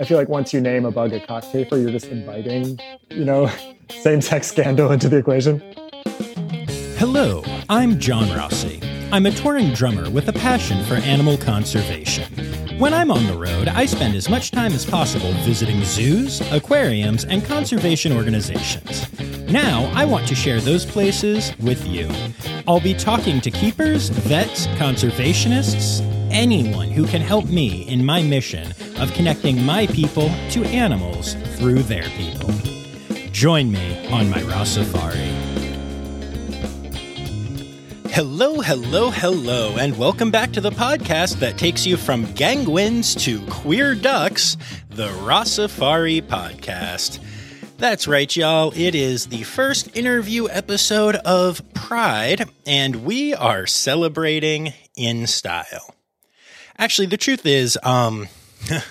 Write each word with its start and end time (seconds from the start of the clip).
I 0.00 0.04
feel 0.04 0.16
like 0.16 0.30
once 0.30 0.54
you 0.54 0.62
name 0.62 0.86
a 0.86 0.90
bug 0.90 1.12
a 1.12 1.20
cockchafer, 1.20 1.72
you're 1.72 1.90
just 1.90 2.06
inviting, 2.06 2.80
you 3.10 3.22
know, 3.22 3.50
same-sex 3.90 4.48
scandal 4.48 4.90
into 4.92 5.10
the 5.10 5.18
equation. 5.18 5.62
Hello, 6.96 7.44
I'm 7.68 7.98
John 7.98 8.34
Rossi. 8.34 8.80
I'm 9.12 9.26
a 9.26 9.30
touring 9.30 9.74
drummer 9.74 10.08
with 10.08 10.26
a 10.28 10.32
passion 10.32 10.82
for 10.86 10.94
animal 10.94 11.36
conservation. 11.36 12.32
When 12.78 12.94
I'm 12.94 13.10
on 13.10 13.26
the 13.26 13.36
road, 13.36 13.68
I 13.68 13.84
spend 13.84 14.14
as 14.14 14.30
much 14.30 14.52
time 14.52 14.72
as 14.72 14.86
possible 14.86 15.32
visiting 15.42 15.84
zoos, 15.84 16.40
aquariums, 16.50 17.26
and 17.26 17.44
conservation 17.44 18.10
organizations. 18.10 19.06
Now, 19.50 19.92
I 19.94 20.06
want 20.06 20.26
to 20.28 20.34
share 20.34 20.60
those 20.60 20.86
places 20.86 21.52
with 21.58 21.86
you. 21.86 22.08
I'll 22.66 22.80
be 22.80 22.94
talking 22.94 23.38
to 23.42 23.50
keepers, 23.50 24.08
vets, 24.08 24.66
conservationists, 24.78 26.00
anyone 26.30 26.88
who 26.88 27.06
can 27.06 27.20
help 27.20 27.50
me 27.50 27.86
in 27.86 28.02
my 28.02 28.22
mission 28.22 28.72
of 29.00 29.12
connecting 29.14 29.64
my 29.64 29.86
people 29.88 30.30
to 30.50 30.62
animals 30.66 31.34
through 31.56 31.82
their 31.82 32.08
people. 32.10 32.50
Join 33.32 33.72
me 33.72 34.06
on 34.08 34.28
my 34.28 34.40
Rossafari. 34.42 35.30
Hello, 38.10 38.60
hello, 38.60 39.10
hello, 39.10 39.76
and 39.78 39.96
welcome 39.96 40.30
back 40.30 40.52
to 40.52 40.60
the 40.60 40.70
podcast 40.70 41.38
that 41.38 41.56
takes 41.56 41.86
you 41.86 41.96
from 41.96 42.26
ganguins 42.26 43.18
to 43.20 43.40
queer 43.46 43.94
ducks, 43.94 44.58
the 44.90 45.08
Rossafari 45.08 46.20
podcast. 46.20 47.20
That's 47.78 48.06
right, 48.06 48.36
y'all. 48.36 48.74
It 48.76 48.94
is 48.94 49.28
the 49.28 49.44
first 49.44 49.96
interview 49.96 50.48
episode 50.50 51.16
of 51.16 51.62
Pride, 51.72 52.50
and 52.66 53.04
we 53.04 53.32
are 53.32 53.66
celebrating 53.66 54.74
in 54.96 55.26
style. 55.26 55.94
Actually, 56.76 57.06
the 57.06 57.16
truth 57.16 57.46
is, 57.46 57.78
um, 57.82 58.28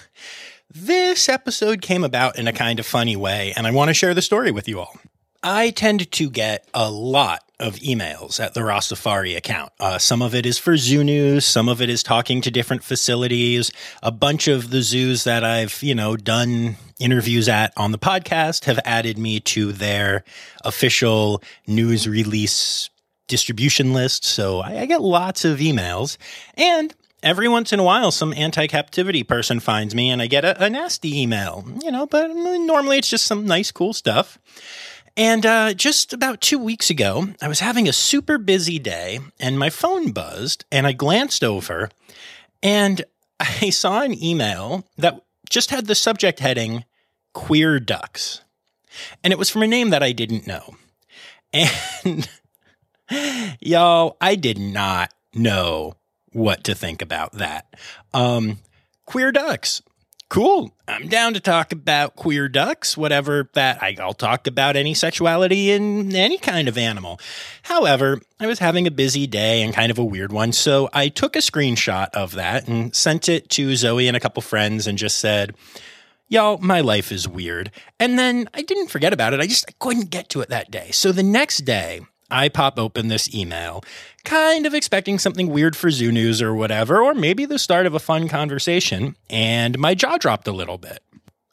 this 0.73 1.30
episode 1.30 1.82
came 1.82 2.04
about 2.04 2.38
in 2.38 2.48
a 2.48 2.53
kind 2.53 2.80
of 2.80 2.86
funny 2.86 3.16
way, 3.16 3.53
and 3.56 3.67
I 3.67 3.72
want 3.72 3.89
to 3.89 3.94
share 3.94 4.14
the 4.14 4.22
story 4.22 4.52
with 4.52 4.67
you 4.67 4.80
all. 4.80 4.95
I 5.42 5.70
tend 5.70 6.11
to 6.11 6.30
get 6.30 6.67
a 6.73 6.92
lot 6.92 7.44
of 7.59 7.76
emails 7.76 8.39
at 8.39 8.53
the 8.53 8.61
Rossafari 8.61 9.38
account. 9.38 9.72
Uh, 9.80 9.98
some 9.98 10.22
of 10.22 10.36
it 10.36 10.45
is 10.45 10.58
for 10.58 10.76
zoo 10.76 11.03
news. 11.03 11.45
Some 11.45 11.70
of 11.70 11.81
it 11.81 11.89
is 11.89 12.03
talking 12.03 12.42
to 12.42 12.52
different 12.52 12.84
facilities. 12.84 13.72
A 14.03 14.11
bunch 14.11 14.48
of 14.48 14.70
the 14.70 14.81
zoos 14.81 15.23
that 15.23 15.44
I've, 15.44 15.81
you 15.81 15.95
know, 15.95 16.17
done 16.17 16.76
interviews 17.00 17.48
at 17.48 17.72
on 17.78 17.92
the 17.92 17.98
podcast 17.98 18.66
have 18.66 18.80
added 18.83 19.17
me 19.17 19.39
to 19.42 19.72
their 19.72 20.23
official 20.64 21.42
news 21.67 22.08
release 22.08 22.89
distribution 23.28 23.94
list. 23.94 24.26
So 24.26 24.59
I, 24.59 24.81
I 24.81 24.86
get 24.86 25.02
lots 25.02 25.45
of 25.45 25.59
emails 25.59 26.17
and 26.56 26.94
every 27.23 27.48
once 27.48 27.73
in 27.73 27.80
a 27.80 27.84
while, 27.84 28.12
some 28.12 28.34
anti 28.34 28.67
captivity 28.67 29.23
person 29.23 29.59
finds 29.59 29.95
me 29.95 30.09
and 30.09 30.22
I 30.22 30.28
get 30.28 30.45
a, 30.45 30.64
a 30.64 30.70
nasty 30.70 31.22
email, 31.22 31.66
you 31.84 31.92
know, 31.92 32.06
but 32.06 32.30
normally 32.30 32.98
it's 32.98 33.09
just 33.09 33.26
some 33.26 33.45
nice, 33.45 33.72
cool 33.72 33.94
stuff. 33.94 34.38
And 35.17 35.45
uh, 35.45 35.73
just 35.73 36.14
about 36.14 36.39
two 36.39 36.59
weeks 36.59 36.89
ago, 36.89 37.30
I 37.42 37.48
was 37.48 37.59
having 37.59 37.88
a 37.88 37.94
super 37.94 38.38
busy 38.38 38.80
day 38.80 39.20
and 39.39 39.59
my 39.59 39.70
phone 39.70 40.11
buzzed 40.11 40.66
and 40.72 40.88
I 40.88 40.94
glanced 40.94 41.44
over 41.44 41.89
and 42.64 43.03
I 43.39 43.70
saw 43.70 44.02
an 44.02 44.22
email 44.22 44.86
that 44.98 45.22
just 45.50 45.72
had 45.72 45.88
the 45.88 45.95
subject 45.95 46.39
heading 46.39 46.86
Queer 47.33 47.80
Ducks. 47.80 48.42
And 49.23 49.31
it 49.31 49.39
was 49.39 49.50
from 49.50 49.64
a 49.64 49.67
name 49.67 49.89
that 49.92 50.04
I 50.04 50.11
didn't 50.11 50.48
know. 50.48 50.76
And 52.04 52.30
y'all, 53.59 54.17
I 54.22 54.36
did 54.36 54.59
not 54.59 55.11
know 55.33 55.95
what 56.31 56.63
to 56.66 56.75
think 56.75 57.02
about 57.02 57.33
that. 57.33 57.73
Um, 58.13 58.59
queer 59.05 59.31
ducks 59.31 59.81
cool. 60.30 60.71
I'm 60.88 61.08
down 61.08 61.33
to 61.33 61.39
talk 61.39 61.71
about 61.71 62.16
queer 62.16 62.47
ducks, 62.47 62.95
whatever 62.95 63.49
that 63.53 63.81
I, 63.83 63.95
will 63.97 64.13
talk 64.13 64.47
about 64.47 64.75
any 64.75 64.94
sexuality 64.94 65.71
in 65.71 66.16
any 66.16 66.38
kind 66.38 66.67
of 66.67 66.77
animal. 66.77 67.20
However, 67.64 68.21
I 68.39 68.48
was 68.48 68.59
having 68.59 68.87
a 68.87 68.92
busy 68.92 69.27
day 69.27 69.64
and 69.64 69.73
kind 69.73 69.92
of 69.92 69.98
a 69.98 70.05
weird 70.05 70.31
one, 70.31 70.54
so 70.54 70.89
I 70.93 71.09
took 71.09 71.36
a 71.36 71.39
screenshot 71.39 72.09
of 72.11 72.33
that 72.36 72.67
and 72.67 72.95
sent 72.95 73.27
it 73.27 73.49
to 73.49 73.75
Zoe 73.75 74.08
and 74.08 74.15
a 74.15 74.20
couple 74.20 74.42
friends 74.42 74.87
and 74.87 74.98
just 74.98 75.17
said, 75.17 75.55
Y'all, 76.31 76.59
my 76.59 76.80
life 76.81 77.11
is 77.11 77.27
weird. 77.27 77.71
And 77.99 78.20
then 78.20 78.48
I 78.54 78.61
didn't 78.61 78.89
forget 78.89 79.14
about 79.14 79.33
it. 79.33 79.39
I 79.39 79.48
just 79.48 79.65
I 79.67 79.73
couldn't 79.80 80.11
get 80.11 80.30
to 80.30 80.42
it 80.42 80.49
that 80.49 80.70
day. 80.70 80.92
So 80.92 81.11
the 81.11 81.23
next 81.23 81.65
day, 81.65 82.02
I 82.32 82.50
pop 82.50 82.80
open 82.80 83.08
this 83.08 83.34
email, 83.34 83.84
kind 84.23 84.66
of 84.66 84.73
expecting 84.73 85.20
something 85.20 85.50
weird 85.50 85.76
for 85.76 85.90
Zoo 85.90 86.12
News 86.12 86.42
or 86.42 86.54
whatever, 86.54 87.02
or 87.02 87.14
maybe 87.14 87.45
the 87.45 87.60
start 87.60 87.86
of 87.86 87.94
a 87.94 88.00
fun 88.00 88.28
conversation, 88.28 89.16
and 89.30 89.78
my 89.78 89.95
jaw 89.95 90.17
dropped 90.17 90.48
a 90.48 90.52
little 90.52 90.78
bit. 90.78 91.04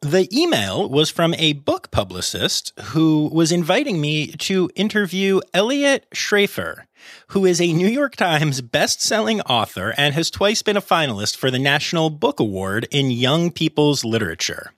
The 0.02 0.28
email 0.30 0.88
was 0.88 1.10
from 1.10 1.34
a 1.34 1.54
book 1.54 1.90
publicist 1.90 2.72
who 2.90 3.30
was 3.32 3.50
inviting 3.50 4.00
me 4.00 4.28
to 4.28 4.70
interview 4.76 5.40
Eliot 5.54 6.06
Schrefer, 6.12 6.86
who 7.28 7.44
is 7.46 7.60
a 7.60 7.72
New 7.72 7.88
York 7.88 8.14
Times 8.14 8.60
best-selling 8.60 9.40
author 9.42 9.94
and 9.96 10.14
has 10.14 10.30
twice 10.30 10.62
been 10.62 10.76
a 10.76 10.82
finalist 10.82 11.36
for 11.36 11.50
the 11.50 11.58
National 11.58 12.10
Book 12.10 12.38
Award 12.38 12.86
in 12.90 13.10
Young 13.10 13.50
People's 13.50 14.04
Literature. 14.04 14.72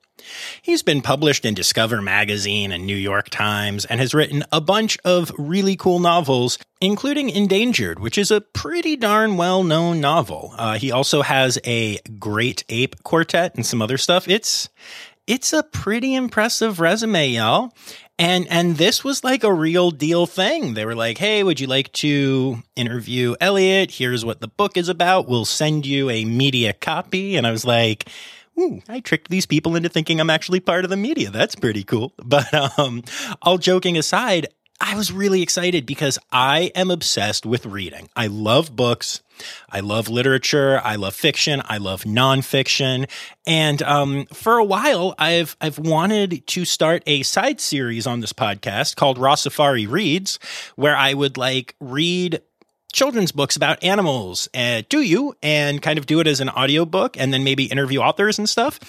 He's 0.63 0.83
been 0.83 1.03
published 1.03 1.45
in 1.45 1.55
Discover 1.55 2.03
Magazine 2.03 2.73
and 2.73 2.87
New 2.87 2.97
York 2.97 3.29
Times 3.31 3.85
and 3.85 4.01
has 4.01 4.15
written 4.15 4.45
a 4.53 4.61
bunch 4.61 4.99
of 5.05 5.33
really 5.39 5.77
cool 5.77 5.99
novels, 5.99 6.59
including 6.81 7.31
Endangered, 7.31 7.99
which 7.99 8.19
is 8.19 8.31
a 8.31 8.41
pretty 8.41 8.97
darn 8.97 9.37
well 9.37 9.63
known 9.63 10.01
novel. 10.01 10.55
Uh, 10.57 10.79
he 10.79 10.93
also 10.93 11.23
has 11.23 11.59
a 11.65 11.99
Great 12.19 12.65
Ape 12.69 13.03
Quartet 13.05 13.55
and 13.55 13.65
some 13.65 13.83
other 13.83 13.99
stuff. 13.99 14.29
It's 14.29 14.69
it's 15.27 15.53
a 15.53 15.63
pretty 15.63 16.15
impressive 16.15 16.81
resume, 16.81 17.29
y'all. 17.29 17.73
And 18.19 18.49
and 18.49 18.77
this 18.77 19.05
was 19.05 19.23
like 19.23 19.45
a 19.45 19.53
real 19.53 19.93
deal 19.93 20.27
thing. 20.27 20.75
They 20.75 20.85
were 20.85 20.97
like, 20.97 21.19
"Hey, 21.19 21.45
would 21.45 21.61
you 21.61 21.69
like 21.69 21.93
to 21.95 22.63
interview 22.75 23.37
Eliot 23.41 23.93
Here's 23.93 24.25
what 24.25 24.41
the 24.41 24.49
book 24.49 24.77
is 24.77 24.89
about. 24.89 25.29
We'll 25.29 25.45
send 25.45 25.87
you 25.87 26.11
a 26.11 26.25
media 26.25 26.73
copy." 26.73 27.37
And 27.37 27.47
I 27.47 27.53
was 27.53 27.65
like, 27.65 28.09
Ooh, 28.59 28.83
I 28.89 29.01
tricked 29.01 29.31
these 29.31 29.47
people 29.47 29.77
into 29.77 29.89
thinking 29.89 30.21
I'm 30.21 30.31
actually 30.31 30.61
part 30.61 30.85
of 30.85 30.91
the 30.91 30.97
media. 30.97 31.31
That's 31.31 31.55
pretty 31.55 31.85
cool. 31.85 32.13
But 32.25 32.53
um, 32.79 33.03
all 33.41 33.57
joking 33.59 33.97
aside, 33.97 34.49
I 34.81 34.95
was 34.95 35.11
really 35.11 35.43
excited 35.43 35.87
because 35.87 36.19
I 36.31 36.71
am 36.75 36.91
obsessed 36.91 37.45
with 37.45 37.67
reading. 37.67 38.09
I 38.15 38.29
love 38.29 38.77
books. 38.77 39.23
I 39.71 39.81
love 39.81 40.09
literature. 40.09 40.81
I 40.85 40.97
love 40.97 41.15
fiction. 41.15 41.63
I 41.65 41.79
love 41.79 42.03
nonfiction. 42.05 43.09
And 43.47 43.83
um, 43.83 44.27
for 44.27 44.59
a 44.59 44.65
while, 44.65 45.15
I've 45.19 45.57
I've 45.61 45.79
wanted 45.79 46.47
to 46.49 46.65
start 46.65 47.03
a 47.07 47.23
side 47.23 47.61
series 47.61 48.07
on 48.07 48.21
this 48.21 48.33
podcast 48.33 48.97
called 48.97 49.19
Rossafari 49.19 49.89
Reads, 49.89 50.39
where 50.77 50.97
I 50.97 51.15
would 51.15 51.37
like 51.37 51.75
read 51.81 52.43
children's 52.93 53.33
books 53.33 53.57
about 53.57 53.83
animals 53.83 54.49
uh, 54.55 54.83
do 54.89 55.01
you 55.01 55.35
and 55.43 55.83
kind 55.83 55.99
of 55.99 56.07
do 56.07 56.21
it 56.21 56.27
as 56.27 56.41
an 56.41 56.49
audiobook 56.51 57.17
and 57.19 57.33
then 57.33 57.45
maybe 57.45 57.65
interview 57.65 58.01
authors 58.01 58.39
and 58.39 58.49
stuff 58.49 58.81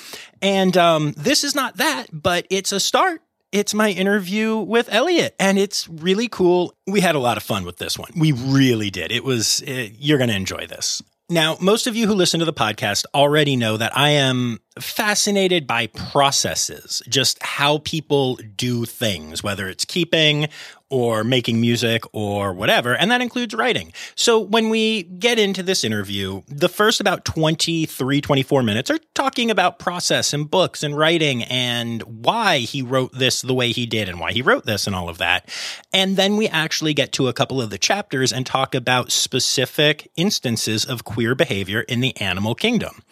and 0.42 0.78
um, 0.78 1.14
this 1.18 1.44
is 1.44 1.54
not 1.56 1.78
that 1.78 2.08
but 2.12 2.46
it's 2.50 2.72
a 2.72 2.80
start 2.80 3.22
it's 3.52 3.74
my 3.74 3.90
interview 3.90 4.58
with 4.58 4.94
Eliot, 4.94 5.36
and 5.40 5.58
it's 5.58 5.88
really 5.90 6.28
cool. 6.28 6.76
We 6.86 7.02
had 7.02 7.16
a 7.16 7.20
lot 7.20 7.38
of 7.38 7.44
fun 7.44 7.66
with 7.66 7.78
this 7.78 7.98
one. 7.98 8.12
We 8.16 8.32
really 8.32 8.92
did. 8.92 9.12
It 9.12 9.24
was, 9.24 9.64
uh, 9.68 9.88
you're 9.98 10.20
going 10.20 10.30
to 10.30 10.36
enjoy 10.36 10.68
this. 10.68 11.02
Now, 11.32 11.58
most 11.60 11.88
of 11.88 11.96
you 11.96 12.08
who 12.08 12.14
listen 12.14 12.40
to 12.40 12.46
the 12.46 12.54
podcast 12.54 13.06
already 13.14 13.56
know 13.56 13.78
that 13.78 13.96
I 13.98 14.10
am 14.12 14.60
fascinated 14.80 15.66
by 15.66 15.88
processes, 15.88 17.02
just 17.10 17.42
how 17.42 17.80
people 17.80 18.38
do 18.56 18.86
things, 18.86 19.44
whether 19.44 19.68
it's 19.68 19.86
keeping 19.86 20.48
or 20.90 21.24
making 21.24 21.62
music 21.62 22.04
or 22.14 22.52
whatever. 22.54 22.96
And 22.96 23.12
that 23.12 23.22
includes 23.22 23.54
writing. 23.54 23.94
So 24.16 24.40
when 24.40 24.70
we 24.70 25.04
get 25.04 25.38
into 25.38 25.62
this 25.62 25.84
interview, 25.84 26.42
the 26.48 26.70
first 26.70 27.00
about 27.00 27.26
23, 27.26 28.22
24 28.22 28.64
minutes 28.64 28.90
are 28.90 28.98
talking 29.14 29.52
about 29.52 29.78
process 29.78 30.34
and 30.34 30.50
books 30.50 30.82
and 30.82 30.98
writing 30.98 31.44
and 31.44 32.02
why 32.02 32.60
he 32.60 32.82
wrote 32.82 33.14
this 33.14 33.42
the 33.42 33.54
way 33.54 33.72
he 33.72 33.86
did 33.86 34.10
and 34.10 34.20
why 34.20 34.32
he 34.32 34.42
wrote 34.42 34.66
this 34.66 34.88
and 34.88 34.96
all 34.96 35.10
of 35.10 35.20
that. 35.20 35.48
And 35.94 36.18
then 36.18 36.38
we 36.38 36.48
actually 36.48 36.94
get 36.94 37.12
to 37.14 37.28
a 37.28 37.34
couple 37.34 37.62
of 37.62 37.70
the 37.70 37.78
chapters 37.78 38.34
and 38.34 38.46
talk 38.46 38.74
about 38.74 39.12
specific 39.12 40.12
instances 40.16 40.86
of 40.86 41.04
queer 41.04 41.36
behavior 41.36 41.82
in 41.82 42.00
the 42.00 42.20
animal 42.20 42.56
kingdom. 42.56 43.04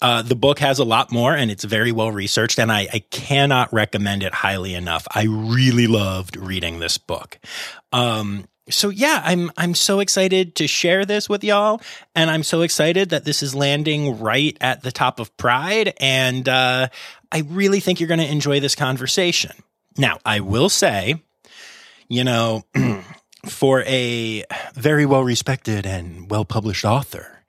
Uh, 0.00 0.22
the 0.22 0.36
book 0.36 0.60
has 0.60 0.78
a 0.78 0.84
lot 0.84 1.10
more 1.10 1.34
and 1.34 1.50
it's 1.50 1.64
very 1.64 1.90
well 1.92 2.12
researched, 2.12 2.58
and 2.58 2.70
I, 2.70 2.88
I, 2.92 2.98
cannot 3.10 3.72
recommend 3.72 4.22
it 4.22 4.32
highly 4.32 4.74
enough. 4.74 5.08
I 5.12 5.24
really 5.24 5.88
loved 5.88 6.36
reading 6.36 6.78
this 6.78 6.98
book. 6.98 7.38
Um, 7.92 8.46
so 8.70 8.90
yeah, 8.90 9.22
I'm 9.24 9.50
I'm 9.56 9.74
so 9.74 10.00
excited 10.00 10.54
to 10.56 10.66
share 10.66 11.04
this 11.04 11.28
with 11.28 11.42
y'all, 11.42 11.80
and 12.14 12.30
I'm 12.30 12.42
so 12.42 12.62
excited 12.62 13.10
that 13.10 13.24
this 13.24 13.42
is 13.42 13.54
landing 13.54 14.20
right 14.20 14.56
at 14.60 14.82
the 14.82 14.92
top 14.92 15.20
of 15.20 15.36
Pride, 15.36 15.94
and 15.98 16.48
uh, 16.48 16.88
I 17.32 17.38
really 17.40 17.80
think 17.80 18.00
you're 18.00 18.08
going 18.08 18.20
to 18.20 18.30
enjoy 18.30 18.60
this 18.60 18.74
conversation. 18.74 19.52
Now, 19.96 20.18
I 20.24 20.40
will 20.40 20.68
say, 20.68 21.16
you 22.08 22.24
know, 22.24 22.62
for 23.46 23.82
a 23.82 24.44
very 24.74 25.06
well 25.06 25.24
respected 25.24 25.86
and 25.86 26.30
well 26.30 26.44
published 26.44 26.84
author, 26.84 27.42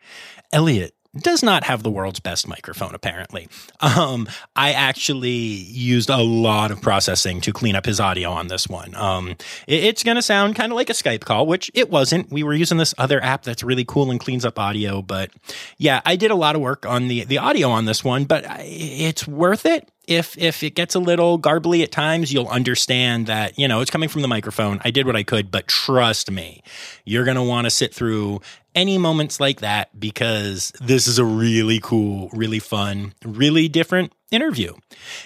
Eliot 0.52 0.96
does 1.18 1.42
not 1.42 1.64
have 1.64 1.82
the 1.84 1.90
world's 1.90 2.20
best 2.20 2.48
microphone, 2.48 2.94
apparently. 2.94 3.48
Um, 3.82 4.28
I 4.56 4.74
actually 4.74 5.30
used 5.30 6.10
a 6.10 6.18
lot 6.18 6.72
of 6.72 6.82
processing 6.82 7.42
to 7.42 7.54
clean 7.54 7.76
up 7.76 7.86
his 7.86 8.00
audio 8.00 8.30
on 8.30 8.48
this 8.48 8.68
one. 8.68 8.94
Um, 8.96 9.30
it, 9.68 9.84
it's 9.84 10.04
going 10.04 10.16
to 10.16 10.22
sound 10.22 10.56
kind 10.56 10.72
of 10.72 10.76
like 10.76 10.90
a 10.90 10.94
Skype 10.94 11.22
call, 11.22 11.48
which 11.48 11.72
it 11.74 11.90
wasn't. 11.90 12.32
We 12.32 12.44
were 12.44 12.54
using 12.54 12.78
this 12.78 12.94
other 12.98 13.22
app 13.24 13.44
that's 13.44 13.64
really 13.64 13.86
cool 13.86 14.12
and 14.12 14.20
cleans 14.20 14.46
up 14.46 14.60
audio. 14.60 15.02
But 15.02 15.32
yeah, 15.78 16.02
I 16.06 16.16
did 16.16 16.32
a 16.32 16.36
lot 16.36 16.56
of 16.56 16.62
work 16.62 16.86
on 16.86 17.08
the, 17.08 17.24
the 17.24 17.40
audio 17.40 17.70
on 17.70 17.86
this 17.86 18.04
one, 18.04 18.26
but 18.26 18.46
it's 18.60 19.28
worth 19.28 19.66
it 19.66 19.90
if 20.10 20.36
if 20.38 20.64
it 20.64 20.72
gets 20.72 20.96
a 20.96 21.00
little 21.00 21.38
garbly 21.38 21.84
at 21.84 21.92
times, 21.92 22.34
you'll 22.34 22.48
understand 22.48 23.28
that, 23.28 23.60
you 23.60 23.68
know, 23.68 23.80
it's 23.82 23.92
coming 23.92 24.10
from 24.10 24.24
the 24.24 24.28
microphone. 24.28 24.82
I 24.84 24.90
did 24.90 25.06
what 25.06 25.16
I 25.16 25.22
could, 25.22 25.52
but 25.52 25.68
trust 25.68 26.32
me, 26.32 26.64
you're 27.06 27.26
going 27.26 27.38
to 27.38 27.44
want 27.44 27.66
to 27.66 27.70
sit 27.70 27.94
through 27.94 28.42
any 28.74 28.98
moments 28.98 29.40
like 29.40 29.62
that 29.62 29.98
because 30.00 30.74
this 30.82 31.08
is 31.08 31.20
a 31.20 31.26
really 31.26 31.80
cool, 31.80 32.30
really 32.34 32.58
fun, 32.60 33.14
really 33.24 33.68
different 33.68 34.12
interview. 34.32 34.74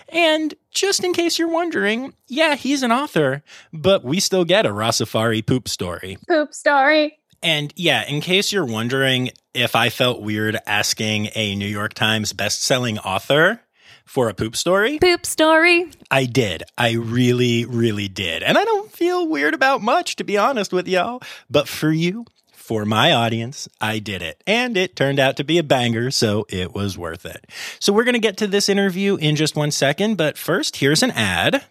And 0.10 0.54
just 0.72 1.04
in 1.04 1.14
case 1.14 1.40
you're 1.40 1.52
wondering, 1.52 2.14
yeah, 2.28 2.56
he's 2.56 2.84
an 2.84 2.92
author, 2.92 3.42
but 3.72 4.04
we 4.04 4.20
still 4.20 4.44
get 4.44 4.66
a 4.66 4.70
Rossafari 4.70 5.46
poop 5.46 5.70
story. 5.70 6.18
Poop 6.28 6.54
story. 6.54 7.20
And 7.42 7.74
yeah, 7.78 8.06
in 8.06 8.22
case 8.22 8.52
you're 8.52 8.66
wondering 8.66 9.32
if 9.54 9.76
I 9.76 9.90
felt 9.90 10.22
weird 10.22 10.58
asking 10.66 11.30
a 11.36 11.56
New 11.56 11.68
York 11.68 11.94
Times 11.94 12.34
best-selling 12.34 13.00
author 13.00 13.62
for 14.06 14.30
a 14.30 14.34
poop 14.34 14.56
story. 14.56 15.00
Poop 15.00 15.26
story. 15.26 15.92
I 16.12 16.26
did. 16.26 16.64
I 16.78 16.94
really, 16.94 17.66
really 17.66 18.08
did. 18.08 18.44
And 18.44 18.58
I 18.58 18.64
don't 18.64 18.92
feel 18.92 19.28
weird 19.28 19.54
about 19.54 19.82
much, 19.82 20.16
to 20.18 20.24
be 20.24 20.38
honest 20.38 20.72
with 20.72 20.88
y'all. 20.88 21.22
But 21.50 21.68
for 21.68 21.92
you, 21.92 22.26
for 22.52 22.86
my 22.86 23.12
audience, 23.12 23.68
I 23.82 24.00
did 24.00 24.22
it. 24.22 24.42
And 24.48 24.78
it 24.78 24.96
turned 24.96 25.20
out 25.20 25.36
to 25.38 25.44
be 25.44 25.58
a 25.58 25.64
banger, 25.64 26.12
so 26.12 26.46
it 26.48 26.74
was 26.74 26.98
worth 26.98 27.26
it. 27.26 27.46
So 27.80 27.92
we're 27.92 28.06
going 28.06 28.14
to 28.14 28.20
get 28.20 28.38
to 28.38 28.48
this 28.48 28.70
interview 28.70 29.16
in 29.18 29.36
just 29.36 29.56
one 29.56 29.72
second. 29.72 30.16
But 30.16 30.38
first, 30.38 30.78
here's 30.78 31.04
an 31.04 31.12
ad. 31.12 31.66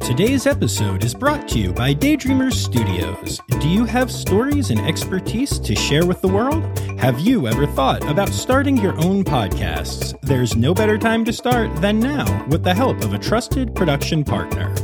Today's 0.00 0.46
episode 0.46 1.04
is 1.04 1.14
brought 1.14 1.46
to 1.48 1.58
you 1.58 1.72
by 1.72 1.94
Daydreamers 1.94 2.54
Studios. 2.54 3.40
Do 3.60 3.68
you 3.68 3.84
have 3.84 4.10
stories 4.10 4.70
and 4.70 4.80
expertise 4.80 5.58
to 5.60 5.76
share 5.76 6.04
with 6.04 6.20
the 6.20 6.28
world? 6.28 6.64
Have 6.98 7.20
you 7.20 7.46
ever 7.46 7.66
thought 7.66 8.04
about 8.10 8.30
starting 8.30 8.76
your 8.76 8.94
own 9.04 9.22
podcasts? 9.22 10.18
There's 10.22 10.56
no 10.56 10.74
better 10.74 10.98
time 10.98 11.24
to 11.26 11.32
start 11.32 11.74
than 11.80 12.00
now 12.00 12.44
with 12.46 12.64
the 12.64 12.74
help 12.74 13.04
of 13.04 13.14
a 13.14 13.18
trusted 13.18 13.74
production 13.74 14.24
partner. 14.24 14.74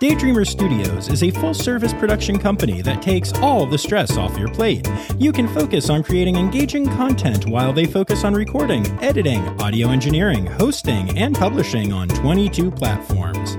Daydreamer 0.00 0.46
Studios 0.46 1.08
is 1.08 1.22
a 1.22 1.30
full 1.30 1.54
service 1.54 1.94
production 1.94 2.38
company 2.38 2.82
that 2.82 3.00
takes 3.00 3.32
all 3.38 3.64
the 3.64 3.78
stress 3.78 4.16
off 4.16 4.36
your 4.38 4.48
plate. 4.48 4.88
You 5.18 5.32
can 5.32 5.48
focus 5.48 5.88
on 5.88 6.02
creating 6.02 6.36
engaging 6.36 6.86
content 6.86 7.46
while 7.46 7.72
they 7.72 7.86
focus 7.86 8.22
on 8.22 8.34
recording, 8.34 8.86
editing, 9.02 9.40
audio 9.60 9.88
engineering, 9.88 10.46
hosting, 10.46 11.16
and 11.16 11.34
publishing 11.34 11.92
on 11.92 12.08
22 12.08 12.70
platforms. 12.70 13.56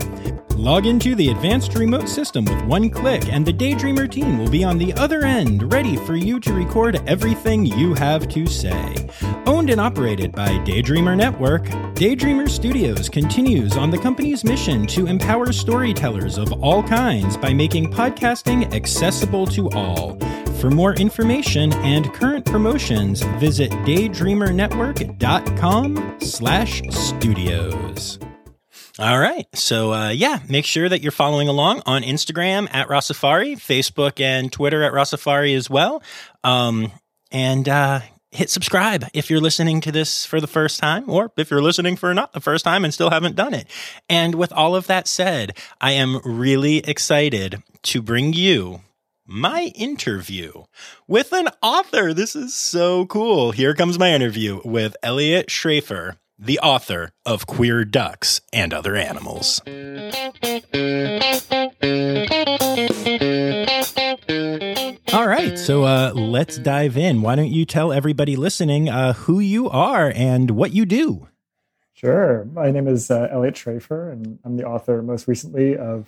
Log 0.59 0.85
into 0.87 1.15
the 1.15 1.29
advanced 1.29 1.75
remote 1.75 2.09
system 2.09 2.43
with 2.43 2.61
one 2.63 2.89
click, 2.89 3.31
and 3.31 3.45
the 3.45 3.53
Daydreamer 3.53 4.11
team 4.11 4.37
will 4.37 4.49
be 4.49 4.65
on 4.65 4.77
the 4.77 4.93
other 4.95 5.23
end, 5.23 5.71
ready 5.71 5.95
for 5.95 6.17
you 6.17 6.37
to 6.41 6.51
record 6.51 7.01
everything 7.07 7.65
you 7.65 7.93
have 7.93 8.27
to 8.27 8.45
say. 8.45 8.93
Owned 9.45 9.69
and 9.69 9.79
operated 9.79 10.33
by 10.33 10.49
Daydreamer 10.49 11.15
Network, 11.15 11.63
Daydreamer 11.95 12.49
Studios 12.49 13.07
continues 13.07 13.77
on 13.77 13.89
the 13.89 13.97
company's 13.97 14.43
mission 14.43 14.85
to 14.87 15.07
empower 15.07 15.53
storytellers 15.53 16.37
of 16.37 16.51
all 16.61 16.83
kinds 16.83 17.37
by 17.37 17.53
making 17.53 17.93
podcasting 17.93 18.73
accessible 18.73 19.47
to 19.47 19.69
all. 19.69 20.19
For 20.59 20.69
more 20.69 20.93
information 20.95 21.71
and 21.71 22.13
current 22.13 22.45
promotions, 22.45 23.21
visit 23.39 23.71
daydreamernetwork.com 23.71 26.17
slash 26.19 26.81
studios. 26.89 28.19
All 28.99 29.17
right. 29.17 29.47
So, 29.55 29.93
uh, 29.93 30.09
yeah, 30.09 30.39
make 30.49 30.65
sure 30.65 30.89
that 30.89 31.01
you're 31.01 31.13
following 31.13 31.47
along 31.47 31.83
on 31.85 32.01
Instagram 32.01 32.67
at 32.73 32.89
Rossafari, 32.89 33.53
Facebook 33.53 34.19
and 34.19 34.51
Twitter 34.51 34.83
at 34.83 34.91
Rossafari 34.91 35.55
as 35.55 35.69
well. 35.69 36.03
Um, 36.43 36.91
and 37.31 37.69
uh, 37.69 38.01
hit 38.31 38.49
subscribe 38.49 39.05
if 39.13 39.29
you're 39.29 39.39
listening 39.39 39.79
to 39.81 39.93
this 39.93 40.25
for 40.25 40.41
the 40.41 40.47
first 40.47 40.81
time, 40.81 41.09
or 41.09 41.31
if 41.37 41.49
you're 41.49 41.61
listening 41.61 41.95
for 41.95 42.13
not 42.13 42.33
the 42.33 42.41
first 42.41 42.65
time 42.65 42.83
and 42.83 42.93
still 42.93 43.09
haven't 43.09 43.37
done 43.37 43.53
it. 43.53 43.67
And 44.09 44.35
with 44.35 44.51
all 44.51 44.75
of 44.75 44.87
that 44.87 45.07
said, 45.07 45.57
I 45.79 45.93
am 45.93 46.19
really 46.25 46.79
excited 46.79 47.63
to 47.83 48.01
bring 48.01 48.33
you 48.33 48.81
my 49.25 49.71
interview 49.75 50.65
with 51.07 51.31
an 51.31 51.47
author. 51.61 52.13
This 52.13 52.35
is 52.35 52.53
so 52.53 53.05
cool. 53.05 53.51
Here 53.51 53.73
comes 53.73 53.97
my 53.97 54.13
interview 54.13 54.59
with 54.65 54.97
Eliot 55.01 55.49
Schrefer 55.49 56.17
the 56.41 56.57
author 56.59 57.11
of 57.25 57.45
Queer 57.45 57.83
Ducks 57.83 58.39
and 58.53 58.73
Other 58.73 58.95
Animals. 58.95 59.61
All 65.11 65.27
right, 65.27 65.59
so 65.59 65.83
uh, 65.83 66.13
let's 66.15 66.57
dive 66.57 66.95
in. 66.95 67.21
Why 67.21 67.35
don't 67.35 67.51
you 67.51 67.65
tell 67.65 67.91
everybody 67.91 68.37
listening 68.37 68.87
uh, 68.87 69.13
who 69.13 69.39
you 69.39 69.69
are 69.69 70.13
and 70.15 70.51
what 70.51 70.71
you 70.71 70.85
do? 70.85 71.27
Sure. 71.93 72.45
My 72.53 72.71
name 72.71 72.87
is 72.87 73.11
uh, 73.11 73.27
Eliot 73.29 73.57
Schrefer, 73.57 74.09
and 74.09 74.39
I'm 74.45 74.55
the 74.55 74.65
author 74.65 75.01
most 75.01 75.27
recently 75.27 75.75
of 75.75 76.07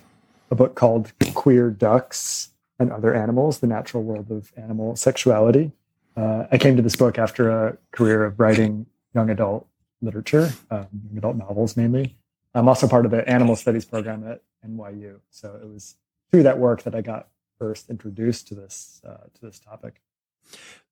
a 0.49 0.55
book 0.55 0.75
called 0.75 1.11
Queer 1.33 1.69
Ducks 1.69 2.51
and 2.79 2.89
Other 2.89 3.13
Animals 3.13 3.59
The 3.59 3.67
Natural 3.67 4.01
World 4.01 4.31
of 4.31 4.53
Animal 4.55 4.95
Sexuality. 4.95 5.73
Uh, 6.15 6.45
I 6.49 6.57
came 6.57 6.77
to 6.77 6.81
this 6.81 6.95
book 6.95 7.17
after 7.17 7.49
a 7.49 7.77
career 7.91 8.23
of 8.23 8.39
writing 8.39 8.85
young 9.13 9.29
adult 9.29 9.67
literature, 10.01 10.51
um, 10.69 10.87
adult 11.15 11.35
novels 11.35 11.77
mainly. 11.77 12.17
I'm 12.53 12.67
also 12.67 12.87
part 12.87 13.05
of 13.05 13.11
the 13.11 13.27
animal 13.29 13.55
studies 13.55 13.85
program 13.85 14.27
at 14.27 14.41
NYU. 14.67 15.19
So 15.29 15.57
it 15.61 15.67
was 15.67 15.95
through 16.31 16.43
that 16.43 16.59
work 16.59 16.83
that 16.83 16.95
I 16.95 17.01
got 17.01 17.27
first 17.59 17.89
introduced 17.89 18.47
to 18.47 18.55
this 18.55 19.01
uh, 19.07 19.27
to 19.33 19.41
this 19.41 19.59
topic. 19.59 20.01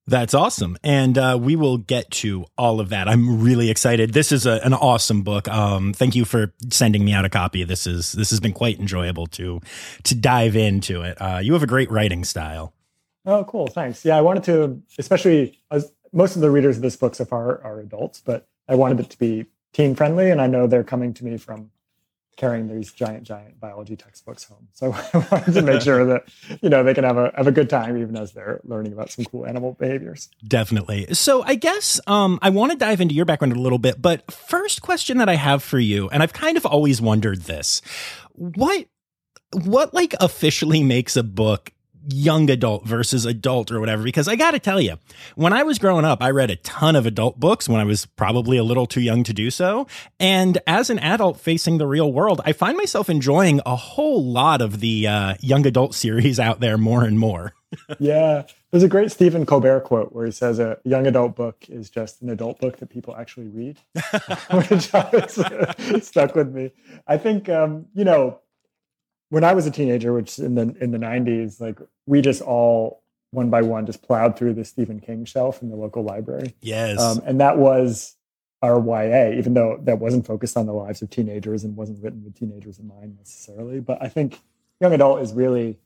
That's 0.06 0.34
awesome, 0.34 0.76
and 0.82 1.16
uh, 1.18 1.38
we 1.40 1.56
will 1.56 1.76
get 1.76 2.10
to 2.12 2.46
all 2.56 2.80
of 2.80 2.88
that. 2.88 3.06
I'm 3.06 3.42
really 3.42 3.70
excited. 3.70 4.12
This 4.12 4.32
is 4.32 4.46
a, 4.46 4.64
an 4.64 4.72
awesome 4.72 5.22
book. 5.22 5.46
Um, 5.46 5.92
thank 5.92 6.16
you 6.16 6.24
for 6.24 6.52
sending 6.70 7.04
me 7.04 7.12
out 7.12 7.24
a 7.24 7.28
copy. 7.28 7.64
This 7.64 7.86
is 7.86 8.12
this 8.12 8.30
has 8.30 8.40
been 8.40 8.52
quite 8.52 8.80
enjoyable 8.80 9.26
to 9.28 9.60
to 10.04 10.14
dive 10.14 10.56
into 10.56 11.02
it. 11.02 11.20
Uh, 11.20 11.40
you 11.42 11.52
have 11.52 11.62
a 11.62 11.66
great 11.66 11.90
writing 11.90 12.24
style. 12.24 12.72
Oh, 13.26 13.44
cool! 13.44 13.66
Thanks. 13.66 14.04
Yeah, 14.04 14.16
I 14.16 14.22
wanted 14.22 14.44
to, 14.44 14.82
especially 14.98 15.60
as 15.70 15.92
most 16.12 16.34
of 16.34 16.42
the 16.42 16.50
readers 16.50 16.76
of 16.76 16.82
this 16.82 16.96
book 16.96 17.14
so 17.14 17.24
far 17.24 17.62
are 17.62 17.78
adults, 17.80 18.22
but 18.24 18.48
I 18.70 18.76
wanted 18.76 19.00
it 19.00 19.10
to 19.10 19.18
be 19.18 19.46
teen 19.72 19.96
friendly, 19.96 20.30
and 20.30 20.40
I 20.40 20.46
know 20.46 20.66
they're 20.68 20.84
coming 20.84 21.12
to 21.14 21.24
me 21.24 21.36
from 21.36 21.70
carrying 22.36 22.68
these 22.68 22.92
giant, 22.92 23.24
giant 23.24 23.60
biology 23.60 23.96
textbooks 23.96 24.44
home. 24.44 24.68
So 24.72 24.92
I 25.12 25.26
wanted 25.30 25.54
to 25.54 25.62
make 25.62 25.82
sure 25.82 26.06
that 26.06 26.28
you 26.62 26.70
know 26.70 26.84
they 26.84 26.94
can 26.94 27.04
have 27.04 27.18
a 27.18 27.32
have 27.36 27.48
a 27.48 27.52
good 27.52 27.68
time 27.68 27.98
even 27.98 28.16
as 28.16 28.32
they're 28.32 28.60
learning 28.64 28.92
about 28.92 29.10
some 29.10 29.24
cool 29.24 29.44
animal 29.44 29.74
behaviors. 29.74 30.30
Definitely. 30.46 31.12
So 31.14 31.42
I 31.42 31.56
guess 31.56 32.00
um, 32.06 32.38
I 32.40 32.50
want 32.50 32.70
to 32.70 32.78
dive 32.78 33.00
into 33.00 33.14
your 33.14 33.24
background 33.24 33.54
a 33.54 33.60
little 33.60 33.78
bit, 33.78 34.00
but 34.00 34.30
first 34.30 34.82
question 34.82 35.18
that 35.18 35.28
I 35.28 35.34
have 35.34 35.64
for 35.64 35.80
you, 35.80 36.08
and 36.10 36.22
I've 36.22 36.32
kind 36.32 36.56
of 36.56 36.64
always 36.64 37.02
wondered 37.02 37.42
this: 37.42 37.82
what 38.34 38.86
what 39.52 39.92
like 39.92 40.14
officially 40.20 40.84
makes 40.84 41.16
a 41.16 41.24
book 41.24 41.72
young 42.08 42.48
adult 42.50 42.86
versus 42.86 43.24
adult 43.26 43.70
or 43.70 43.80
whatever 43.80 44.02
because 44.02 44.28
I 44.28 44.36
got 44.36 44.52
to 44.52 44.58
tell 44.58 44.80
you 44.80 44.98
when 45.34 45.52
I 45.52 45.62
was 45.62 45.78
growing 45.78 46.04
up 46.04 46.22
I 46.22 46.30
read 46.30 46.50
a 46.50 46.56
ton 46.56 46.96
of 46.96 47.06
adult 47.06 47.38
books 47.38 47.68
when 47.68 47.80
I 47.80 47.84
was 47.84 48.06
probably 48.06 48.56
a 48.56 48.64
little 48.64 48.86
too 48.86 49.00
young 49.00 49.22
to 49.24 49.34
do 49.34 49.50
so. 49.50 49.86
And 50.18 50.58
as 50.66 50.90
an 50.90 50.98
adult 50.98 51.38
facing 51.38 51.78
the 51.78 51.86
real 51.86 52.12
world 52.12 52.40
I 52.44 52.52
find 52.52 52.76
myself 52.76 53.10
enjoying 53.10 53.60
a 53.66 53.76
whole 53.76 54.24
lot 54.24 54.62
of 54.62 54.80
the 54.80 55.06
uh, 55.06 55.34
young 55.40 55.66
adult 55.66 55.94
series 55.94 56.40
out 56.40 56.60
there 56.60 56.78
more 56.78 57.04
and 57.04 57.18
more. 57.18 57.54
Yeah. 58.00 58.44
There's 58.70 58.82
a 58.82 58.88
great 58.88 59.12
Stephen 59.12 59.46
Colbert 59.46 59.80
quote 59.80 60.12
where 60.12 60.26
he 60.26 60.32
says 60.32 60.58
a 60.58 60.78
young 60.84 61.06
adult 61.06 61.36
book 61.36 61.66
is 61.68 61.90
just 61.90 62.22
an 62.22 62.28
adult 62.28 62.60
book 62.60 62.78
that 62.78 62.88
people 62.88 63.16
actually 63.16 63.48
read 63.48 63.78
which 64.52 64.94
always 64.94 66.06
stuck 66.06 66.34
with 66.34 66.52
me. 66.52 66.72
I 67.06 67.16
think 67.16 67.48
um, 67.48 67.86
you 67.94 68.04
know 68.04 68.40
when 69.30 69.44
I 69.44 69.54
was 69.54 69.66
a 69.66 69.70
teenager, 69.70 70.12
which 70.12 70.38
in 70.38 70.54
the 70.54 70.74
in 70.80 70.90
the 70.90 70.98
'90s, 70.98 71.60
like 71.60 71.78
we 72.06 72.20
just 72.20 72.42
all 72.42 73.02
one 73.30 73.48
by 73.48 73.62
one 73.62 73.86
just 73.86 74.02
plowed 74.02 74.36
through 74.36 74.54
the 74.54 74.64
Stephen 74.64 75.00
King 75.00 75.24
shelf 75.24 75.62
in 75.62 75.70
the 75.70 75.76
local 75.76 76.02
library. 76.02 76.54
Yes, 76.60 77.00
um, 77.00 77.22
and 77.24 77.40
that 77.40 77.56
was 77.56 78.16
our 78.62 78.78
YA, 78.78 79.38
even 79.38 79.54
though 79.54 79.78
that 79.84 79.98
wasn't 79.98 80.26
focused 80.26 80.56
on 80.56 80.66
the 80.66 80.72
lives 80.72 81.00
of 81.00 81.08
teenagers 81.08 81.64
and 81.64 81.76
wasn't 81.76 82.02
written 82.02 82.22
with 82.22 82.34
teenagers 82.34 82.78
in 82.78 82.86
mind 82.86 83.16
necessarily. 83.16 83.80
But 83.80 84.02
I 84.02 84.08
think 84.08 84.40
young 84.80 84.92
adult 84.92 85.22
is 85.22 85.32
really 85.32 85.78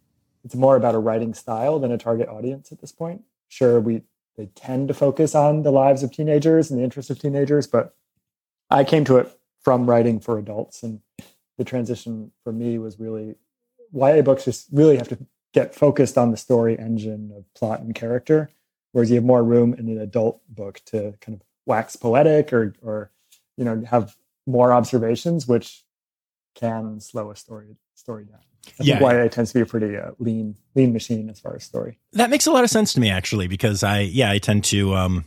it's 0.45 0.55
more 0.55 0.77
about 0.77 0.95
a 0.95 0.99
writing 0.99 1.35
style 1.35 1.79
than 1.79 1.93
a 1.93 1.99
target 1.99 2.29
audience 2.29 2.73
at 2.73 2.81
this 2.81 2.93
point. 2.93 3.23
Sure, 3.49 3.81
we 3.81 4.03
they 4.37 4.47
tend 4.47 4.89
to 4.89 4.95
focus 4.95 5.35
on 5.35 5.63
the 5.63 5.71
lives 5.71 6.03
of 6.03 6.11
teenagers 6.11 6.71
and 6.71 6.81
the 6.81 6.85
interests 6.85 7.11
of 7.11 7.21
teenagers, 7.21 7.67
but 7.67 7.95
I 8.71 8.83
came 8.83 9.05
to 9.05 9.19
it 9.19 9.31
from 9.63 9.89
writing 9.89 10.19
for 10.19 10.39
adults 10.39 10.83
and 10.83 11.01
the 11.59 11.65
transition 11.65 12.33
for 12.43 12.53
me 12.53 12.79
was 12.79 12.99
really 12.99 13.37
YA 13.93 14.23
books 14.23 14.45
just 14.45 14.69
really 14.73 14.97
have 14.97 15.09
to 15.09 15.19
get 15.53 15.75
focused 15.75 16.19
on 16.19 16.31
the 16.31 16.37
story 16.37 16.79
engine 16.79 17.33
of 17.37 17.45
plot 17.55 17.81
and 17.81 17.95
character. 17.95 18.51
whereas 18.93 19.11
you 19.11 19.17
have 19.17 19.25
more 19.25 19.43
room 19.45 19.75
in 19.75 19.89
an 19.89 20.01
adult 20.01 20.41
book 20.49 20.81
to 20.87 21.15
kind 21.21 21.37
of 21.39 21.43
wax 21.67 21.97
poetic 21.97 22.53
or 22.53 22.75
or 22.83 23.11
you 23.57 23.65
know 23.65 23.83
have 23.89 24.17
more 24.47 24.73
observations, 24.73 25.49
which 25.49 25.85
can 26.55 27.01
slow 27.01 27.31
a 27.31 27.37
story 27.37 27.77
story 27.95 28.25
down. 28.25 28.41
I 28.81 28.85
yeah, 28.85 28.99
think 28.99 29.13
YA 29.13 29.29
tends 29.29 29.53
to 29.53 29.59
be 29.59 29.63
a 29.63 29.67
pretty 29.67 29.97
uh, 29.97 30.13
lean 30.19 30.57
lean 30.75 30.93
machine 30.93 31.31
as 31.31 31.41
far 31.41 31.55
as 31.57 31.65
story. 31.65 31.99
That 32.13 32.31
makes 32.31 32.47
a 32.47 32.53
lot 32.53 32.65
of 32.65 32.71
sense 32.71 32.93
to 32.95 33.01
me 33.01 33.11
actually, 33.11 33.49
because 33.49 33.83
I 33.83 34.01
yeah 34.01 34.31
I 34.31 34.39
tend 34.39 34.65
to 34.65 34.95
um, 34.95 35.25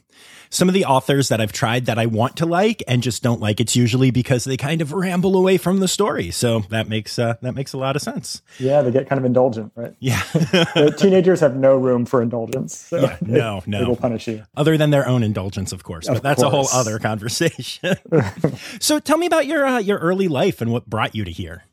some 0.50 0.68
of 0.68 0.74
the 0.74 0.86
authors 0.86 1.30
that 1.30 1.42
I've 1.42 1.52
tried 1.52 1.86
that 1.86 2.00
I 2.00 2.06
want 2.06 2.38
to 2.38 2.46
like 2.46 2.84
and 2.88 3.04
just 3.04 3.24
don't 3.24 3.40
like, 3.40 3.60
it's 3.60 3.76
usually 3.76 4.12
because 4.12 4.46
they 4.46 4.58
kind 4.58 4.82
of 4.82 4.94
ramble 4.94 5.36
away 5.36 5.58
from 5.58 5.80
the 5.80 5.88
story. 5.88 6.32
So 6.32 6.60
that 6.70 6.88
makes 6.88 7.20
uh, 7.20 7.36
that 7.42 7.56
makes 7.56 7.74
a 7.74 7.78
lot 7.78 7.96
of 7.96 8.02
sense. 8.02 8.42
Yeah, 8.60 8.82
they 8.82 8.92
get 8.92 9.08
kind 9.08 9.20
of 9.20 9.26
indulgent, 9.26 9.72
right? 9.76 9.94
Yeah, 10.00 10.22
teenagers 10.98 11.40
have 11.40 11.56
no 11.56 11.76
room 11.76 12.06
for 12.06 12.22
indulgence. 12.22 12.78
So 12.78 13.02
yeah, 13.02 13.18
no, 13.22 13.64
no, 13.68 13.80
they 13.80 13.86
will 13.86 13.96
punish 13.96 14.28
you. 14.28 14.44
Other 14.56 14.78
than 14.78 14.90
their 14.90 15.08
own 15.08 15.24
indulgence, 15.24 15.72
of 15.72 15.84
course. 15.84 16.08
Of 16.08 16.16
but 16.16 16.24
that's 16.24 16.42
course. 16.42 16.54
a 16.54 16.56
whole 16.56 16.80
other 16.80 17.00
conversation. 17.00 17.96
so 18.80 19.00
tell 19.00 19.18
me 19.18 19.26
about 19.26 19.46
your 19.46 19.66
uh, 19.66 19.80
your 19.80 20.00
early 20.00 20.28
life 20.28 20.62
and 20.62 20.72
what 20.72 20.86
brought 20.86 21.16
you 21.16 21.24
to 21.26 21.32
here. 21.32 21.64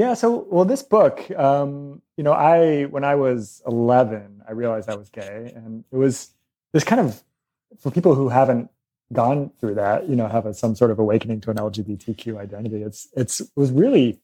Yeah, 0.00 0.14
so 0.14 0.46
well, 0.48 0.64
this 0.64 0.82
book, 0.82 1.30
um, 1.32 2.00
you 2.16 2.24
know, 2.24 2.32
I 2.32 2.84
when 2.84 3.04
I 3.04 3.16
was 3.16 3.60
11, 3.66 4.44
I 4.48 4.52
realized 4.52 4.88
I 4.88 4.94
was 4.94 5.10
gay, 5.10 5.52
and 5.54 5.84
it 5.92 5.96
was 5.96 6.30
this 6.72 6.84
kind 6.84 7.02
of 7.02 7.22
for 7.78 7.90
people 7.90 8.14
who 8.14 8.30
haven't 8.30 8.70
gone 9.12 9.50
through 9.60 9.74
that, 9.74 10.08
you 10.08 10.16
know, 10.16 10.26
have 10.26 10.46
a, 10.46 10.54
some 10.54 10.74
sort 10.74 10.90
of 10.90 10.98
awakening 10.98 11.42
to 11.42 11.50
an 11.50 11.58
LGBTQ 11.58 12.38
identity, 12.38 12.82
it's 12.82 13.08
it's 13.14 13.40
it 13.40 13.50
was 13.56 13.72
really 13.72 14.18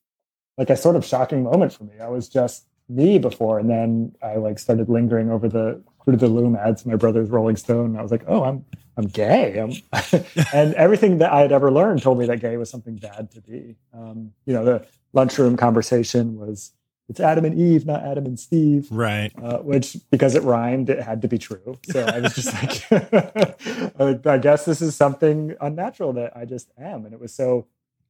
like 0.56 0.70
a 0.70 0.78
sort 0.78 0.96
of 0.96 1.04
shocking 1.04 1.42
moment 1.42 1.74
for 1.74 1.84
me. 1.84 2.00
I 2.00 2.08
was 2.08 2.26
just 2.26 2.64
me 2.88 3.18
before, 3.18 3.58
and 3.58 3.68
then 3.68 4.14
I 4.22 4.36
like 4.36 4.58
started 4.58 4.88
lingering 4.88 5.30
over 5.30 5.46
the 5.46 5.82
of 6.14 6.20
the 6.20 6.28
Loom 6.28 6.56
ads, 6.56 6.86
my 6.86 6.94
brother's 6.94 7.30
Rolling 7.30 7.56
Stone. 7.56 7.86
And 7.86 7.98
I 7.98 8.02
was 8.02 8.10
like, 8.10 8.24
oh, 8.26 8.44
I'm 8.44 8.64
I'm 8.96 9.06
gay. 9.06 9.58
I'm 9.58 9.72
and 10.54 10.74
everything 10.74 11.18
that 11.18 11.32
I 11.32 11.40
had 11.40 11.52
ever 11.52 11.70
learned 11.70 12.02
told 12.02 12.18
me 12.18 12.26
that 12.26 12.40
gay 12.40 12.56
was 12.56 12.70
something 12.70 12.96
bad 12.96 13.30
to 13.32 13.40
be. 13.40 13.76
Um, 13.92 14.32
you 14.46 14.54
know, 14.54 14.64
the 14.64 14.86
lunchroom 15.16 15.56
conversation 15.56 16.38
was 16.38 16.72
it's 17.08 17.20
Adam 17.20 17.44
and 17.44 17.58
Eve, 17.58 17.86
not 17.86 18.02
Adam 18.02 18.26
and 18.26 18.38
Steve. 18.38 18.88
Right. 18.90 19.32
Uh, 19.40 19.58
which, 19.58 19.96
because 20.10 20.34
it 20.34 20.42
rhymed, 20.42 20.90
it 20.90 21.00
had 21.00 21.22
to 21.22 21.28
be 21.28 21.38
true. 21.38 21.78
So 21.90 22.02
I 22.02 22.18
was 22.18 22.34
just 22.34 22.52
like, 22.52 24.26
I 24.26 24.38
guess 24.38 24.64
this 24.64 24.82
is 24.82 24.96
something 24.96 25.54
unnatural 25.60 26.12
that 26.14 26.36
I 26.36 26.44
just 26.44 26.70
am. 26.76 27.04
And 27.04 27.14
it 27.14 27.20
was 27.20 27.32
so 27.32 27.66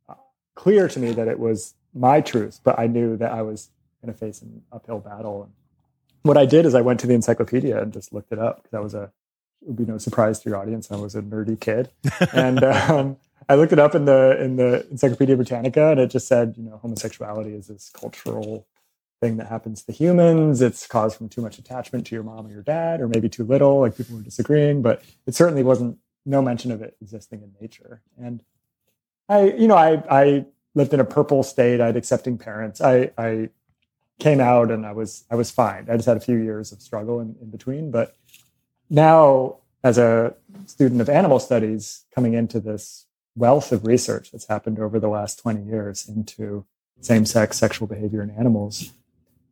uh, 0.09 0.15
clear 0.55 0.89
to 0.89 0.99
me 0.99 1.13
that 1.13 1.29
it 1.29 1.39
was 1.39 1.75
my 1.93 2.23
truth, 2.23 2.61
but 2.65 2.79
I 2.79 2.87
knew 2.87 3.19
that 3.19 3.33
I 3.33 3.43
was 3.43 3.69
going 4.03 4.15
to 4.15 4.19
face 4.19 4.41
an 4.41 4.63
uphill 4.73 5.01
battle. 5.01 5.43
And 5.43 5.53
what 6.23 6.39
I 6.39 6.47
did 6.47 6.65
is 6.65 6.75
I 6.75 6.81
went 6.81 6.99
to 7.01 7.07
the 7.07 7.15
encyclopedia 7.15 7.81
and 7.81 7.93
just 7.93 8.15
looked 8.15 8.33
it 8.33 8.39
up 8.39 8.63
because 8.63 8.75
I 8.75 8.81
was 8.81 8.95
a, 8.95 9.13
it 9.61 9.69
would 9.69 9.77
be 9.77 9.85
no 9.85 9.99
surprise 9.99 10.41
to 10.41 10.49
your 10.49 10.59
audience. 10.59 10.91
I 10.91 10.97
was 10.97 11.15
a 11.15 11.21
nerdy 11.21 11.61
kid. 11.61 11.91
and, 12.33 12.65
um, 12.65 13.19
I 13.49 13.55
looked 13.55 13.73
it 13.73 13.79
up 13.79 13.95
in 13.95 14.05
the 14.05 14.43
in 14.43 14.57
the 14.57 14.87
Encyclopedia 14.91 15.37
Britannica, 15.37 15.91
and 15.91 16.01
it 16.01 16.11
just 16.11 16.27
said, 16.27 16.55
you 16.57 16.65
know, 16.65 16.79
homosexuality 16.79 17.55
is 17.55 17.69
this 17.69 17.91
cultural 17.91 18.67
thing 19.21 19.37
that 19.37 19.47
happens 19.47 19.83
to 19.85 19.93
humans. 19.93 20.61
It's 20.61 20.87
caused 20.87 21.17
from 21.17 21.29
too 21.29 21.43
much 21.43 21.59
attachment 21.59 22.07
to 22.09 22.15
your 22.15 22.25
mom 22.25 22.47
or 22.47 22.51
your 22.51 22.63
dad, 22.63 23.01
or 23.01 23.09
maybe 23.09 23.29
too 23.29 23.45
little. 23.45 23.81
Like 23.81 23.97
people 23.97 24.17
were 24.17 24.23
disagreeing, 24.23 24.83
but 24.83 25.03
it 25.27 25.35
certainly 25.35 25.63
wasn't 25.63 25.99
no 26.25 26.43
mention 26.43 26.73
of 26.73 26.83
it 26.83 26.97
existing 27.01 27.43
in 27.43 27.53
nature. 27.61 28.03
And 28.19 28.43
I, 29.29 29.51
you 29.51 29.69
know, 29.69 29.77
I 29.77 30.03
I 30.11 30.47
lived 30.75 30.93
in 30.93 31.01
a 31.01 31.05
purple 31.05 31.43
state. 31.43 31.81
I 31.81 31.87
had 31.87 31.97
accepting 31.97 32.39
parents. 32.39 32.81
I 32.81 33.13
I 33.17 33.51
came 34.19 34.41
out 34.41 34.71
and 34.71 34.85
I 34.85 34.93
was 34.93 35.25
I 35.31 35.37
was 35.37 35.51
fine. 35.51 35.87
I 35.89 35.97
just 35.97 36.07
had 36.07 36.17
a 36.17 36.21
few 36.21 36.37
years 36.37 36.73
of 36.73 36.83
struggle 36.83 37.21
in, 37.21 37.37
in 37.41 37.51
between, 37.51 37.91
but 37.91 38.17
now 38.91 39.59
as 39.85 39.99
a 39.99 40.35
student 40.67 41.01
of 41.01 41.09
animal 41.09 41.39
studies 41.39 42.05
coming 42.13 42.35
into 42.35 42.59
this 42.59 43.06
wealth 43.37 43.71
of 43.71 43.87
research 43.87 44.33
that's 44.33 44.49
happened 44.49 44.79
over 44.79 44.99
the 44.99 45.09
last 45.09 45.39
20 45.39 45.63
years 45.63 46.09
into 46.09 46.65
same-sex 47.01 47.59
sexual 47.59 47.87
behavior 47.87 48.23
in 48.23 48.31
animals 48.31 48.93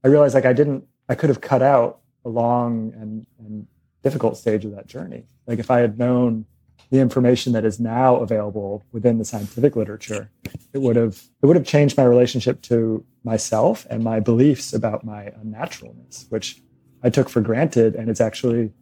I 0.04 0.08
realized 0.08 0.34
like 0.34 0.44
I 0.44 0.52
didn't, 0.52 0.86
I 1.08 1.14
could 1.14 1.30
have 1.30 1.40
cut 1.40 1.62
out 1.62 2.00
a 2.24 2.28
long 2.28 2.92
and, 2.94 3.26
and 3.38 3.66
difficult 4.02 4.36
stage 4.36 4.64
of 4.66 4.72
that 4.76 4.86
journey. 4.86 5.24
Like 5.46 5.58
if 5.58 5.70
I 5.70 5.80
had 5.80 5.98
known 5.98 6.44
the 6.90 7.00
information 7.00 7.54
that 7.54 7.64
is 7.64 7.80
now 7.80 8.16
available 8.16 8.84
within 8.92 9.18
the 9.18 9.24
scientific 9.24 9.76
literature, 9.76 10.30
it 10.74 10.82
would 10.82 10.96
have 10.96 11.22
it 11.42 11.46
would 11.46 11.56
have 11.56 11.66
changed 11.66 11.96
my 11.96 12.04
relationship 12.04 12.60
to 12.62 13.04
myself 13.24 13.86
and 13.88 14.04
my 14.04 14.20
beliefs 14.20 14.74
about 14.74 15.04
my 15.04 15.32
unnaturalness, 15.42 16.30
which 16.30 16.60
I 17.02 17.08
took 17.08 17.30
for 17.30 17.40
granted, 17.40 17.94
and 17.94 18.10
it's 18.10 18.20
actually 18.20 18.72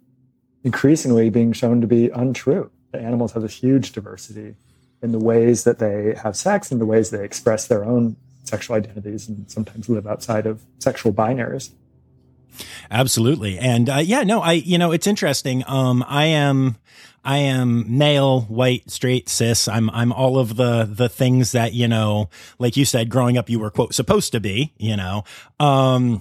increasingly 0.65 1.31
being 1.31 1.53
shown 1.53 1.81
to 1.81 1.87
be 1.87 2.11
untrue. 2.11 2.71
Animals 2.93 3.33
have 3.33 3.43
this 3.43 3.55
huge 3.55 3.93
diversity 3.93 4.57
in 5.03 5.13
the 5.13 5.19
ways 5.19 5.65
that 5.65 5.79
they 5.79 6.15
have 6.23 6.37
sex 6.37 6.71
and 6.71 6.81
the 6.81 6.87
ways 6.87 7.11
they 7.11 7.25
express 7.25 7.67
their 7.67 7.85
own 7.85 8.17
sexual 8.45 8.77
identities 8.77 9.29
and 9.29 9.51
sometimes 9.51 9.89
live 9.89 10.07
outside 10.07 10.47
of 10.47 10.63
sexual 10.79 11.13
binaries. 11.13 11.71
Absolutely. 12.91 13.59
And 13.59 13.89
uh, 13.89 13.97
yeah, 13.97 14.23
no, 14.23 14.41
I, 14.41 14.53
you 14.53 14.79
know, 14.79 14.93
it's 14.93 15.07
interesting. 15.07 15.65
Um, 15.67 16.05
I 16.07 16.27
am, 16.27 16.77
I 17.25 17.39
am 17.39 17.97
male, 17.97 18.43
white, 18.43 18.91
straight, 18.91 19.29
cis. 19.29 19.69
I'm, 19.69 19.89
I'm 19.91 20.13
all 20.13 20.39
of 20.39 20.57
the, 20.57 20.85
the 20.85 21.09
things 21.09 21.53
that, 21.53 21.73
you 21.73 21.89
know, 21.89 22.29
like 22.59 22.77
you 22.77 22.85
said, 22.85 23.09
growing 23.09 23.39
up, 23.39 23.49
you 23.49 23.59
were 23.59 23.71
quote 23.71 23.95
supposed 23.95 24.33
to 24.33 24.41
be, 24.41 24.75
you 24.77 24.97
know, 24.97 25.25
um, 25.59 26.21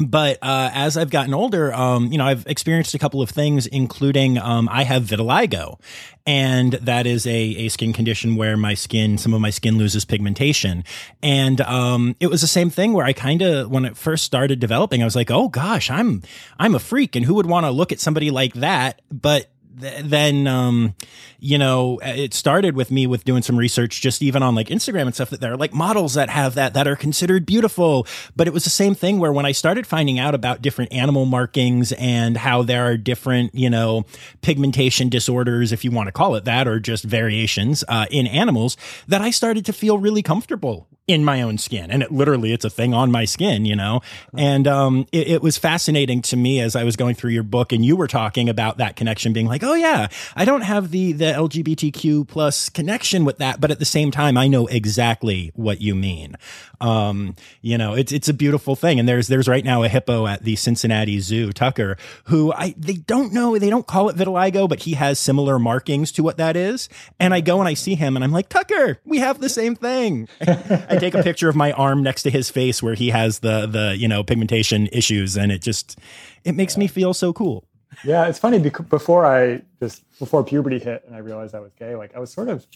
but 0.00 0.38
uh, 0.42 0.70
as 0.72 0.96
I've 0.96 1.10
gotten 1.10 1.34
older, 1.34 1.72
um, 1.72 2.12
you 2.12 2.18
know, 2.18 2.26
I've 2.26 2.46
experienced 2.46 2.94
a 2.94 2.98
couple 2.98 3.22
of 3.22 3.30
things, 3.30 3.66
including 3.66 4.38
um, 4.38 4.68
I 4.70 4.84
have 4.84 5.04
vitiligo, 5.04 5.80
and 6.26 6.72
that 6.74 7.06
is 7.06 7.26
a, 7.26 7.30
a 7.30 7.68
skin 7.68 7.92
condition 7.92 8.36
where 8.36 8.56
my 8.56 8.74
skin, 8.74 9.18
some 9.18 9.34
of 9.34 9.40
my 9.40 9.50
skin 9.50 9.78
loses 9.78 10.04
pigmentation, 10.04 10.84
and 11.22 11.60
um, 11.62 12.16
it 12.20 12.28
was 12.28 12.40
the 12.40 12.46
same 12.46 12.70
thing 12.70 12.92
where 12.92 13.06
I 13.06 13.12
kind 13.12 13.42
of, 13.42 13.70
when 13.70 13.84
it 13.84 13.96
first 13.96 14.24
started 14.24 14.60
developing, 14.60 15.02
I 15.02 15.04
was 15.04 15.16
like, 15.16 15.30
oh 15.30 15.48
gosh, 15.48 15.90
I'm 15.90 16.22
I'm 16.58 16.74
a 16.74 16.80
freak, 16.80 17.16
and 17.16 17.24
who 17.24 17.34
would 17.34 17.46
want 17.46 17.66
to 17.66 17.70
look 17.70 17.92
at 17.92 18.00
somebody 18.00 18.30
like 18.30 18.54
that? 18.54 19.02
But 19.10 19.50
then 19.80 20.46
um, 20.46 20.94
you 21.38 21.58
know 21.58 22.00
it 22.02 22.34
started 22.34 22.74
with 22.74 22.90
me 22.90 23.06
with 23.06 23.24
doing 23.24 23.42
some 23.42 23.56
research 23.56 24.00
just 24.00 24.22
even 24.22 24.42
on 24.42 24.54
like 24.54 24.68
instagram 24.68 25.02
and 25.02 25.14
stuff 25.14 25.30
that 25.30 25.40
there 25.40 25.52
are 25.52 25.56
like 25.56 25.72
models 25.72 26.14
that 26.14 26.28
have 26.30 26.54
that 26.54 26.74
that 26.74 26.86
are 26.88 26.96
considered 26.96 27.46
beautiful. 27.46 28.06
But 28.36 28.46
it 28.46 28.52
was 28.52 28.64
the 28.64 28.70
same 28.70 28.94
thing 28.94 29.18
where 29.18 29.32
when 29.32 29.46
i 29.46 29.52
started 29.52 29.86
finding 29.86 30.18
out 30.18 30.34
about 30.34 30.62
different 30.62 30.92
animal 30.92 31.26
markings 31.26 31.92
and 31.92 32.36
how 32.36 32.62
there 32.62 32.84
are 32.86 32.96
different 32.96 33.54
you 33.54 33.70
know 33.70 34.04
pigmentation 34.42 35.08
disorders 35.08 35.72
if 35.72 35.84
you 35.84 35.90
want 35.90 36.08
to 36.08 36.12
call 36.12 36.34
it 36.34 36.44
that 36.44 36.68
or 36.68 36.80
just 36.80 37.04
variations 37.04 37.84
uh, 37.88 38.06
in 38.10 38.26
animals 38.26 38.76
that 39.06 39.20
i 39.20 39.30
started 39.30 39.64
to 39.64 39.72
feel 39.72 39.98
really 39.98 40.22
comfortable 40.22 40.86
in 41.08 41.24
my 41.24 41.40
own 41.40 41.56
skin 41.56 41.90
and 41.90 42.02
it 42.02 42.12
literally 42.12 42.52
it's 42.52 42.66
a 42.66 42.70
thing 42.70 42.92
on 42.92 43.10
my 43.10 43.24
skin 43.24 43.64
you 43.64 43.74
know? 43.74 44.00
And 44.36 44.68
um 44.68 45.06
it, 45.10 45.28
it, 45.28 45.42
was 45.42 45.56
fascinating 45.56 46.20
to 46.22 46.36
me 46.36 46.60
as 46.60 46.76
i 46.76 46.84
was 46.84 46.96
going 46.96 47.14
through 47.14 47.30
your 47.30 47.42
book 47.42 47.72
and 47.72 47.84
you 47.84 47.96
were 47.96 48.06
talking 48.06 48.48
about 48.48 48.76
that 48.78 48.96
connection 48.96 49.32
being 49.32 49.46
like 49.46 49.62
oh 49.62 49.74
yeah 49.74 50.08
i 50.36 50.44
don't 50.44 50.60
have 50.60 50.90
the 50.90 51.12
the 51.12 51.26
lgbtq 51.26 52.28
plus 52.28 52.68
connection 52.68 53.24
with 53.24 53.38
that 53.38 53.60
but 53.60 53.70
at 53.70 53.78
the 53.78 53.84
same 53.84 54.10
time 54.10 54.36
i 54.36 54.46
know 54.46 54.66
exactly 54.66 55.50
what 55.54 55.80
you 55.80 55.94
mean. 55.94 56.36
Um 56.80 57.34
you 57.62 57.78
know 57.78 57.94
it's 57.94 58.12
it's 58.12 58.28
a 58.28 58.34
beautiful 58.34 58.76
thing 58.76 59.00
and 59.00 59.08
there's 59.08 59.28
there's 59.28 59.48
right 59.48 59.64
now 59.64 59.82
a 59.82 59.88
hippo 59.88 60.26
at 60.26 60.44
the 60.44 60.56
cincinnati 60.56 61.18
zoo 61.20 61.52
tucker 61.52 61.96
who 62.24 62.52
i 62.52 62.74
they 62.76 62.94
don't 62.94 63.32
know 63.32 63.58
they 63.58 63.70
don't 63.70 63.86
call 63.86 64.08
it 64.10 64.16
vitiligo 64.16 64.68
but 64.68 64.80
he 64.80 64.92
has 64.92 65.18
similar 65.18 65.58
markings 65.58 66.12
to 66.12 66.22
what 66.22 66.36
that 66.36 66.56
is 66.56 66.88
and 67.18 67.32
i 67.32 67.40
go 67.40 67.58
and 67.60 67.68
i 67.68 67.74
see 67.74 67.94
him 67.94 68.14
and 68.16 68.24
i'm 68.24 68.32
like 68.32 68.48
tucker 68.48 69.00
we 69.04 69.18
have 69.18 69.40
the 69.40 69.48
same 69.48 69.74
thing. 69.74 70.28
I 70.40 70.96
take 70.98 71.14
a 71.14 71.22
picture 71.22 71.48
of 71.48 71.56
my 71.56 71.72
arm 71.72 72.02
next 72.02 72.22
to 72.24 72.30
his 72.30 72.50
face 72.50 72.82
where 72.82 72.94
he 72.94 73.10
has 73.10 73.40
the 73.40 73.66
the 73.66 73.96
you 73.96 74.08
know 74.08 74.22
pigmentation 74.22 74.88
issues, 74.88 75.36
and 75.36 75.52
it 75.52 75.62
just 75.62 75.98
it 76.44 76.54
makes 76.54 76.76
me 76.76 76.86
feel 76.86 77.14
so 77.14 77.32
cool. 77.32 77.64
Yeah, 78.04 78.26
it's 78.28 78.38
funny 78.38 78.58
because 78.58 78.86
before 78.86 79.26
I 79.26 79.62
just 79.80 80.04
before 80.18 80.44
puberty 80.44 80.78
hit 80.78 81.04
and 81.06 81.14
I 81.14 81.18
realized 81.18 81.54
I 81.54 81.60
was 81.60 81.72
gay, 81.78 81.96
like 81.96 82.14
I 82.14 82.18
was 82.18 82.32
sort 82.32 82.48
of 82.48 82.66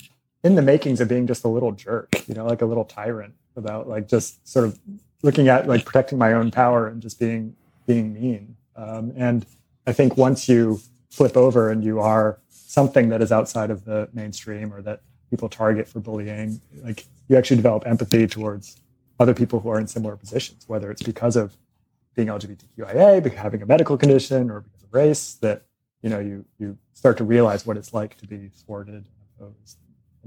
in 0.43 0.55
the 0.55 0.62
makings 0.62 1.00
of 1.00 1.09
being 1.09 1.26
just 1.26 1.45
a 1.45 1.49
little 1.49 1.73
jerk, 1.73 2.26
you 2.26 2.35
know, 2.35 2.47
like 2.47 2.62
a 2.62 2.67
little 2.67 2.85
tyrant 2.85 3.35
about 3.57 3.88
like 3.88 4.09
just 4.09 4.47
sort 4.49 4.64
of 4.64 4.79
looking 5.23 5.49
at 5.49 5.69
like 5.69 5.85
protecting 5.85 6.19
my 6.19 6.33
own 6.33 6.50
power 6.50 6.88
and 6.88 7.00
just 7.00 7.19
being 7.19 7.55
being 7.87 8.12
mean. 8.12 8.57
Um, 8.76 9.12
and 9.17 9.47
I 9.87 9.93
think 9.93 10.17
once 10.17 10.49
you 10.49 10.81
flip 11.11 11.37
over 11.37 11.71
and 11.71 11.85
you 11.85 12.00
are 12.00 12.38
something 12.49 13.11
that 13.11 13.21
is 13.21 13.31
outside 13.31 13.71
of 13.71 13.85
the 13.85 14.09
mainstream 14.12 14.73
or 14.73 14.81
that 14.83 15.02
people 15.31 15.49
target 15.49 15.87
for 15.87 16.00
bullying, 16.00 16.61
like 16.83 17.07
you 17.33 17.39
actually 17.39 17.57
develop 17.57 17.87
empathy 17.87 18.27
towards 18.27 18.77
other 19.19 19.35
people 19.35 19.59
who 19.61 19.71
are 19.71 19.81
in 19.81 19.87
similar 19.87 20.17
positions, 20.17 20.65
whether 20.69 20.91
it's 20.91 21.03
because 21.03 21.35
of 21.35 21.57
being 22.15 22.29
LGBTQIA, 22.29 23.33
having 23.35 23.62
a 23.62 23.67
medical 23.67 23.97
condition, 23.97 24.51
or 24.51 24.61
because 24.61 24.83
of 24.83 24.93
race, 24.93 25.35
that 25.41 25.65
you 26.03 26.11
know 26.11 26.21
you 26.21 26.45
you 26.59 26.77
start 26.93 27.17
to 27.17 27.25
realize 27.25 27.67
what 27.67 27.77
it's 27.77 27.95
like 27.95 28.17
to 28.19 28.27
be 28.27 28.49
thwarted 28.49 29.05
opposed. 29.39 29.79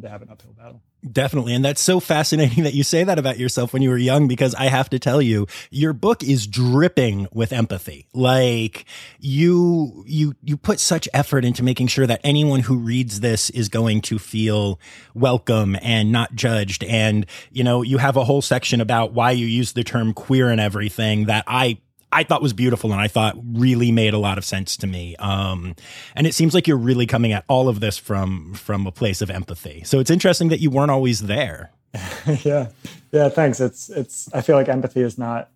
To 0.01 0.09
have 0.09 0.21
an 0.21 0.29
uphill 0.29 0.53
battle. 0.53 0.81
Definitely. 1.09 1.53
And 1.53 1.63
that's 1.63 1.81
so 1.81 1.99
fascinating 1.99 2.63
that 2.63 2.73
you 2.73 2.83
say 2.83 3.03
that 3.03 3.19
about 3.19 3.37
yourself 3.37 3.73
when 3.73 3.81
you 3.81 3.89
were 3.89 3.97
young, 3.97 4.27
because 4.27 4.55
I 4.55 4.65
have 4.65 4.89
to 4.89 4.99
tell 4.99 5.21
you, 5.21 5.47
your 5.69 5.93
book 5.93 6.23
is 6.23 6.47
dripping 6.47 7.27
with 7.31 7.53
empathy. 7.53 8.07
Like 8.13 8.85
you, 9.19 10.03
you, 10.07 10.35
you 10.43 10.57
put 10.57 10.79
such 10.79 11.07
effort 11.13 11.45
into 11.45 11.63
making 11.63 11.87
sure 11.87 12.07
that 12.07 12.21
anyone 12.23 12.61
who 12.61 12.77
reads 12.77 13.19
this 13.19 13.49
is 13.51 13.69
going 13.69 14.01
to 14.01 14.17
feel 14.17 14.79
welcome 15.13 15.77
and 15.81 16.11
not 16.11 16.33
judged. 16.33 16.83
And, 16.83 17.25
you 17.51 17.63
know, 17.63 17.83
you 17.83 17.99
have 17.99 18.17
a 18.17 18.23
whole 18.23 18.41
section 18.41 18.81
about 18.81 19.13
why 19.13 19.31
you 19.31 19.45
use 19.45 19.73
the 19.73 19.83
term 19.83 20.13
queer 20.13 20.49
and 20.49 20.59
everything 20.59 21.25
that 21.25 21.43
I 21.47 21.77
I 22.15 22.23
thought 22.23 22.41
was 22.41 22.53
beautiful 22.53 22.93
and 22.93 23.01
I 23.01 23.09
thought 23.09 23.35
really 23.43 23.91
made 23.91 24.13
a 24.13 24.17
lot 24.17 24.37
of 24.37 24.45
sense 24.45 24.77
to 24.77 24.87
me. 24.87 25.17
Um, 25.17 25.75
and 26.15 26.25
it 26.25 26.33
seems 26.33 26.53
like 26.53 26.65
you're 26.65 26.77
really 26.77 27.05
coming 27.05 27.33
at 27.33 27.43
all 27.49 27.67
of 27.67 27.81
this 27.81 27.97
from 27.97 28.53
from 28.53 28.87
a 28.87 28.91
place 28.91 29.21
of 29.21 29.29
empathy. 29.29 29.83
So 29.83 29.99
it's 29.99 30.09
interesting 30.09 30.47
that 30.47 30.61
you 30.61 30.69
weren't 30.69 30.91
always 30.91 31.19
there. 31.21 31.71
yeah, 32.43 32.69
yeah. 33.11 33.27
Thanks. 33.27 33.59
It's 33.59 33.89
it's. 33.89 34.33
I 34.33 34.39
feel 34.41 34.55
like 34.55 34.69
empathy 34.69 35.01
is 35.01 35.17
not. 35.17 35.49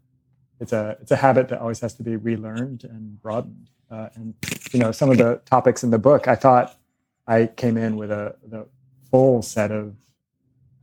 It's 0.59 0.73
a 0.73 0.97
it's 1.01 1.11
a 1.11 1.15
habit 1.15 1.47
that 1.47 1.61
always 1.61 1.79
has 1.79 1.93
to 1.95 2.03
be 2.03 2.17
relearned 2.17 2.83
and 2.83 3.21
broadened. 3.21 3.69
Uh, 3.89 4.09
and 4.15 4.33
you 4.73 4.79
know, 4.79 4.91
some 4.91 5.09
of 5.09 5.17
the 5.17 5.41
topics 5.45 5.81
in 5.81 5.91
the 5.91 5.97
book, 5.97 6.27
I 6.27 6.35
thought 6.35 6.77
I 7.25 7.47
came 7.47 7.77
in 7.77 7.95
with 7.95 8.11
a 8.11 8.35
the 8.45 8.67
full 9.09 9.41
set 9.41 9.71
of 9.71 9.95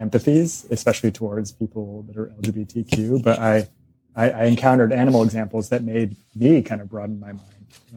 empathies, 0.01 0.71
especially 0.71 1.13
towards 1.13 1.53
people 1.53 2.03
that 2.09 2.17
are 2.17 2.33
LGBTQ. 2.41 3.23
But 3.23 3.39
I 3.39 3.69
I, 4.17 4.31
I, 4.31 4.45
encountered 4.45 4.93
animal 4.93 5.23
examples 5.23 5.69
that 5.69 5.85
made 5.85 6.17
me 6.35 6.63
kind 6.63 6.81
of 6.81 6.89
broaden 6.89 7.21
my 7.21 7.33
mind 7.33 7.41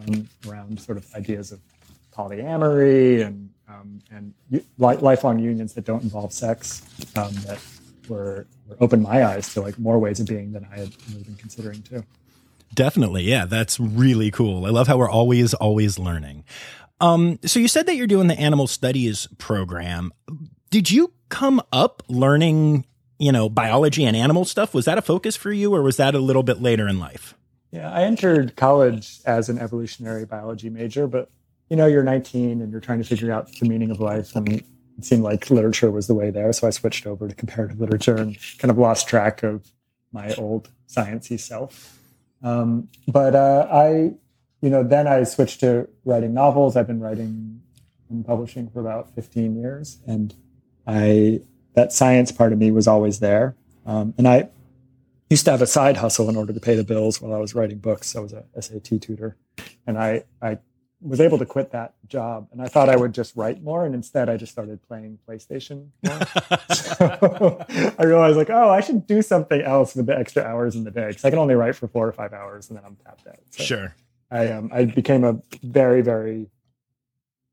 um, 0.08 0.30
around 0.48 0.80
sort 0.80 0.98
of 0.98 1.08
ideas 1.16 1.52
of 1.52 1.60
polyamory 2.14 3.26
and 3.26 3.50
um, 3.70 4.02
and 4.12 4.34
lifelong 4.78 5.40
unions 5.40 5.74
that 5.74 5.86
don't 5.86 6.04
involve 6.04 6.34
sex 6.34 6.82
um, 7.16 7.34
that 7.46 7.60
were, 8.08 8.48
were 8.68 8.78
opened 8.80 9.04
my 9.04 9.24
eyes 9.24 9.54
to 9.54 9.62
like 9.62 9.78
more 9.78 10.00
ways 10.00 10.20
of 10.20 10.28
being 10.28 10.52
than 10.52 10.68
I 10.72 10.80
had 10.80 10.98
been 11.08 11.36
considering 11.36 11.82
too. 11.84 12.04
Definitely, 12.74 13.24
yeah, 13.24 13.46
that's 13.46 13.80
really 13.80 14.32
cool. 14.32 14.66
I 14.66 14.70
love 14.70 14.88
how 14.88 14.98
we're 14.98 15.10
always 15.10 15.54
always 15.56 15.98
learning. 16.00 16.44
Um, 17.02 17.40
so 17.46 17.60
you 17.60 17.68
said 17.68 17.86
that 17.86 17.96
you're 17.96 18.08
doing 18.08 18.28
the 18.28 18.40
animal 18.40 18.68
studies 18.68 19.28
program. 19.38 20.12
Did 20.70 20.92
you 20.92 21.14
come 21.30 21.62
up 21.72 22.04
learning 22.08 22.86
you 23.20 23.32
know, 23.32 23.50
biology 23.50 24.06
and 24.06 24.16
animal 24.16 24.46
stuff. 24.46 24.74
Was 24.74 24.86
that 24.86 24.98
a 24.98 25.02
focus 25.02 25.36
for 25.36 25.52
you 25.52 25.76
or 25.76 25.84
was 25.84 25.98
that 25.98 26.16
a 26.16 26.20
little 26.20 26.44
bit 26.44 26.62
later 26.62 26.88
in 26.88 27.00
life? 27.00 27.36
Yeah, 27.72 27.92
I 27.92 28.04
entered 28.04 28.56
college 28.56 29.20
as 29.26 29.50
an 29.50 29.60
evolutionary 29.60 30.26
biology 30.26 30.70
major, 30.70 31.06
but 31.06 31.30
you 31.70 31.76
know, 31.76 31.86
you're 31.86 32.04
19 32.04 32.62
and 32.62 32.72
you're 32.72 32.82
trying 32.82 32.98
to 32.98 33.04
figure 33.04 33.32
out 33.32 33.52
the 33.60 33.68
meaning 33.68 33.92
of 33.92 34.00
life 34.00 34.36
and 34.36 34.50
it 34.50 34.66
seemed 35.02 35.22
like 35.22 35.52
literature 35.52 35.92
was 35.92 36.08
the 36.08 36.16
way 36.16 36.32
there. 36.32 36.52
So 36.54 36.66
I 36.66 36.72
switched 36.72 37.06
over 37.06 37.28
to 37.28 37.36
comparative 37.36 37.80
literature 37.80 38.16
and 38.16 38.38
kind 38.58 38.72
of 38.72 38.78
lost 38.78 39.08
track 39.08 39.44
of 39.44 39.72
my 40.12 40.34
old 40.34 40.70
sciencey 40.88 41.40
self. 41.40 42.00
Um, 42.42 42.90
but 43.08 43.36
uh, 43.36 43.68
I, 43.72 44.14
you 44.62 44.70
know, 44.70 44.84
then 44.84 45.08
I 45.08 45.24
switched 45.24 45.60
to 45.60 45.88
writing 46.06 46.34
novels. 46.34 46.76
I've 46.76 46.88
been 46.88 47.00
writing 47.00 47.62
and 48.10 48.26
publishing 48.26 48.70
for 48.70 48.80
about 48.80 49.14
15 49.14 49.56
years. 49.56 50.00
And 50.08 50.34
I 50.88 51.42
that 51.80 51.94
science 51.94 52.32
part 52.32 52.52
of 52.52 52.60
me 52.60 52.72
was 52.72 52.88
always 52.88 53.20
there. 53.20 53.56
Um, 53.86 54.14
and 54.18 54.28
I 54.28 54.50
used 55.30 55.46
to 55.46 55.52
have 55.52 55.62
a 55.62 55.68
side 55.68 55.98
hustle 55.98 56.30
in 56.30 56.36
order 56.36 56.52
to 56.52 56.60
pay 56.60 56.76
the 56.76 56.84
bills 56.84 57.22
while 57.22 57.34
I 57.34 57.38
was 57.38 57.56
writing 57.56 57.78
books. 57.78 58.16
I 58.16 58.20
was 58.20 58.34
a 58.34 58.44
SAT 58.62 59.02
tutor, 59.02 59.38
and 59.88 59.98
I 59.98 60.24
I 60.42 60.58
was 61.02 61.22
able 61.22 61.38
to 61.38 61.46
quit 61.46 61.72
that 61.72 61.94
job. 62.08 62.50
And 62.52 62.62
I 62.62 62.68
thought 62.68 62.90
I 62.90 62.98
would 62.98 63.14
just 63.14 63.34
write 63.38 63.64
more, 63.64 63.86
and 63.86 63.96
instead 63.96 64.28
I 64.30 64.36
just 64.36 64.52
started 64.52 64.86
playing 64.88 65.20
PlayStation. 65.26 65.88
so 66.74 67.66
I 67.98 68.04
realized 68.04 68.36
like, 68.36 68.50
oh, 68.50 68.70
I 68.70 68.82
should 68.82 69.08
do 69.08 69.22
something 69.22 69.62
else 69.62 69.96
with 69.96 70.08
the 70.08 70.18
extra 70.18 70.44
hours 70.44 70.76
in 70.76 70.84
the 70.84 70.92
day 70.92 71.08
because 71.08 71.24
I 71.24 71.30
can 71.30 71.40
only 71.40 71.56
write 71.56 71.76
for 71.76 71.88
four 71.88 72.06
or 72.06 72.12
five 72.12 72.34
hours, 72.34 72.70
and 72.70 72.78
then 72.78 72.84
I'm 72.86 72.98
tapped 72.98 73.26
out. 73.26 73.40
So 73.52 73.64
sure. 73.64 73.96
I 74.30 74.48
um 74.48 74.70
I 74.74 74.84
became 74.86 75.24
a 75.24 75.42
very 75.64 76.02
very 76.02 76.50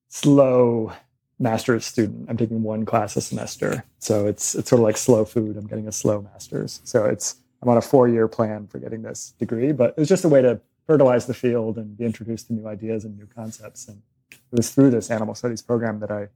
slow 0.09 0.93
master's 1.39 1.85
student. 1.85 2.29
I'm 2.29 2.37
taking 2.37 2.63
one 2.63 2.85
class 2.85 3.17
a 3.17 3.21
semester. 3.21 3.85
So 3.99 4.27
it's 4.27 4.55
it's 4.55 4.71
sort 4.71 4.81
of 4.81 4.85
like 4.85 4.97
slow 4.97 5.25
food. 5.25 5.57
I'm 5.57 5.67
getting 5.67 5.89
a 5.89 5.93
slow 5.93 6.23
master's. 6.23 6.81
So 6.85 7.05
it's 7.05 7.37
I'm 7.63 7.69
on 7.69 7.77
a 7.77 7.83
four 7.83 8.09
year 8.09 8.29
plan 8.29 8.67
for 8.67 8.79
getting 8.79 9.03
this 9.03 9.35
degree, 9.39 9.73
but 9.73 9.91
it 9.91 9.99
was 9.99 10.09
just 10.09 10.25
a 10.25 10.29
way 10.29 10.43
to 10.43 10.61
fertilize 10.87 11.27
the 11.27 11.35
field 11.35 11.77
and 11.79 11.97
be 11.97 12.05
introduced 12.05 12.47
to 12.47 12.53
new 12.55 12.67
ideas 12.67 13.05
and 13.05 13.17
new 13.17 13.27
concepts. 13.27 13.89
And 13.89 14.03
it 14.31 14.39
was 14.53 14.71
through 14.71 14.91
this 14.91 15.11
animal 15.11 15.35
studies 15.35 15.63
program 15.63 16.01
that 16.01 16.11
I 16.11 16.29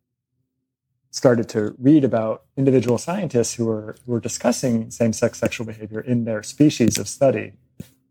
started 1.12 1.48
to 1.50 1.74
read 1.78 2.04
about 2.04 2.44
individual 2.56 2.98
scientists 2.98 3.54
who 3.54 3.66
were 3.66 3.96
who 4.04 4.12
were 4.12 4.20
discussing 4.20 4.90
same-sex 4.90 5.38
sexual 5.38 5.66
behavior 5.66 6.00
in 6.00 6.24
their 6.24 6.42
species 6.42 6.98
of 6.98 7.08
study. 7.08 7.52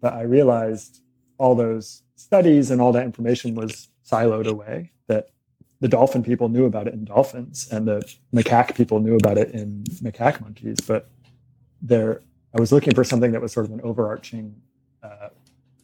But 0.02 0.14
I 0.14 0.22
realized 0.22 1.02
all 1.38 1.56
those 1.56 2.04
studies 2.16 2.72
and 2.72 2.82
all 2.82 2.92
that 2.94 3.06
information 3.06 3.56
was 3.56 3.90
siloed 4.06 4.48
away. 4.48 4.92
That 5.08 5.30
the 5.80 5.88
dolphin 5.88 6.24
people 6.24 6.50
knew 6.50 6.66
about 6.66 6.88
it 6.88 6.94
in 6.94 7.06
dolphins 7.06 7.68
and 7.72 7.88
the 7.88 8.02
macaque 8.34 8.76
people 8.76 9.00
knew 9.00 9.16
about 9.16 9.38
it 9.38 9.52
in 9.52 9.84
macaque 10.02 10.42
monkeys 10.42 10.80
but 10.82 11.10
there 11.82 12.22
i 12.56 12.60
was 12.60 12.72
looking 12.72 12.94
for 12.94 13.04
something 13.04 13.32
that 13.32 13.42
was 13.42 13.52
sort 13.52 13.66
of 13.66 13.72
an 13.72 13.82
overarching 13.82 14.56
uh, 15.04 15.30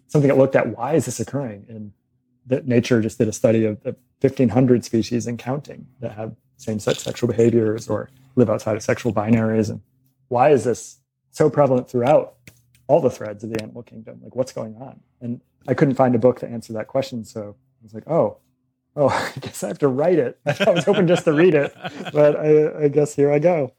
something 0.08 0.28
that 0.28 0.38
looked 0.38 0.56
at 0.56 0.76
why 0.78 0.94
is 0.94 1.06
this 1.06 1.20
occurring 1.20 1.66
and 1.70 1.92
that 2.48 2.68
nature 2.68 3.02
just 3.02 3.18
did 3.18 3.28
a 3.28 3.34
study 3.34 3.66
of, 3.66 3.80
1500 4.22 4.84
species 4.84 5.28
and 5.28 5.38
counting 5.38 5.86
that 6.00 6.14
have 6.14 6.36
same-sex 6.58 7.04
sexual 7.04 7.28
behaviors 7.28 7.88
or 7.88 8.10
live 8.36 8.50
outside 8.50 8.76
of 8.76 8.82
sexual 8.82 9.14
binaries 9.14 9.70
and 9.70 9.82
why 10.30 10.50
is 10.50 10.64
this 10.64 11.00
so 11.32 11.50
prevalent 11.50 11.88
throughout 11.88 12.36
all 12.88 13.02
the 13.02 13.10
threads 13.10 13.44
of 13.44 13.52
the 13.52 13.62
animal 13.62 13.84
kingdom? 13.84 14.20
Like 14.24 14.36
what's 14.36 14.54
going 14.54 14.78
on? 14.78 15.02
And 15.22 15.42
i 15.68 15.74
couldn't 15.74 15.96
find 15.96 16.16
a 16.16 16.20
book 16.20 16.40
to 16.40 16.48
answer 16.48 16.74
that 16.74 16.88
question 16.88 17.24
so 17.24 17.56
i 17.82 17.84
was 17.84 17.94
like 17.94 18.08
oh 18.08 18.38
oh, 18.96 19.10
I 19.36 19.40
guess 19.40 19.64
I 19.64 19.68
have 19.68 19.80
to 19.80 19.88
write 19.88 20.20
it. 20.20 20.40
I 20.46 20.72
was 20.72 20.86
hoping 20.86 21.08
just 21.08 21.26
to 21.26 21.34
read 21.34 21.54
it, 21.54 21.76
but 22.14 22.36
I, 22.36 22.86
I, 22.86 22.88
guess 22.88 23.16
here 23.16 23.32
I 23.32 23.40
go. 23.40 23.74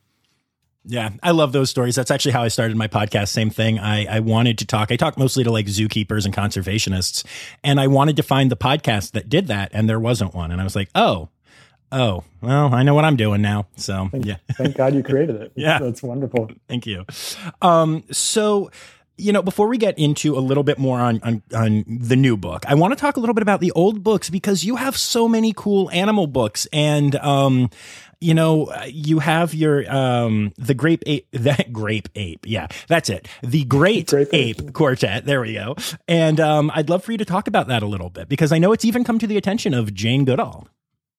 Yeah, 0.85 1.11
I 1.23 1.33
love 1.33 1.53
those 1.53 1.69
stories. 1.69 1.97
That's 1.97 2.13
actually 2.13 2.33
how 2.33 2.45
I 2.45 2.49
started 2.49 2.77
my 2.77 2.87
podcast. 2.87 3.29
Same 3.29 3.51
thing. 3.51 3.79
I, 3.79 4.17
I 4.17 4.21
wanted 4.21 4.59
to 4.59 4.67
talk. 4.67 4.93
I 4.93 4.97
talked 4.97 5.19
mostly 5.19 5.43
to 5.43 5.51
like 5.51 5.67
zookeepers 5.67 6.25
and 6.25 6.35
conservationists, 6.35 7.25
and 7.65 7.81
I 7.81 7.89
wanted 7.89 8.17
to 8.17 8.23
find 8.23 8.51
the 8.51 8.57
podcast 8.57 9.13
that 9.13 9.29
did 9.29 9.49
that, 9.49 9.71
and 9.73 9.89
there 9.89 9.99
wasn't 9.99 10.33
one. 10.33 10.53
And 10.53 10.61
I 10.61 10.65
was 10.65 10.77
like, 10.77 10.89
oh, 10.95 11.29
oh, 11.91 12.23
well, 12.41 12.73
I 12.73 12.85
know 12.85 12.95
what 12.95 13.05
I'm 13.05 13.17
doing 13.17 13.43
now. 13.43 13.67
So 13.77 14.09
thank, 14.13 14.27
yeah, 14.27 14.37
thank 14.53 14.77
God 14.77 14.95
you 14.95 15.03
created 15.03 15.37
it. 15.37 15.53
yeah, 15.57 15.81
that's 15.81 16.05
wonderful. 16.05 16.51
Thank 16.69 16.87
you. 16.87 17.05
Um, 17.63 18.05
so 18.13 18.71
you 19.19 19.33
know, 19.33 19.43
before 19.43 19.69
we 19.69 19.79
get 19.79 19.99
into 19.99 20.37
a 20.37 20.41
little 20.41 20.63
bit 20.63 20.79
more 20.79 21.01
on, 21.01 21.21
on, 21.23 21.43
on 21.55 21.85
the 21.89 22.17
new 22.17 22.37
book, 22.37 22.65
I 22.67 22.75
want 22.75 22.93
to 22.93 23.01
talk 23.01 23.17
a 23.17 23.21
little 23.21 23.35
bit 23.35 23.43
about 23.43 23.61
the 23.61 23.73
old 23.73 24.03
books 24.03 24.29
because 24.29 24.65
you 24.65 24.77
have 24.77 24.97
so 24.97 25.27
many 25.27 25.53
cool 25.57 25.91
animal 25.91 26.27
books, 26.27 26.67
and 26.73 27.17
um, 27.17 27.71
you 28.21 28.35
know, 28.35 28.73
you 28.87 29.21
have 29.21 29.55
your 29.55 29.91
um, 29.91 30.53
the 30.59 30.75
grape 30.75 31.03
ape, 31.07 31.27
that 31.33 31.73
grape 31.73 32.09
ape, 32.15 32.45
yeah, 32.47 32.69
that's 32.89 33.09
it, 33.09 33.29
the 33.43 33.65
great 33.65 34.09
grape 34.09 34.29
ape, 34.33 34.61
ape 34.61 34.73
quartet. 34.73 35.25
There 35.25 35.41
we 35.41 35.55
go, 35.55 35.77
and 36.07 36.39
um, 36.39 36.71
I'd 36.75 36.91
love 36.91 37.03
for 37.03 37.13
you 37.13 37.19
to 37.19 37.25
talk 37.25 37.47
about 37.49 37.69
that 37.69 37.83
a 37.83 37.87
little 37.87 38.11
bit 38.11 38.29
because 38.29 38.53
I 38.53 38.59
know 38.59 38.73
it's 38.73 38.85
even 38.85 39.03
come 39.05 39.19
to 39.19 39.27
the 39.27 39.37
attention 39.37 39.73
of 39.73 39.95
Jane 39.95 40.25
Goodall. 40.25 40.69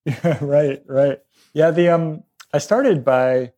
Yeah, 0.05 0.37
right, 0.41 0.83
right, 0.85 1.19
yeah. 1.53 1.71
The 1.71 1.89
um, 1.89 2.23
I 2.53 2.59
started 2.59 3.03
by 3.03 3.53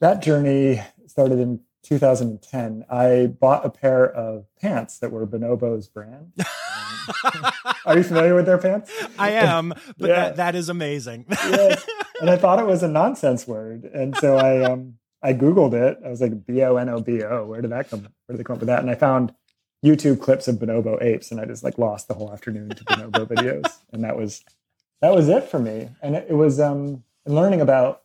that 0.00 0.22
journey 0.22 0.82
started 1.06 1.38
in 1.38 1.60
2010, 1.84 2.84
I 2.90 3.26
bought 3.26 3.64
a 3.64 3.70
pair 3.70 4.04
of 4.10 4.46
pants 4.60 4.98
that 4.98 5.12
were 5.12 5.26
Bonobo's 5.26 5.88
brand. 5.88 6.32
Um, 7.22 7.52
are 7.84 7.98
you 7.98 8.02
familiar 8.02 8.34
with 8.34 8.46
their 8.46 8.56
pants? 8.56 8.90
I 9.18 9.32
am, 9.32 9.74
but 9.98 10.08
yeah. 10.08 10.14
that, 10.14 10.36
that 10.36 10.54
is 10.54 10.70
amazing. 10.70 11.26
And 12.20 12.30
I 12.30 12.36
thought 12.36 12.58
it 12.58 12.66
was 12.66 12.82
a 12.82 12.88
nonsense 12.88 13.46
word. 13.46 13.84
And 13.84 14.16
so 14.16 14.36
I 14.36 14.62
um 14.62 14.94
I 15.22 15.32
Googled 15.34 15.74
it. 15.74 15.98
I 16.04 16.08
was 16.08 16.20
like 16.20 16.46
B 16.46 16.62
O 16.62 16.76
N 16.76 16.88
O 16.88 17.00
B 17.00 17.22
O. 17.22 17.44
Where 17.46 17.60
did 17.60 17.72
that 17.72 17.90
come 17.90 18.00
where 18.00 18.36
did 18.36 18.38
they 18.38 18.44
come 18.44 18.54
up 18.54 18.60
with 18.60 18.68
that? 18.68 18.80
And 18.80 18.90
I 18.90 18.94
found 18.94 19.34
YouTube 19.84 20.20
clips 20.20 20.48
of 20.48 20.56
bonobo 20.56 21.02
apes 21.02 21.30
and 21.30 21.40
I 21.40 21.44
just 21.44 21.62
like 21.62 21.76
lost 21.76 22.08
the 22.08 22.14
whole 22.14 22.32
afternoon 22.32 22.70
to 22.70 22.84
bonobo 22.84 23.26
videos. 23.28 23.66
And 23.92 24.04
that 24.04 24.16
was 24.16 24.42
that 25.00 25.14
was 25.14 25.28
it 25.28 25.44
for 25.44 25.58
me. 25.58 25.90
And 26.02 26.14
it, 26.14 26.28
it 26.30 26.34
was 26.34 26.60
um 26.60 27.02
learning 27.26 27.60
about 27.60 28.02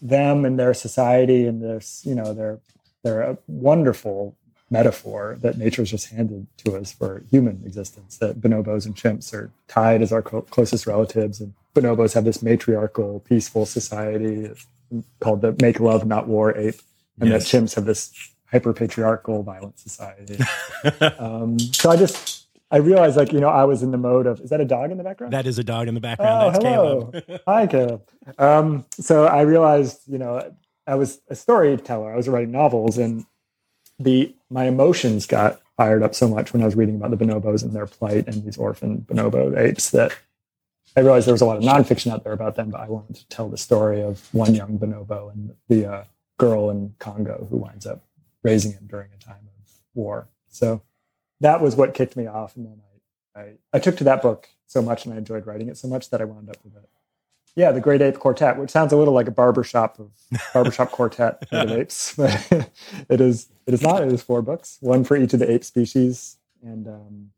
them 0.00 0.44
and 0.44 0.58
their 0.58 0.74
society 0.74 1.46
and 1.46 1.62
this, 1.62 2.02
you 2.04 2.14
know, 2.14 2.32
their 2.32 2.60
they're 3.04 3.20
a 3.20 3.38
wonderful 3.46 4.36
metaphor 4.70 5.38
that 5.40 5.56
nature's 5.58 5.90
just 5.90 6.10
handed 6.10 6.46
to 6.56 6.74
us 6.74 6.90
for 6.90 7.22
human 7.30 7.62
existence 7.64 8.16
that 8.16 8.40
bonobos 8.40 8.86
and 8.86 8.96
chimps 8.96 9.32
are 9.32 9.52
tied 9.68 10.02
as 10.02 10.10
our 10.10 10.22
co- 10.22 10.42
closest 10.42 10.86
relatives 10.86 11.40
and 11.40 11.54
bonobos 11.74 12.14
have 12.14 12.24
this 12.24 12.42
matriarchal 12.42 13.20
peaceful 13.20 13.66
society 13.66 14.50
called 15.20 15.42
the 15.42 15.54
make 15.60 15.78
love 15.78 16.06
not 16.06 16.26
war 16.26 16.56
ape 16.56 16.80
and 17.20 17.30
yes. 17.30 17.50
that 17.50 17.56
chimps 17.56 17.74
have 17.74 17.84
this 17.84 18.32
hyper 18.46 18.72
patriarchal 18.72 19.42
violent 19.42 19.78
society 19.78 20.38
um, 21.18 21.58
so 21.58 21.90
i 21.90 21.96
just 21.96 22.44
I 22.70 22.78
realized 22.78 23.16
like, 23.16 23.32
you 23.32 23.38
know, 23.38 23.50
I 23.50 23.62
was 23.62 23.84
in 23.84 23.92
the 23.92 23.98
mode 23.98 24.26
of, 24.26 24.40
is 24.40 24.50
that 24.50 24.60
a 24.60 24.64
dog 24.64 24.90
in 24.90 24.98
the 24.98 25.04
background? 25.04 25.32
That 25.32 25.46
is 25.46 25.60
a 25.60 25.62
dog 25.62 25.86
in 25.86 25.94
the 25.94 26.00
background. 26.00 26.42
Oh, 26.42 26.50
That's 26.50 26.64
hello. 26.64 27.12
Caleb. 27.12 27.40
Hi, 27.46 27.66
Caleb. 27.68 28.10
Um, 28.36 28.84
so 28.98 29.26
I 29.26 29.42
realized, 29.42 30.00
you 30.08 30.18
know, 30.18 30.52
I 30.86 30.94
was 30.96 31.20
a 31.28 31.34
storyteller. 31.34 32.12
I 32.12 32.16
was 32.16 32.28
writing 32.28 32.52
novels, 32.52 32.98
and 32.98 33.26
the 33.98 34.34
my 34.50 34.64
emotions 34.66 35.26
got 35.26 35.60
fired 35.76 36.02
up 36.02 36.14
so 36.14 36.28
much 36.28 36.52
when 36.52 36.62
I 36.62 36.66
was 36.66 36.76
reading 36.76 36.96
about 36.96 37.10
the 37.10 37.16
bonobos 37.16 37.62
and 37.62 37.72
their 37.72 37.86
plight 37.86 38.26
and 38.28 38.44
these 38.44 38.56
orphan 38.56 39.04
bonobo 39.08 39.56
apes 39.58 39.90
that 39.90 40.16
I 40.96 41.00
realized 41.00 41.26
there 41.26 41.34
was 41.34 41.40
a 41.40 41.46
lot 41.46 41.56
of 41.56 41.64
nonfiction 41.64 42.12
out 42.12 42.22
there 42.22 42.32
about 42.32 42.54
them. 42.54 42.70
But 42.70 42.80
I 42.80 42.88
wanted 42.88 43.16
to 43.16 43.28
tell 43.28 43.48
the 43.48 43.58
story 43.58 44.02
of 44.02 44.28
one 44.32 44.54
young 44.54 44.78
bonobo 44.78 45.32
and 45.32 45.54
the 45.68 45.86
uh, 45.86 46.04
girl 46.38 46.70
in 46.70 46.94
Congo 46.98 47.46
who 47.50 47.56
winds 47.56 47.86
up 47.86 48.04
raising 48.42 48.72
him 48.72 48.86
during 48.86 49.10
a 49.12 49.24
time 49.24 49.48
of 49.48 49.72
war. 49.94 50.28
So 50.48 50.82
that 51.40 51.60
was 51.60 51.74
what 51.76 51.94
kicked 51.94 52.16
me 52.16 52.26
off, 52.26 52.56
and 52.56 52.66
then 52.66 52.80
I 52.80 52.94
I, 53.36 53.54
I 53.72 53.78
took 53.78 53.96
to 53.96 54.04
that 54.04 54.22
book 54.22 54.48
so 54.66 54.82
much, 54.82 55.04
and 55.04 55.14
I 55.14 55.18
enjoyed 55.18 55.46
writing 55.46 55.68
it 55.68 55.76
so 55.76 55.88
much 55.88 56.10
that 56.10 56.20
I 56.20 56.24
wound 56.24 56.48
up 56.48 56.58
with 56.64 56.76
it. 56.76 56.88
Yeah, 57.56 57.70
the 57.70 57.80
Great 57.80 58.02
Ape 58.02 58.18
Quartet, 58.18 58.58
which 58.58 58.70
sounds 58.70 58.92
a 58.92 58.96
little 58.96 59.14
like 59.14 59.28
a 59.28 59.30
barbershop 59.30 59.98
of 60.00 60.10
barbershop 60.52 60.90
quartet 60.92 61.46
of 61.52 61.70
apes, 61.70 62.14
but 62.16 62.30
it 63.08 63.20
is 63.20 63.48
it 63.66 63.74
is 63.74 63.82
not. 63.82 64.02
It 64.02 64.12
is 64.12 64.22
four 64.22 64.42
books, 64.42 64.78
one 64.80 65.04
for 65.04 65.16
each 65.16 65.32
of 65.34 65.38
the 65.38 65.50
ape 65.50 65.64
species, 65.64 66.36
and 66.62 66.88
um, 66.88 67.30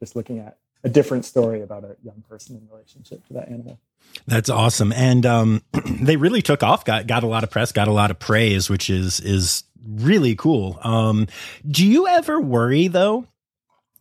just 0.00 0.16
looking 0.16 0.40
at 0.40 0.58
a 0.82 0.88
different 0.88 1.24
story 1.24 1.62
about 1.62 1.84
a 1.84 1.96
young 2.02 2.22
person 2.28 2.56
in 2.56 2.68
relationship 2.70 3.24
to 3.28 3.34
that 3.34 3.48
animal. 3.48 3.78
That's 4.26 4.50
awesome, 4.50 4.92
and 4.92 5.24
um, 5.24 5.62
they 6.02 6.16
really 6.16 6.42
took 6.42 6.62
off. 6.62 6.84
got 6.84 7.06
got 7.06 7.22
a 7.22 7.28
lot 7.28 7.44
of 7.44 7.50
press, 7.50 7.70
got 7.70 7.88
a 7.88 7.92
lot 7.92 8.10
of 8.10 8.18
praise, 8.18 8.68
which 8.68 8.90
is 8.90 9.20
is 9.20 9.64
really 9.86 10.34
cool. 10.34 10.78
Um, 10.82 11.28
do 11.66 11.86
you 11.86 12.08
ever 12.08 12.40
worry 12.40 12.88
though? 12.88 13.26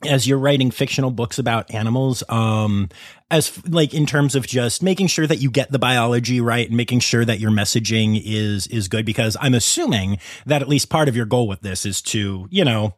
As 0.08 0.28
you're 0.28 0.38
writing 0.38 0.72
fictional 0.72 1.12
books 1.12 1.39
about 1.39 1.74
animals 1.74 2.24
um 2.30 2.89
as 3.32 3.66
like 3.68 3.94
in 3.94 4.06
terms 4.06 4.36
of 4.36 4.46
just 4.46 4.84
making 4.84 5.08
sure 5.08 5.28
that 5.28 5.38
you 5.38 5.50
get 5.50 5.72
the 5.72 5.80
biology 5.80 6.39
right 6.42 6.68
and 6.68 6.78
making 6.78 7.00
sure 7.00 7.26
that 7.26 7.39
your 7.39 7.52
messaging 7.52 8.22
is 8.24 8.68
is 8.68 8.88
good 8.88 9.06
because 9.06 9.38
i'm 9.39 9.54
assuming 9.54 10.18
that 10.46 10.62
at 10.62 10.68
least 10.68 10.89
part 10.89 11.08
of 11.08 11.16
your 11.16 11.26
goal 11.26 11.48
with 11.48 11.62
this 11.62 11.86
is 11.86 12.02
to 12.02 12.48
you 12.50 12.63
know 12.63 12.96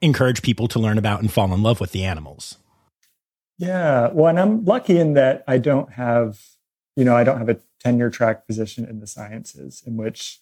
encourage 0.00 0.42
people 0.42 0.68
to 0.68 0.78
learn 0.78 0.98
about 0.98 1.20
and 1.20 1.32
fall 1.32 1.52
in 1.52 1.62
love 1.62 1.80
with 1.80 1.92
the 1.92 2.04
animals. 2.04 2.58
Yeah. 3.58 4.10
Well 4.12 4.28
and 4.28 4.38
i'm 4.38 4.64
lucky 4.64 4.98
in 4.98 5.14
that 5.14 5.42
i 5.48 5.58
don't 5.58 5.92
have 5.94 6.40
you 6.94 7.04
know 7.04 7.16
i 7.16 7.24
don't 7.24 7.38
have 7.38 7.48
a 7.48 7.60
tenure 7.80 8.10
track 8.10 8.46
position 8.46 8.84
in 8.84 9.00
the 9.00 9.06
sciences 9.06 9.82
in 9.84 9.96
which 9.96 10.40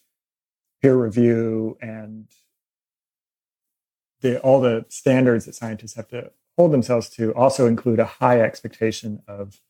peer 0.81 0.95
review 0.95 1.77
and 1.81 2.27
the, 4.21 4.39
all 4.41 4.61
the 4.61 4.85
standards 4.89 5.45
that 5.45 5.55
scientists 5.55 5.95
have 5.95 6.07
to 6.09 6.31
hold 6.57 6.71
themselves 6.71 7.09
to 7.11 7.33
also 7.35 7.67
include 7.67 7.99
a 7.99 8.05
high 8.05 8.41
expectation 8.41 9.21
of 9.27 9.61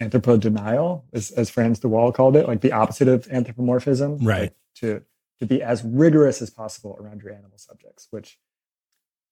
anthropodenial, 0.00 1.02
as, 1.12 1.30
as 1.32 1.50
Frans 1.50 1.78
de 1.78 1.88
Waal 1.88 2.12
called 2.12 2.36
it, 2.36 2.46
like 2.46 2.60
the 2.60 2.72
opposite 2.72 3.08
of 3.08 3.28
anthropomorphism. 3.30 4.18
Right. 4.18 4.40
Like 4.40 4.56
to, 4.76 5.02
to 5.40 5.46
be 5.46 5.62
as 5.62 5.82
rigorous 5.84 6.40
as 6.40 6.50
possible 6.50 6.96
around 7.00 7.22
your 7.22 7.32
animal 7.32 7.58
subjects, 7.58 8.08
which 8.10 8.38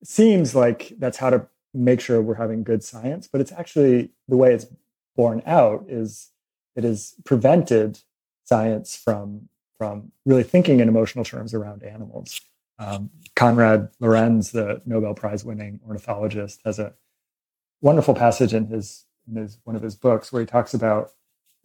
seems 0.05 0.55
like 0.55 0.93
that's 0.99 1.19
how 1.19 1.31
to 1.31 1.47
make 1.73 2.01
sure 2.01 2.21
we're 2.21 2.35
having 2.35 2.63
good 2.63 2.83
science, 2.83 3.29
but 3.31 3.41
it's 3.41 3.53
actually 3.53 4.11
the 4.29 4.37
way 4.37 4.53
it's 4.53 4.67
borne 5.15 5.43
out 5.47 5.85
is 5.89 6.31
it 6.75 6.85
has 6.85 7.15
prevented 7.25 8.01
science 8.45 8.97
from 8.97 9.49
from 9.79 10.11
really 10.25 10.43
thinking 10.43 10.81
in 10.81 10.89
emotional 10.89 11.25
terms 11.25 11.53
around 11.53 11.83
animals. 11.83 12.41
Um, 12.79 13.11
Konrad 13.35 13.91
Lorenz, 14.01 14.53
the 14.53 14.83
Nobel 14.87 15.15
Prize 15.15 15.45
winning 15.45 15.81
ornithologist, 15.87 16.61
has 16.65 16.79
a 16.79 16.95
wonderful 17.81 18.15
passage 18.15 18.55
in 18.55 18.67
his, 18.67 19.05
in 19.29 19.37
his 19.37 19.59
one 19.65 19.77
of 19.77 19.83
his 19.83 19.95
books 19.95 20.33
where 20.33 20.41
he 20.41 20.47
talks 20.47 20.75
about 20.75 21.13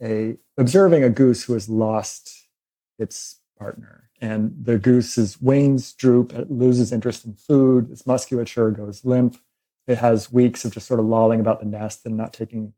a 0.01 0.37
observing 0.57 1.03
a 1.03 1.09
goose 1.09 1.43
who 1.43 1.53
has 1.53 1.69
lost 1.69 2.47
its 2.97 3.39
partner, 3.57 4.09
and 4.19 4.53
the 4.63 4.77
goose's 4.77 5.39
wings 5.39 5.93
droop, 5.93 6.33
it 6.33 6.49
loses 6.49 6.91
interest 6.91 7.25
in 7.25 7.33
food, 7.35 7.91
its 7.91 8.07
musculature 8.07 8.71
goes 8.71 9.05
limp, 9.05 9.37
it 9.87 9.99
has 9.99 10.31
weeks 10.31 10.65
of 10.65 10.73
just 10.73 10.87
sort 10.87 10.99
of 10.99 11.05
lolling 11.05 11.39
about 11.39 11.59
the 11.59 11.65
nest 11.65 12.05
and 12.05 12.17
not 12.17 12.33
taking 12.33 12.73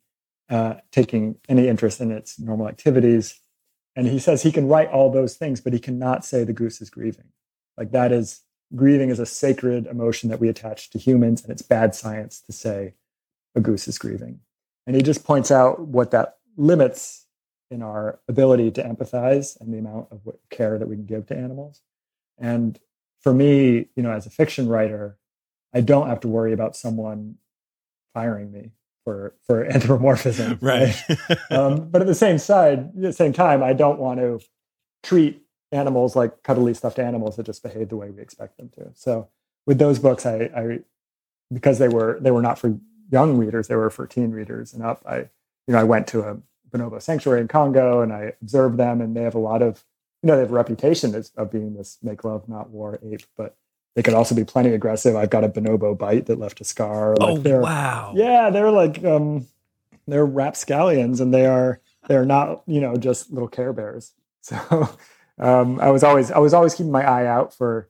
uh, 0.50 0.76
taking 0.92 1.38
any 1.48 1.68
interest 1.68 2.02
in 2.02 2.12
its 2.12 2.40
normal 2.40 2.68
activities. 2.68 3.40
And 3.96 4.08
he 4.08 4.20
says 4.20 4.42
he 4.42 4.52
can 4.52 4.68
write 4.68 4.90
all 4.90 5.10
those 5.12 5.36
things, 5.36 5.62
but 5.62 5.72
he 5.72 5.80
cannot 5.80 6.26
say 6.26 6.44
the 6.44 6.54
goose 6.54 6.82
is 6.82 6.90
grieving. 6.90 7.30
Like 7.78 7.92
that 7.92 8.12
is 8.12 8.42
grieving 8.76 9.10
is 9.10 9.20
a 9.20 9.26
sacred 9.26 9.88
emotion 9.88 10.30
that 10.30 10.40
we 10.40 10.50
attach 10.50 10.90
to 10.92 10.98
humans, 10.98 11.42
and 11.44 11.52
it's 11.52 11.62
bad 11.62 11.96
science 11.96 12.42
to 12.42 12.52
say 12.52 12.94
a 13.56 13.62
goose 13.62 13.88
is 13.88 13.98
grieving. 13.98 14.40
And 14.86 14.96
he 14.96 15.02
just 15.02 15.24
points 15.24 15.52
out 15.52 15.80
what 15.88 16.12
that 16.12 16.38
limits 16.58 17.26
in 17.72 17.82
our 17.82 18.20
ability 18.28 18.72
to 18.72 18.84
empathize 18.84 19.60
and 19.60 19.74
the 19.74 19.80
amount 19.80 20.08
of 20.12 20.22
care 20.50 20.78
that 20.78 20.88
we 20.88 20.96
can 20.96 21.06
give 21.06 21.26
to 21.28 21.38
animals. 21.38 21.82
And 22.38 22.80
for 23.22 23.34
me, 23.34 23.88
you 23.96 24.04
know, 24.04 24.12
as 24.12 24.26
a 24.26 24.30
fiction 24.30 24.68
writer, 24.68 25.18
I 25.74 25.82
don't 25.82 26.08
have 26.08 26.20
to 26.22 26.28
worry 26.28 26.54
about 26.54 26.76
someone 26.76 27.36
firing 28.14 28.52
me 28.52 28.72
for 29.04 29.34
for 29.46 29.66
anthropomorphism. 29.72 30.60
right 30.62 30.96
um, 31.50 31.90
but 31.90 32.02
at 32.02 32.08
the 32.08 32.16
same 32.16 32.38
side, 32.38 32.80
at 32.80 33.02
the 33.02 33.14
same 33.14 33.34
time, 33.34 33.64
I 33.64 33.74
don't 33.74 34.00
want 34.00 34.20
to 34.20 34.40
treat 35.02 35.43
animals 35.74 36.16
like 36.16 36.44
cuddly 36.44 36.74
stuffed 36.74 37.00
animals 37.00 37.36
that 37.36 37.46
just 37.46 37.64
behave 37.64 37.90
the 37.90 37.98
way 37.98 38.10
we 38.10 38.22
expect 38.22 38.58
them 38.58 38.70
to. 38.78 38.92
So 38.94 39.28
with 39.66 39.80
those 39.80 40.00
books, 40.00 40.26
I, 40.26 40.50
I 40.56 40.80
because 41.52 41.80
they 41.80 41.88
were 41.90 42.18
they 42.22 42.32
were 42.32 42.42
not 42.42 42.60
for 42.60 42.78
young 43.12 43.38
readers, 43.38 43.68
they 43.68 43.76
were 43.76 43.90
for 43.90 44.08
teen 44.08 44.32
readers 44.32 44.74
and 44.74 44.84
up. 44.84 45.04
I 45.06 45.18
you 45.68 45.74
know 45.74 45.80
I 45.80 45.84
went 45.84 46.08
to 46.08 46.22
a 46.22 46.38
bonobo 46.72 47.02
sanctuary 47.02 47.42
in 47.42 47.48
Congo 47.48 48.02
and 48.02 48.12
I 48.14 48.34
observed 48.42 48.78
them, 48.78 49.02
and 49.02 49.16
they 49.16 49.24
have 49.24 49.36
a 49.36 49.40
lot 49.40 49.62
of 49.62 49.84
you 50.22 50.28
know 50.28 50.36
they 50.36 50.42
have 50.42 50.52
a 50.52 50.56
reputation 50.56 51.14
as, 51.16 51.32
of 51.36 51.52
being 51.52 51.74
this 51.76 51.98
make 52.02 52.24
love 52.24 52.48
not 52.48 52.70
war 52.70 53.00
ape, 53.04 53.24
but 53.38 53.56
they 53.96 54.02
could 54.02 54.14
also 54.16 54.34
be 54.34 54.44
plenty 54.44 54.70
aggressive. 54.74 55.16
I've 55.16 55.30
got 55.30 55.44
a 55.44 55.50
bonobo 55.50 55.96
bite 55.98 56.26
that 56.26 56.40
left 56.40 56.62
a 56.62 56.64
scar. 56.64 57.16
oh 57.20 57.34
Like 57.34 57.44
they're- 57.44 57.62
wow 57.62 58.14
yeah, 58.16 58.50
they're 58.50 58.72
like 58.72 59.04
um, 59.04 59.48
they're 60.08 60.26
rapscallions, 60.26 61.20
and 61.20 61.34
they 61.34 61.46
are 61.46 61.80
they're 62.08 62.26
not 62.26 62.64
you 62.68 62.82
know 62.82 62.96
just 62.98 63.32
little 63.32 63.48
care 63.50 63.74
bears. 63.74 64.12
So 64.44 64.90
um, 65.40 65.80
I 65.80 65.90
was 65.90 66.04
always 66.04 66.32
I 66.32 66.40
was 66.40 66.54
always 66.54 66.76
keeping 66.76 66.92
my 66.92 67.04
eye 67.04 67.26
out 67.26 67.54
for 67.54 67.90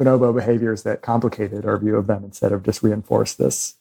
bonobo 0.00 0.34
behaviors 0.34 0.82
that 0.82 1.02
complicated 1.02 1.64
our 1.64 1.78
view 1.78 1.96
of 1.96 2.06
them 2.06 2.24
instead 2.24 2.52
of 2.52 2.62
just 2.62 2.82
reinforce 2.82 3.34
this 3.34 3.76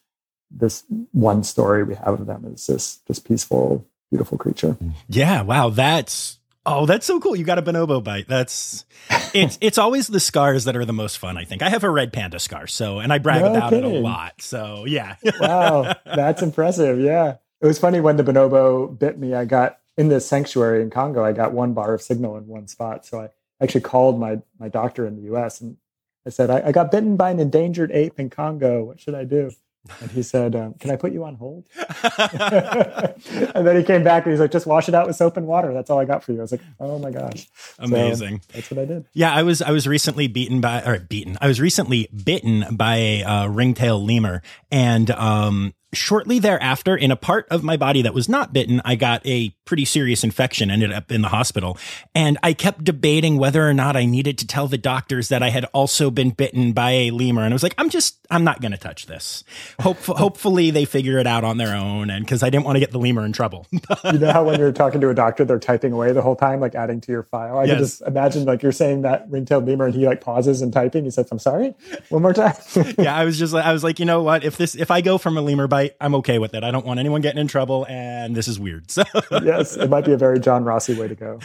this 0.51 0.83
one 1.11 1.43
story 1.43 1.83
we 1.83 1.95
have 1.95 2.19
of 2.19 2.27
them 2.27 2.45
as 2.53 2.67
this 2.67 2.97
this 3.07 3.19
peaceful 3.19 3.85
beautiful 4.11 4.37
creature. 4.37 4.77
Yeah, 5.09 5.41
wow, 5.41 5.69
that's 5.69 6.39
oh, 6.65 6.85
that's 6.85 7.05
so 7.05 7.19
cool. 7.19 7.35
You 7.35 7.43
got 7.43 7.57
a 7.57 7.63
bonobo 7.63 8.03
bite. 8.03 8.27
That's 8.27 8.85
it's 9.33 9.57
it's 9.59 9.77
always 9.77 10.07
the 10.07 10.19
scars 10.19 10.65
that 10.65 10.75
are 10.75 10.85
the 10.85 10.93
most 10.93 11.17
fun. 11.17 11.37
I 11.37 11.45
think 11.45 11.61
I 11.61 11.69
have 11.69 11.83
a 11.83 11.89
red 11.89 12.13
panda 12.13 12.39
scar, 12.39 12.67
so 12.67 12.99
and 12.99 13.11
I 13.11 13.17
brag 13.17 13.41
No 13.41 13.51
about 13.51 13.73
it 13.73 13.83
a 13.83 13.87
lot. 13.87 14.41
So 14.41 14.85
yeah, 14.85 15.15
wow, 15.39 15.93
that's 16.05 16.41
impressive. 16.43 16.99
Yeah. 16.99 17.37
It 17.61 17.67
was 17.67 17.79
funny 17.79 18.01
when 18.01 18.17
the 18.17 18.23
bonobo 18.23 18.99
bit 18.99 19.17
me, 19.17 19.33
I 19.33 19.45
got 19.45 19.79
in 19.97 20.09
this 20.09 20.27
sanctuary 20.27 20.81
in 20.81 20.89
Congo, 20.89 21.23
I 21.23 21.31
got 21.31 21.53
one 21.53 21.73
bar 21.73 21.93
of 21.93 22.01
signal 22.01 22.37
in 22.37 22.47
one 22.47 22.67
spot. 22.67 23.05
So 23.05 23.21
I 23.21 23.29
actually 23.61 23.81
called 23.81 24.19
my, 24.19 24.41
my 24.59 24.69
doctor 24.69 25.05
in 25.05 25.15
the 25.15 25.33
US 25.33 25.61
and 25.61 25.77
I 26.25 26.29
said, 26.29 26.49
I, 26.49 26.67
I 26.67 26.71
got 26.71 26.91
bitten 26.91 27.17
by 27.17 27.31
an 27.31 27.39
endangered 27.39 27.91
ape 27.91 28.19
in 28.19 28.29
Congo. 28.29 28.83
What 28.83 28.99
should 28.99 29.15
I 29.15 29.25
do? 29.25 29.51
And 29.99 30.09
he 30.11 30.23
said, 30.23 30.55
um, 30.55 30.75
Can 30.75 30.91
I 30.91 30.95
put 30.95 31.11
you 31.11 31.25
on 31.25 31.35
hold? 31.35 31.67
and 31.75 33.67
then 33.67 33.75
he 33.75 33.83
came 33.83 34.01
back 34.01 34.23
and 34.23 34.31
he's 34.31 34.39
like, 34.39 34.51
Just 34.51 34.65
wash 34.65 34.87
it 34.87 34.95
out 34.95 35.07
with 35.07 35.17
soap 35.17 35.35
and 35.35 35.45
water. 35.45 35.73
That's 35.73 35.89
all 35.89 35.99
I 35.99 36.05
got 36.05 36.23
for 36.23 36.31
you. 36.31 36.37
I 36.37 36.41
was 36.41 36.53
like, 36.53 36.61
Oh 36.79 36.97
my 36.99 37.11
gosh. 37.11 37.49
So 37.75 37.83
amazing. 37.83 38.41
that's 38.53 38.71
what 38.71 38.79
I 38.79 38.85
did. 38.85 39.05
Yeah, 39.13 39.33
I 39.33 39.43
was 39.43 39.61
I 39.61 39.71
was 39.71 39.85
recently 39.85 40.27
beaten 40.27 40.61
by 40.61 40.81
or 40.83 40.99
beaten. 40.99 41.37
I 41.41 41.47
was 41.47 41.59
recently 41.59 42.07
bitten 42.23 42.77
by 42.77 42.95
a 42.95 43.23
uh, 43.23 43.47
ringtail 43.47 44.01
lemur, 44.03 44.41
and 44.71 45.11
um, 45.11 45.73
shortly 45.93 46.39
thereafter, 46.39 46.95
in 46.95 47.11
a 47.11 47.15
part 47.15 47.47
of 47.49 47.63
my 47.63 47.77
body 47.77 48.01
that 48.01 48.13
was 48.13 48.27
not 48.27 48.53
bitten, 48.53 48.81
I 48.85 48.95
got 48.95 49.25
a 49.25 49.49
pretty 49.65 49.85
serious 49.85 50.23
infection. 50.23 50.69
Ended 50.69 50.91
up 50.91 51.11
in 51.11 51.21
the 51.21 51.29
hospital, 51.29 51.77
and 52.13 52.37
I 52.43 52.53
kept 52.53 52.83
debating 52.83 53.37
whether 53.37 53.67
or 53.67 53.73
not 53.73 53.95
I 53.95 54.05
needed 54.05 54.37
to 54.39 54.47
tell 54.47 54.67
the 54.67 54.77
doctors 54.77 55.29
that 55.29 55.41
I 55.43 55.49
had 55.49 55.65
also 55.73 56.09
been 56.11 56.31
bitten 56.31 56.73
by 56.73 56.91
a 56.91 57.11
lemur. 57.11 57.43
And 57.43 57.53
I 57.53 57.55
was 57.55 57.63
like, 57.63 57.75
I'm 57.77 57.89
just 57.89 58.17
I'm 58.29 58.43
not 58.43 58.61
going 58.61 58.71
to 58.71 58.77
touch 58.77 59.05
this. 59.05 59.43
Hope, 59.79 59.97
hopefully, 60.05 60.71
they 60.71 60.85
figure 60.85 61.19
it 61.19 61.27
out 61.27 61.43
on 61.43 61.57
their 61.57 61.75
own, 61.75 62.09
and 62.09 62.25
because 62.25 62.43
I 62.43 62.49
didn't 62.49 62.65
want 62.65 62.75
to 62.75 62.79
get 62.79 62.91
the 62.91 62.99
lemur 62.99 63.25
in 63.25 63.31
trouble. 63.33 63.67
you 64.05 64.19
know 64.19 64.31
how 64.31 64.43
when 64.43 64.59
you're 64.59 64.71
talking 64.71 65.01
to 65.01 65.09
a 65.09 65.13
doctor, 65.13 65.45
they're 65.45 65.59
typing 65.59 65.91
away 65.93 66.11
the 66.11 66.21
whole 66.21 66.35
time, 66.35 66.59
like 66.59 66.75
adding 66.75 66.99
to 67.01 67.11
your 67.11 67.23
file. 67.23 67.57
I 67.59 67.63
Yes. 67.65 67.69
can 67.75 67.83
just 67.83 68.01
imagine 68.03 68.45
like 68.45 68.61
you're 68.63 68.71
saying 68.71 69.03
that 69.03 69.29
ringtail 69.29 69.59
lemur, 69.61 69.85
and 69.85 69.93
he 69.95 70.05
like 70.05 70.21
pauses 70.21 70.61
and 70.61 70.71
typing. 70.73 71.03
He 71.03 71.11
says, 71.11 71.27
"I'm 71.31 71.39
sorry, 71.39 71.75
one 72.09 72.21
more 72.21 72.33
time." 72.33 72.53
yeah, 72.97 73.15
I 73.15 73.25
was 73.25 73.37
just 73.37 73.53
like, 73.53 73.65
I 73.65 73.73
was 73.73 73.83
like, 73.83 73.99
you 73.99 74.05
know 74.05 74.23
what? 74.23 74.43
If 74.43 74.57
this, 74.57 74.75
if 74.75 74.89
I 74.91 75.01
go 75.01 75.17
from 75.17 75.37
a 75.37 75.41
lemur 75.41 75.67
bite, 75.67 75.82
I'm 76.01 76.15
okay 76.15 76.39
with 76.39 76.53
it. 76.53 76.63
I 76.63 76.71
don't 76.71 76.85
want 76.85 76.99
anyone 76.99 77.21
getting 77.21 77.39
in 77.39 77.47
trouble, 77.47 77.85
and 77.89 78.35
this 78.35 78.47
is 78.47 78.59
weird. 78.59 78.85
So, 78.93 79.03
yes, 79.43 79.75
it 79.75 79.89
might 79.89 80.05
be 80.05 80.13
a 80.13 80.17
very 80.17 80.39
John 80.39 80.63
Rossi 80.63 80.93
way 80.93 81.07
to 81.07 81.15
go. 81.15 81.39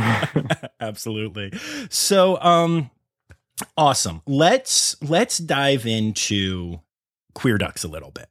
absolutely. 0.80 1.52
So, 1.90 2.40
um, 2.40 2.90
awesome. 3.76 4.22
Let's 4.26 4.96
let's 5.02 5.38
dive 5.38 5.86
into 5.86 6.80
queer 7.34 7.58
ducks 7.58 7.84
a 7.84 7.88
little 7.88 8.10
bit. 8.10 8.28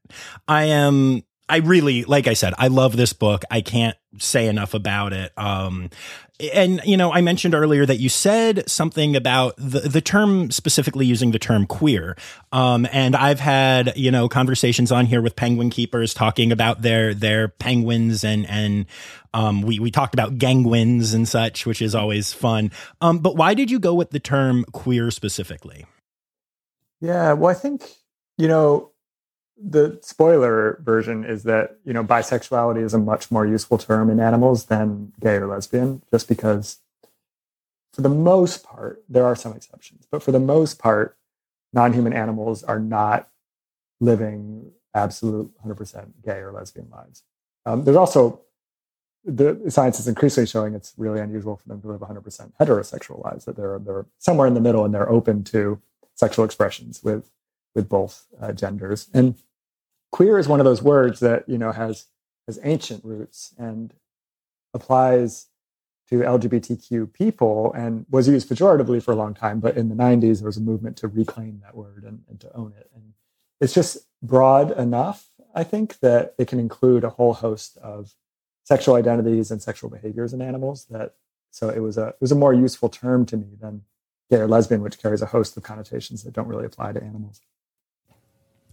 I 0.48 0.66
am 0.66 1.24
I 1.50 1.58
really, 1.58 2.04
like 2.04 2.28
I 2.28 2.34
said, 2.34 2.54
I 2.58 2.68
love 2.68 2.96
this 2.96 3.12
book. 3.12 3.44
I 3.50 3.62
can't 3.62 3.98
say 4.20 4.48
enough 4.48 4.74
about 4.74 5.14
it. 5.14 5.32
Um, 5.38 5.90
and 6.54 6.80
you 6.86 6.96
know, 6.96 7.12
I 7.12 7.22
mentioned 7.22 7.54
earlier 7.54 7.86
that 7.86 7.98
you 7.98 8.08
said 8.08 8.70
something 8.70 9.16
about 9.16 9.56
the 9.58 9.82
the 9.82 10.00
term 10.00 10.52
specifically 10.52 11.06
using 11.06 11.32
the 11.32 11.40
term 11.40 11.66
queer. 11.66 12.16
Um, 12.52 12.88
and 12.94 13.16
I've 13.16 13.42
had 13.42 13.94
you 13.98 14.10
know 14.10 14.30
conversations 14.30 14.92
on 14.92 15.06
here 15.06 15.22
with 15.22 15.36
penguin 15.36 15.70
keepers 15.70 16.14
talking 16.14 16.52
about 16.52 16.82
their 16.82 17.14
their 17.14 17.50
penguins 17.50 18.24
and 18.24 18.50
and 18.50 18.86
um, 19.34 19.62
we 19.64 19.80
we 19.80 19.92
talked 19.92 20.14
about 20.14 20.38
gangwins 20.38 21.14
and 21.14 21.28
such, 21.28 21.66
which 21.66 21.82
is 21.82 21.94
always 21.94 22.32
fun. 22.32 22.72
Um, 23.02 23.20
but 23.20 23.36
why 23.36 23.54
did 23.54 23.70
you 23.70 23.80
go 23.80 23.94
with 23.94 24.12
the 24.12 24.20
term 24.20 24.64
queer 24.72 25.12
specifically? 25.12 25.86
Yeah, 27.02 27.34
well, 27.34 27.52
I 27.52 27.54
think 27.54 27.84
you 28.38 28.48
know 28.48 28.92
the 29.62 30.00
spoiler 30.02 30.80
version 30.84 31.24
is 31.24 31.44
that 31.44 31.78
you 31.84 31.94
know 31.94 32.04
bisexuality 32.04 32.84
is 32.84 32.94
a 32.94 33.00
much 33.00 33.30
more 33.32 33.46
useful 33.46 33.78
term 33.78 34.10
in 34.10 34.20
animals 34.20 34.66
than 34.66 35.12
gay 35.20 35.36
or 35.36 35.48
lesbian 35.48 36.02
just 36.12 36.28
because 36.28 36.78
for 37.94 38.02
the 38.02 38.10
most 38.10 38.64
part 38.64 39.04
there 39.10 39.26
are 39.26 39.36
some 39.36 39.54
exceptions 39.54 40.08
but 40.10 40.24
for 40.24 40.32
the 40.32 40.40
most 40.40 40.80
part 40.80 41.18
non-human 41.74 42.14
animals 42.14 42.64
are 42.64 42.80
not 42.80 43.30
living 44.00 44.72
absolute 44.94 45.52
100% 45.66 46.08
gay 46.24 46.40
or 46.40 46.52
lesbian 46.52 46.90
lives. 46.90 47.24
Um, 47.66 47.84
there's 47.84 47.98
also 47.98 48.42
the 49.26 49.62
science 49.70 50.00
is 50.00 50.08
increasingly 50.08 50.48
showing 50.48 50.74
it's 50.74 50.94
really 50.98 51.20
unusual 51.20 51.58
for 51.58 51.68
them 51.68 51.82
to 51.82 51.88
live 51.88 52.00
100% 52.00 52.52
heterosexual 52.60 53.24
lives 53.24 53.46
that 53.46 53.58
they're, 53.58 53.78
they're 53.80 54.06
somewhere 54.18 54.48
in 54.48 54.54
the 54.54 54.62
middle 54.62 54.86
and 54.86 54.94
they're 54.94 55.10
open 55.10 55.44
to 55.44 55.80
sexual 56.16 56.46
expressions 56.46 57.04
with 57.04 57.30
with 57.76 57.88
both 57.88 58.26
uh, 58.42 58.52
genders. 58.52 59.10
And 59.14 59.36
queer 60.12 60.38
is 60.38 60.48
one 60.48 60.60
of 60.60 60.66
those 60.66 60.82
words 60.82 61.20
that 61.20 61.48
you 61.48 61.58
know 61.58 61.72
has 61.72 62.06
has 62.48 62.60
ancient 62.64 63.04
roots 63.04 63.54
and 63.58 63.94
applies 64.74 65.48
to 66.10 66.20
LGBTQ 66.20 67.14
people 67.14 67.72
and 67.74 68.06
was 68.10 68.28
used 68.28 68.50
pejoratively 68.50 69.02
for 69.02 69.12
a 69.12 69.16
long 69.16 69.36
time. 69.36 69.60
But 69.60 69.78
in 69.78 69.90
the 69.90 69.96
90s, 69.96 70.40
there 70.40 70.48
was 70.48 70.58
a 70.58 70.62
movement 70.62 70.98
to 70.98 71.08
reclaim 71.08 71.62
that 71.64 71.76
word 71.76 72.04
and, 72.04 72.24
and 72.28 72.40
to 72.40 72.56
own 72.56 72.74
it. 72.76 72.90
And 72.96 73.14
it's 73.62 73.74
just 73.74 73.98
broad 74.24 74.72
enough, 74.72 75.30
I 75.54 75.64
think, 75.64 76.00
that 76.00 76.34
it 76.40 76.48
can 76.48 76.60
include 76.60 77.04
a 77.04 77.12
whole 77.12 77.34
host 77.34 77.78
of 77.78 78.16
sexual 78.64 78.96
identities 78.96 79.52
and 79.52 79.62
sexual 79.62 79.90
behaviors 79.90 80.34
in 80.34 80.42
animals. 80.42 80.86
That 80.90 81.14
so 81.52 81.70
it 81.70 81.80
was 81.80 81.98
a 81.98 82.08
it 82.08 82.22
was 82.22 82.32
a 82.32 82.36
more 82.36 82.54
useful 82.54 82.90
term 82.90 83.26
to 83.28 83.38
me 83.38 83.56
than 83.60 83.84
gay 84.30 84.38
or 84.38 84.48
lesbian, 84.48 84.82
which 84.82 85.00
carries 85.00 85.22
a 85.22 85.28
host 85.28 85.58
of 85.58 85.64
connotations 85.64 86.24
that 86.24 86.34
don't 86.34 86.48
really 86.48 86.66
apply 86.66 86.94
to 86.94 87.04
animals. 87.04 87.42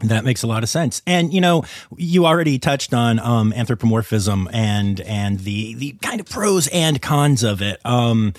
That 0.08 0.24
makes 0.24 0.42
a 0.42 0.46
lot 0.46 0.62
of 0.62 0.68
sense. 0.68 1.02
And 1.06 1.32
you 1.32 1.40
know, 1.40 1.64
you 1.96 2.26
already 2.26 2.58
touched 2.58 2.94
on 2.94 3.18
um, 3.18 3.52
anthropomorphism 3.52 4.48
and 4.52 5.00
and 5.00 5.40
the 5.40 5.74
the 5.74 5.92
kind 6.02 6.20
of 6.20 6.28
pros 6.28 6.68
and 6.68 7.00
cons 7.00 7.42
of 7.42 7.62
it. 7.62 7.80
Um, 7.84 8.34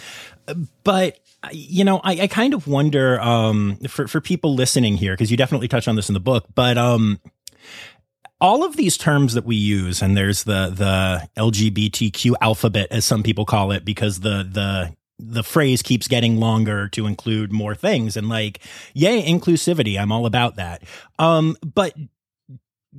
but 0.83 1.19
you 1.51 1.83
know, 1.83 1.99
I, 2.03 2.21
I 2.21 2.27
kind 2.27 2.53
of 2.53 2.67
wonder 2.67 3.19
um, 3.21 3.77
for 3.87 4.07
for 4.07 4.21
people 4.21 4.55
listening 4.55 4.97
here 4.97 5.13
because 5.13 5.31
you 5.31 5.37
definitely 5.37 5.67
touch 5.67 5.87
on 5.87 5.95
this 5.95 6.09
in 6.09 6.13
the 6.13 6.19
book, 6.19 6.45
but 6.55 6.77
um, 6.77 7.19
all 8.39 8.63
of 8.63 8.75
these 8.75 8.97
terms 8.97 9.33
that 9.33 9.45
we 9.45 9.55
use, 9.55 10.01
and 10.01 10.15
there's 10.15 10.43
the 10.43 10.69
the 10.69 11.27
LGBTQ 11.41 12.35
alphabet, 12.41 12.87
as 12.91 13.05
some 13.05 13.23
people 13.23 13.45
call 13.45 13.71
it, 13.71 13.83
because 13.85 14.19
the 14.19 14.47
the 14.49 14.95
the 15.19 15.43
phrase 15.43 15.81
keeps 15.81 16.07
getting 16.07 16.39
longer 16.39 16.87
to 16.89 17.07
include 17.07 17.51
more 17.51 17.75
things. 17.75 18.15
And 18.15 18.29
like 18.29 18.59
yay 18.93 19.23
inclusivity. 19.23 19.99
I'm 19.99 20.11
all 20.11 20.25
about 20.25 20.55
that. 20.57 20.83
Um 21.17 21.57
but 21.63 21.93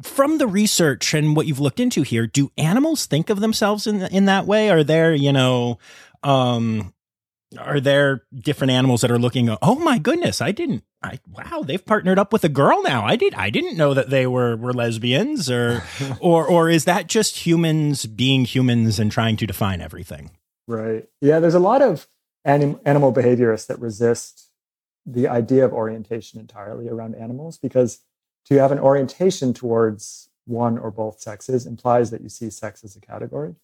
from 0.02 0.38
the 0.38 0.46
research 0.46 1.14
and 1.14 1.34
what 1.34 1.46
you've 1.46 1.60
looked 1.60 1.80
into 1.80 2.02
here 2.02 2.26
do 2.26 2.50
animals 2.56 3.06
think 3.06 3.30
of 3.30 3.40
themselves 3.40 3.86
in 3.86 4.02
in 4.02 4.26
that 4.26 4.46
way? 4.46 4.70
Are 4.70 4.84
there 4.84 5.14
you 5.14 5.32
know 5.32 5.78
um 6.22 6.92
are 7.56 7.80
there 7.80 8.24
different 8.34 8.72
animals 8.72 9.00
that 9.00 9.10
are 9.10 9.18
looking 9.18 9.48
oh 9.62 9.76
my 9.76 9.96
goodness 9.98 10.42
i 10.42 10.52
didn't 10.52 10.84
i 11.02 11.18
wow 11.28 11.62
they've 11.62 11.86
partnered 11.86 12.18
up 12.18 12.32
with 12.32 12.44
a 12.44 12.48
girl 12.48 12.82
now. 12.82 13.06
I 13.06 13.16
did 13.16 13.34
i 13.34 13.48
didn't 13.48 13.76
know 13.76 13.94
that 13.94 14.10
they 14.10 14.26
were 14.26 14.56
were 14.56 14.74
lesbians 14.74 15.50
or 15.50 15.82
or 16.20 16.46
or 16.46 16.68
is 16.68 16.84
that 16.84 17.06
just 17.06 17.46
humans 17.46 18.04
being 18.04 18.44
humans 18.44 18.98
and 18.98 19.10
trying 19.10 19.36
to 19.38 19.46
define 19.46 19.80
everything 19.80 20.30
Right. 20.68 21.08
Yeah, 21.22 21.40
there's 21.40 21.54
a 21.54 21.58
lot 21.58 21.80
of 21.80 22.06
anim- 22.44 22.78
animal 22.84 23.10
behaviorists 23.10 23.66
that 23.68 23.80
resist 23.80 24.50
the 25.06 25.26
idea 25.26 25.64
of 25.64 25.72
orientation 25.72 26.38
entirely 26.38 26.90
around 26.90 27.14
animals 27.14 27.56
because 27.56 28.00
to 28.44 28.56
have 28.60 28.70
an 28.70 28.78
orientation 28.78 29.54
towards 29.54 30.28
one 30.44 30.76
or 30.76 30.90
both 30.90 31.20
sexes 31.20 31.64
implies 31.64 32.10
that 32.10 32.20
you 32.20 32.28
see 32.28 32.50
sex 32.50 32.84
as 32.84 32.94
a 32.96 33.00
category, 33.00 33.54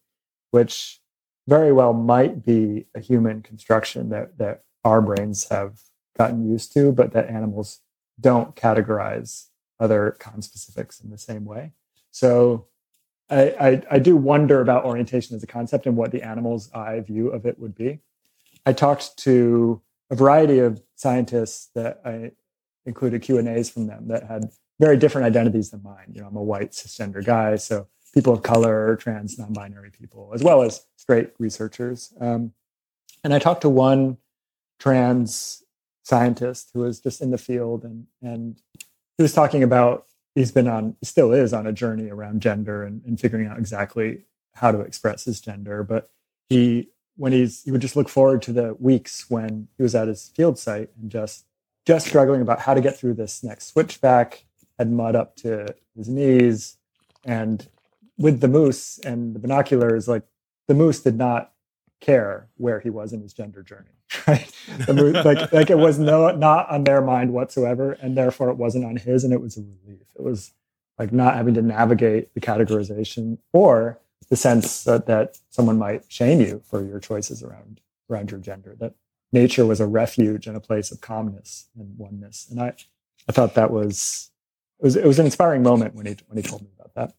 which 0.49 0.99
very 1.47 1.71
well 1.71 1.93
might 1.93 2.43
be 2.43 2.87
a 2.95 2.99
human 2.99 3.43
construction 3.43 4.09
that, 4.09 4.39
that 4.39 4.63
our 4.83 4.99
brains 4.99 5.49
have 5.49 5.81
gotten 6.17 6.49
used 6.49 6.73
to, 6.73 6.91
but 6.91 7.11
that 7.13 7.29
animals 7.29 7.81
don't 8.19 8.55
categorize 8.55 9.49
other 9.79 10.17
conspecifics 10.19 11.03
in 11.03 11.11
the 11.11 11.19
same 11.19 11.45
way. 11.45 11.73
So 12.09 12.65
I, 13.29 13.81
I, 13.89 13.99
do 13.99 14.15
wonder 14.15 14.61
about 14.61 14.85
orientation 14.85 15.35
as 15.35 15.41
a 15.41 15.47
concept 15.47 15.87
and 15.87 15.97
what 15.97 16.11
the 16.11 16.21
animal's 16.21 16.71
eye 16.73 16.99
view 16.99 17.29
of 17.29 17.45
it 17.45 17.57
would 17.57 17.73
be. 17.73 17.99
I 18.65 18.73
talked 18.73 19.17
to 19.19 19.81
a 20.11 20.15
variety 20.15 20.59
of 20.59 20.81
scientists 20.95 21.69
that 21.73 22.01
I 22.05 22.31
included 22.85 23.23
Q 23.23 23.39
and 23.39 23.47
A's 23.47 23.69
from 23.69 23.87
them 23.87 24.09
that 24.09 24.27
had 24.27 24.51
very 24.79 24.97
different 24.97 25.25
identities 25.25 25.71
than 25.71 25.81
mine. 25.81 26.11
You 26.13 26.21
know, 26.21 26.27
I'm 26.27 26.35
a 26.35 26.43
white 26.43 26.71
cisgender 26.71 27.25
guy, 27.25 27.55
so 27.55 27.87
people 28.13 28.33
of 28.33 28.43
color, 28.43 28.95
trans, 28.97 29.39
non-binary 29.39 29.91
people, 29.91 30.31
as 30.33 30.43
well 30.43 30.61
as 30.61 30.85
straight 30.95 31.31
researchers. 31.39 32.13
Um, 32.19 32.53
and 33.23 33.33
I 33.33 33.39
talked 33.39 33.61
to 33.61 33.69
one 33.69 34.17
trans 34.79 35.63
scientist 36.03 36.69
who 36.73 36.81
was 36.81 36.99
just 36.99 37.21
in 37.21 37.31
the 37.31 37.37
field, 37.37 37.83
and 37.83 38.05
and 38.21 38.61
he 39.17 39.23
was 39.23 39.33
talking 39.33 39.63
about 39.63 40.05
he's 40.35 40.51
been 40.51 40.67
on 40.67 40.95
still 41.01 41.31
is 41.31 41.53
on 41.53 41.65
a 41.65 41.73
journey 41.73 42.09
around 42.09 42.41
gender 42.41 42.83
and, 42.83 43.01
and 43.05 43.19
figuring 43.19 43.47
out 43.47 43.57
exactly 43.57 44.25
how 44.53 44.71
to 44.71 44.81
express 44.81 45.23
his 45.25 45.41
gender. 45.41 45.83
But 45.83 46.09
he 46.49 46.89
when 47.17 47.31
he's 47.31 47.63
he 47.63 47.71
would 47.71 47.81
just 47.81 47.95
look 47.95 48.09
forward 48.09 48.41
to 48.43 48.53
the 48.53 48.75
weeks 48.75 49.29
when 49.29 49.69
he 49.77 49.83
was 49.83 49.95
at 49.95 50.09
his 50.09 50.29
field 50.35 50.59
site 50.59 50.89
and 51.01 51.09
just 51.09 51.45
just 51.87 52.07
struggling 52.07 52.41
about 52.41 52.59
how 52.59 52.73
to 52.73 52.81
get 52.81 52.97
through 52.97 53.13
this 53.13 53.43
next 53.43 53.67
switchback 53.67 54.45
had 54.77 54.91
mud 54.91 55.15
up 55.15 55.35
to 55.37 55.73
his 55.95 56.09
knees. 56.09 56.77
And 57.23 57.67
with 58.17 58.41
the 58.41 58.47
moose 58.47 58.99
and 58.99 59.33
the 59.33 59.39
binoculars 59.39 60.07
like 60.07 60.23
the 60.67 60.73
moose 60.73 60.99
did 60.99 61.17
not 61.17 61.53
care 62.05 62.47
where 62.57 62.79
he 62.79 62.89
was 62.89 63.13
in 63.13 63.21
his 63.21 63.33
gender 63.33 63.63
journey 63.63 63.95
right? 64.27 64.51
Like 64.87 65.51
like 65.51 65.69
it 65.69 65.77
was 65.77 65.99
no 65.99 66.31
not 66.35 66.69
on 66.69 66.83
their 66.83 67.01
mind 67.01 67.33
whatsoever 67.33 67.93
and 67.93 68.17
therefore 68.17 68.49
it 68.49 68.57
wasn't 68.57 68.85
on 68.85 68.97
his 68.97 69.23
and 69.23 69.33
it 69.33 69.41
was 69.41 69.57
a 69.57 69.61
relief. 69.61 70.05
It 70.15 70.21
was 70.21 70.51
like 70.99 71.11
not 71.11 71.35
having 71.35 71.53
to 71.55 71.61
navigate 71.61 72.33
the 72.33 72.39
categorization 72.39 73.37
or 73.51 73.99
the 74.29 74.35
sense 74.35 74.83
that, 74.85 75.05
that 75.07 75.37
someone 75.49 75.77
might 75.77 76.03
shame 76.07 76.39
you 76.39 76.61
for 76.69 76.83
your 76.83 76.99
choices 76.99 77.43
around 77.43 77.81
around 78.09 78.31
your 78.31 78.39
gender 78.39 78.75
that 78.79 78.93
nature 79.31 79.65
was 79.65 79.79
a 79.79 79.87
refuge 79.87 80.47
and 80.47 80.55
a 80.55 80.61
place 80.61 80.91
of 80.91 81.01
calmness 81.01 81.67
and 81.77 81.97
oneness. 81.97 82.47
And 82.49 82.61
i 82.61 82.73
i 83.27 83.31
thought 83.31 83.55
that 83.55 83.71
was 83.71 84.31
it 84.79 84.83
was 84.83 84.95
it 84.95 85.05
was 85.05 85.19
an 85.19 85.25
inspiring 85.25 85.63
moment 85.63 85.95
when 85.95 86.05
he 86.05 86.15
when 86.27 86.37
he 86.37 86.47
told 86.47 86.61
me 86.61 86.69
about 86.77 86.93
that. 86.93 87.15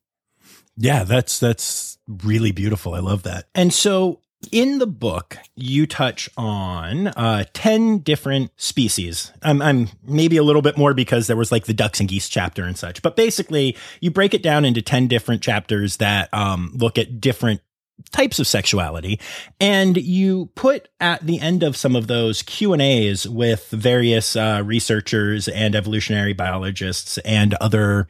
Yeah 0.76 1.04
that's 1.04 1.38
that's 1.40 1.98
really 2.06 2.52
beautiful. 2.52 2.94
I 2.94 3.00
love 3.00 3.24
that. 3.24 3.48
And 3.54 3.74
so 3.74 4.20
in 4.48 4.78
the 4.78 4.86
book, 4.86 5.36
you 5.54 5.86
touch 5.86 6.28
on 6.36 7.08
uh, 7.08 7.44
10 7.52 7.98
different 7.98 8.50
species. 8.56 9.32
I'm, 9.42 9.60
I'm 9.62 9.88
maybe 10.06 10.36
a 10.36 10.42
little 10.42 10.62
bit 10.62 10.76
more 10.76 10.94
because 10.94 11.26
there 11.26 11.36
was 11.36 11.52
like 11.52 11.66
the 11.66 11.74
ducks 11.74 12.00
and 12.00 12.08
geese 12.08 12.28
chapter 12.28 12.64
and 12.64 12.76
such, 12.76 13.02
but 13.02 13.16
basically, 13.16 13.76
you 14.00 14.10
break 14.10 14.34
it 14.34 14.42
down 14.42 14.64
into 14.64 14.82
10 14.82 15.08
different 15.08 15.42
chapters 15.42 15.98
that 15.98 16.32
um, 16.32 16.72
look 16.74 16.98
at 16.98 17.20
different 17.20 17.60
types 18.10 18.38
of 18.38 18.46
sexuality 18.46 19.18
and 19.58 19.96
you 19.96 20.50
put 20.54 20.88
at 21.00 21.24
the 21.26 21.40
end 21.40 21.62
of 21.62 21.76
some 21.76 21.96
of 21.96 22.06
those 22.06 22.42
q 22.42 22.74
and 22.74 22.82
a's 22.82 23.26
with 23.26 23.68
various 23.70 24.36
uh, 24.36 24.62
researchers 24.64 25.48
and 25.48 25.74
evolutionary 25.74 26.34
biologists 26.34 27.16
and 27.18 27.54
other 27.54 28.06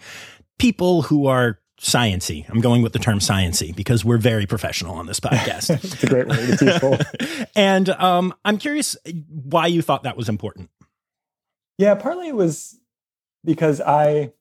people 0.59 1.03
who 1.03 1.27
are 1.27 1.61
sciency. 1.81 2.49
I'm 2.49 2.61
going 2.61 2.83
with 2.83 2.93
the 2.93 2.99
term 2.99 3.19
sciency 3.19 3.75
because 3.75 4.05
we're 4.05 4.19
very 4.19 4.47
professional 4.47 4.95
on 4.97 5.07
this 5.07 5.21
podcast. 5.21 5.71
it's 5.85 6.03
a 6.03 6.07
great 6.07 6.27
word. 6.27 6.39
It's 6.41 6.63
useful. 6.63 6.99
and 7.57 7.89
um, 7.91 8.35
I'm 8.45 8.59
curious 8.59 8.97
why 9.29 9.67
you 9.67 9.83
thought 9.83 10.05
that 10.05 10.17
was 10.17 10.29
important. 10.29 10.71
Yeah, 11.79 11.95
partly 11.95 12.29
it 12.29 12.35
was 12.35 12.79
because 13.45 13.81
I, 13.81 14.33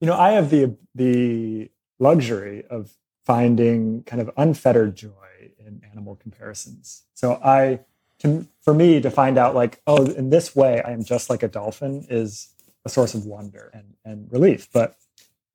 you 0.00 0.06
know, 0.06 0.14
I 0.14 0.32
have 0.32 0.50
the 0.50 0.76
the 0.94 1.70
luxury 1.98 2.64
of 2.68 2.92
finding 3.24 4.04
kind 4.04 4.22
of 4.22 4.30
unfettered 4.36 4.94
joy 4.94 5.10
in 5.58 5.82
animal 5.90 6.16
comparisons. 6.16 7.02
So 7.14 7.40
I, 7.42 7.80
to, 8.20 8.46
for 8.62 8.72
me 8.72 9.00
to 9.00 9.10
find 9.10 9.36
out 9.36 9.54
like, 9.54 9.82
oh, 9.86 10.06
in 10.06 10.30
this 10.30 10.54
way, 10.54 10.80
I 10.82 10.92
am 10.92 11.04
just 11.04 11.28
like 11.28 11.42
a 11.42 11.48
dolphin 11.48 12.06
is 12.08 12.54
a 12.84 12.88
source 12.88 13.14
of 13.14 13.26
wonder 13.26 13.70
and, 13.74 13.94
and 14.04 14.30
relief. 14.30 14.68
But, 14.72 14.96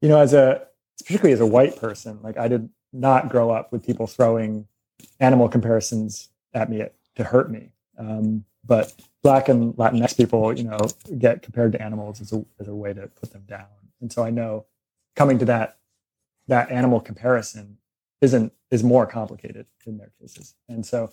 you 0.01 0.09
know, 0.09 0.19
as 0.19 0.33
a, 0.33 0.67
particularly 0.99 1.33
as 1.33 1.39
a 1.39 1.45
white 1.45 1.77
person, 1.77 2.19
like 2.21 2.37
I 2.37 2.47
did 2.47 2.69
not 2.91 3.29
grow 3.29 3.51
up 3.51 3.71
with 3.71 3.85
people 3.85 4.07
throwing 4.07 4.67
animal 5.19 5.47
comparisons 5.47 6.29
at 6.53 6.69
me 6.69 6.83
to 7.15 7.23
hurt 7.23 7.49
me. 7.49 7.71
Um, 7.97 8.45
but 8.65 8.93
black 9.23 9.49
and 9.49 9.73
Latinx 9.75 10.17
people, 10.17 10.57
you 10.57 10.63
know, 10.63 10.79
get 11.17 11.41
compared 11.41 11.71
to 11.73 11.81
animals 11.81 12.21
as 12.21 12.33
a, 12.33 12.43
as 12.59 12.67
a 12.67 12.75
way 12.75 12.93
to 12.93 13.07
put 13.07 13.31
them 13.31 13.43
down. 13.47 13.65
And 14.01 14.11
so 14.11 14.23
I 14.23 14.29
know 14.29 14.65
coming 15.15 15.39
to 15.39 15.45
that, 15.45 15.77
that 16.47 16.71
animal 16.71 16.99
comparison 16.99 17.77
isn't, 18.21 18.53
is 18.69 18.83
more 18.83 19.05
complicated 19.05 19.65
in 19.85 19.97
their 19.97 20.11
cases. 20.19 20.55
And 20.67 20.85
so 20.85 21.11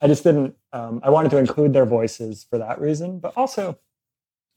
I 0.00 0.06
just 0.06 0.24
didn't, 0.24 0.56
um, 0.72 1.00
I 1.02 1.10
wanted 1.10 1.30
to 1.30 1.38
include 1.38 1.72
their 1.72 1.86
voices 1.86 2.44
for 2.48 2.58
that 2.58 2.80
reason, 2.80 3.18
but 3.18 3.34
also, 3.36 3.78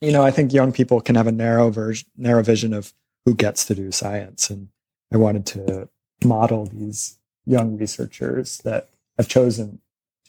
you 0.00 0.12
know, 0.12 0.22
I 0.22 0.30
think 0.30 0.52
young 0.52 0.72
people 0.72 1.00
can 1.00 1.14
have 1.14 1.26
a 1.26 1.32
narrow 1.32 1.70
version, 1.70 2.08
narrow 2.16 2.42
vision 2.42 2.74
of 2.74 2.92
who 3.24 3.34
gets 3.34 3.64
to 3.66 3.74
do 3.74 3.90
science. 3.90 4.50
And 4.50 4.68
I 5.12 5.16
wanted 5.16 5.46
to 5.46 5.88
model 6.24 6.66
these 6.66 7.18
young 7.46 7.76
researchers 7.76 8.58
that 8.58 8.88
have 9.16 9.28
chosen 9.28 9.80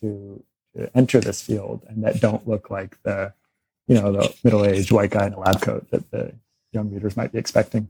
to, 0.02 0.44
to 0.76 0.90
enter 0.96 1.20
this 1.20 1.42
field 1.42 1.86
and 1.88 2.04
that 2.04 2.20
don't 2.20 2.48
look 2.48 2.70
like 2.70 3.02
the, 3.04 3.34
you 3.88 3.96
know, 3.96 4.12
the 4.12 4.34
middle-aged 4.44 4.92
white 4.92 5.12
guy 5.12 5.28
in 5.28 5.34
a 5.34 5.40
lab 5.40 5.62
coat 5.62 5.90
that 5.92 6.10
the 6.12 6.34
young 6.72 6.92
readers 6.92 7.16
might 7.16 7.32
be 7.32 7.38
expecting. 7.38 7.90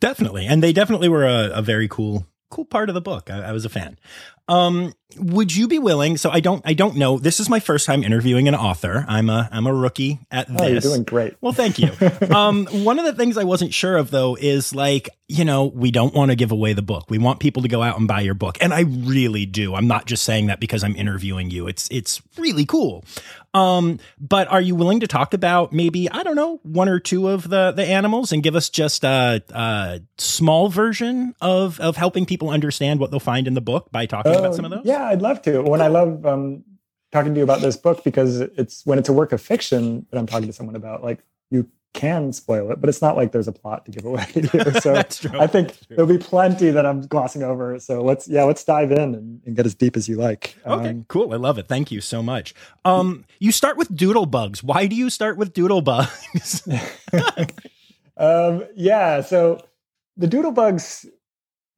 Definitely. 0.00 0.46
And 0.46 0.62
they 0.62 0.72
definitely 0.72 1.08
were 1.08 1.24
a, 1.24 1.50
a 1.54 1.62
very 1.62 1.88
cool 1.88 2.26
cool 2.54 2.64
part 2.64 2.88
of 2.88 2.94
the 2.94 3.00
book. 3.00 3.30
I, 3.30 3.48
I 3.48 3.52
was 3.52 3.64
a 3.64 3.68
fan. 3.68 3.98
Um, 4.46 4.92
would 5.16 5.54
you 5.54 5.66
be 5.66 5.78
willing? 5.78 6.16
So 6.18 6.30
I 6.30 6.40
don't, 6.40 6.62
I 6.64 6.74
don't 6.74 6.96
know. 6.96 7.18
This 7.18 7.40
is 7.40 7.48
my 7.48 7.60
first 7.60 7.86
time 7.86 8.04
interviewing 8.04 8.46
an 8.46 8.54
author. 8.54 9.04
I'm 9.08 9.28
a, 9.28 9.48
I'm 9.50 9.66
a 9.66 9.74
rookie 9.74 10.20
at 10.30 10.48
this. 10.48 10.60
Oh, 10.60 10.66
you're 10.66 10.80
doing 10.80 11.02
great. 11.02 11.34
Well, 11.40 11.52
thank 11.52 11.78
you. 11.78 11.90
um, 12.34 12.66
one 12.66 12.98
of 12.98 13.06
the 13.06 13.14
things 13.14 13.36
I 13.36 13.44
wasn't 13.44 13.74
sure 13.74 13.96
of 13.96 14.10
though 14.10 14.36
is 14.38 14.74
like, 14.74 15.08
you 15.28 15.44
know, 15.44 15.64
we 15.64 15.90
don't 15.90 16.14
want 16.14 16.30
to 16.30 16.36
give 16.36 16.52
away 16.52 16.74
the 16.74 16.82
book. 16.82 17.06
We 17.08 17.18
want 17.18 17.40
people 17.40 17.62
to 17.62 17.68
go 17.68 17.82
out 17.82 17.98
and 17.98 18.06
buy 18.06 18.20
your 18.20 18.34
book, 18.34 18.58
and 18.60 18.74
I 18.74 18.80
really 18.82 19.46
do. 19.46 19.74
I'm 19.74 19.88
not 19.88 20.04
just 20.04 20.22
saying 20.22 20.46
that 20.46 20.60
because 20.60 20.84
I'm 20.84 20.94
interviewing 20.96 21.50
you. 21.50 21.66
It's, 21.66 21.88
it's 21.90 22.20
really 22.36 22.66
cool. 22.66 23.04
Um, 23.54 24.00
but 24.18 24.48
are 24.48 24.60
you 24.60 24.74
willing 24.74 25.00
to 25.00 25.06
talk 25.06 25.32
about 25.32 25.72
maybe 25.72 26.10
I 26.10 26.24
don't 26.24 26.36
know 26.36 26.60
one 26.64 26.88
or 26.88 26.98
two 26.98 27.28
of 27.28 27.48
the 27.48 27.70
the 27.70 27.84
animals 27.84 28.32
and 28.32 28.42
give 28.42 28.56
us 28.56 28.68
just 28.68 29.04
a, 29.04 29.42
a 29.50 30.00
small 30.18 30.68
version 30.68 31.34
of 31.40 31.78
of 31.80 31.96
helping 31.96 32.26
people 32.26 32.50
understand 32.50 32.98
what 33.00 33.12
they'll 33.12 33.20
find 33.20 33.46
in 33.46 33.54
the 33.54 33.60
book 33.60 33.92
by 33.92 34.06
talking 34.06 34.34
about 34.34 34.56
some 34.56 34.64
of 34.64 34.72
those? 34.72 34.84
Yeah, 34.84 35.04
I'd 35.04 35.22
love 35.22 35.40
to. 35.42 35.62
When 35.62 35.80
I 35.80 35.86
love 35.86 36.26
um, 36.26 36.64
talking 37.14 37.32
to 37.32 37.38
you 37.38 37.44
about 37.44 37.60
this 37.60 37.76
book 37.76 38.02
because 38.02 38.40
it's 38.40 38.84
when 38.84 38.98
it's 38.98 39.08
a 39.08 39.12
work 39.12 39.32
of 39.32 39.40
fiction 39.40 40.04
that 40.10 40.18
I'm 40.18 40.26
talking 40.26 40.48
to 40.48 40.52
someone 40.52 40.74
about. 40.74 41.04
Like 41.04 41.20
you 41.50 41.68
can 41.94 42.32
spoil 42.32 42.70
it, 42.72 42.80
but 42.80 42.90
it's 42.90 43.00
not 43.00 43.16
like 43.16 43.32
there's 43.32 43.48
a 43.48 43.52
plot 43.52 43.86
to 43.86 43.90
give 43.90 44.04
away 44.04 44.24
here. 44.32 44.74
So 44.80 44.94
I 44.94 45.46
think 45.46 45.78
there'll 45.88 46.06
be 46.06 46.18
plenty 46.18 46.70
that 46.70 46.84
I'm 46.84 47.06
glossing 47.06 47.42
over. 47.42 47.78
So 47.78 48.02
let's 48.02 48.28
yeah, 48.28 48.44
let's 48.44 48.62
dive 48.62 48.92
in 48.92 49.14
and, 49.14 49.40
and 49.46 49.56
get 49.56 49.64
as 49.64 49.74
deep 49.74 49.96
as 49.96 50.08
you 50.08 50.16
like. 50.16 50.56
Okay, 50.66 50.90
um, 50.90 51.06
cool. 51.08 51.32
I 51.32 51.36
love 51.36 51.56
it. 51.56 51.68
Thank 51.68 51.90
you 51.90 52.02
so 52.02 52.22
much. 52.22 52.54
Um, 52.84 53.24
you 53.38 53.52
start 53.52 53.78
with 53.78 53.94
doodle 53.96 54.26
bugs. 54.26 54.62
Why 54.62 54.86
do 54.86 54.94
you 54.94 55.08
start 55.08 55.38
with 55.38 55.54
doodle 55.54 55.80
bugs? 55.80 56.68
um, 58.18 58.64
yeah, 58.74 59.22
so 59.22 59.64
the 60.16 60.26
doodle 60.26 60.52
bugs 60.52 61.06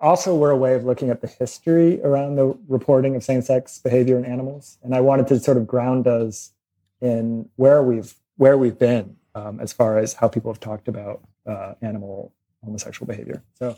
also 0.01 0.35
were 0.35 0.51
a 0.51 0.57
way 0.57 0.75
of 0.75 0.85
looking 0.85 1.11
at 1.11 1.21
the 1.21 1.27
history 1.27 2.03
around 2.03 2.37
the 2.37 2.59
reporting 2.69 3.17
of 3.17 3.25
same-sex 3.25 3.79
behavior 3.79 4.19
in 4.19 4.25
animals, 4.25 4.79
and 4.83 4.95
I 4.95 5.01
wanted 5.01 5.27
to 5.29 5.41
sort 5.41 5.57
of 5.57 5.67
ground 5.67 6.07
us 6.07 6.53
in 7.01 7.49
where 7.57 7.83
we've 7.83 8.15
where 8.39 8.59
we've 8.59 8.79
been 8.79 9.17
um, 9.37 9.61
as 9.61 9.73
far 9.73 9.99
as 9.99 10.15
how 10.15 10.29
people 10.29 10.51
have 10.51 10.61
talked 10.61 10.89
about 10.89 11.23
uh, 11.47 11.75
animal 11.83 12.33
homosexual 12.65 13.07
behavior. 13.07 13.43
So 13.55 13.77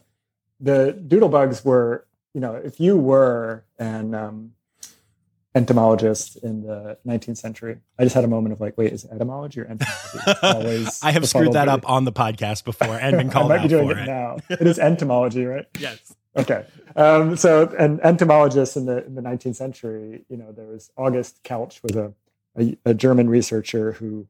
the 0.61 0.93
doodle 0.93 1.29
bugs 1.29 1.65
were, 1.65 2.07
you 2.33 2.41
know, 2.41 2.55
if 2.55 2.79
you 2.79 2.97
were 2.97 3.65
an 3.79 4.15
um, 4.15 4.53
entomologist 5.55 6.37
in 6.37 6.63
the 6.63 6.97
19th 7.05 7.39
century, 7.39 7.79
I 7.99 8.05
just 8.05 8.15
had 8.15 8.23
a 8.25 8.29
moment 8.29 8.53
of 8.53 8.61
like, 8.61 8.79
wait, 8.79 8.93
is 8.93 9.05
it 9.05 9.11
etymology 9.11 9.61
or 9.61 9.65
entomology? 9.65 10.39
Always 10.43 11.03
I 11.03 11.11
have 11.11 11.29
screwed 11.29 11.55
that 11.55 11.67
me. 11.67 11.75
up 11.75 11.89
on 11.91 12.05
the 12.05 12.13
podcast 12.13 12.65
before 12.65 12.95
and 12.97 13.17
been 13.17 13.29
called 13.29 13.51
I 13.53 13.57
might 13.57 13.63
be 13.63 13.69
doing 13.69 13.91
it, 13.91 13.99
it, 13.99 14.07
now. 14.07 14.37
It 14.49 14.67
is 14.67 14.79
entomology, 14.79 15.45
right? 15.45 15.67
yes. 15.79 16.15
Okay. 16.37 16.65
Um, 16.95 17.37
so, 17.37 17.67
an 17.79 18.01
entomologist 18.05 18.77
in 18.77 18.87
the 18.87 19.05
in 19.05 19.17
the 19.17 19.23
19th 19.23 19.57
century, 19.57 20.25
you 20.29 20.37
know, 20.37 20.53
there 20.53 20.67
was 20.67 20.93
August 20.97 21.43
Kelch 21.43 21.83
was 21.83 21.97
a, 21.97 22.13
a, 22.57 22.77
a 22.85 22.95
German 22.95 23.29
researcher 23.29 23.93
who 23.93 24.29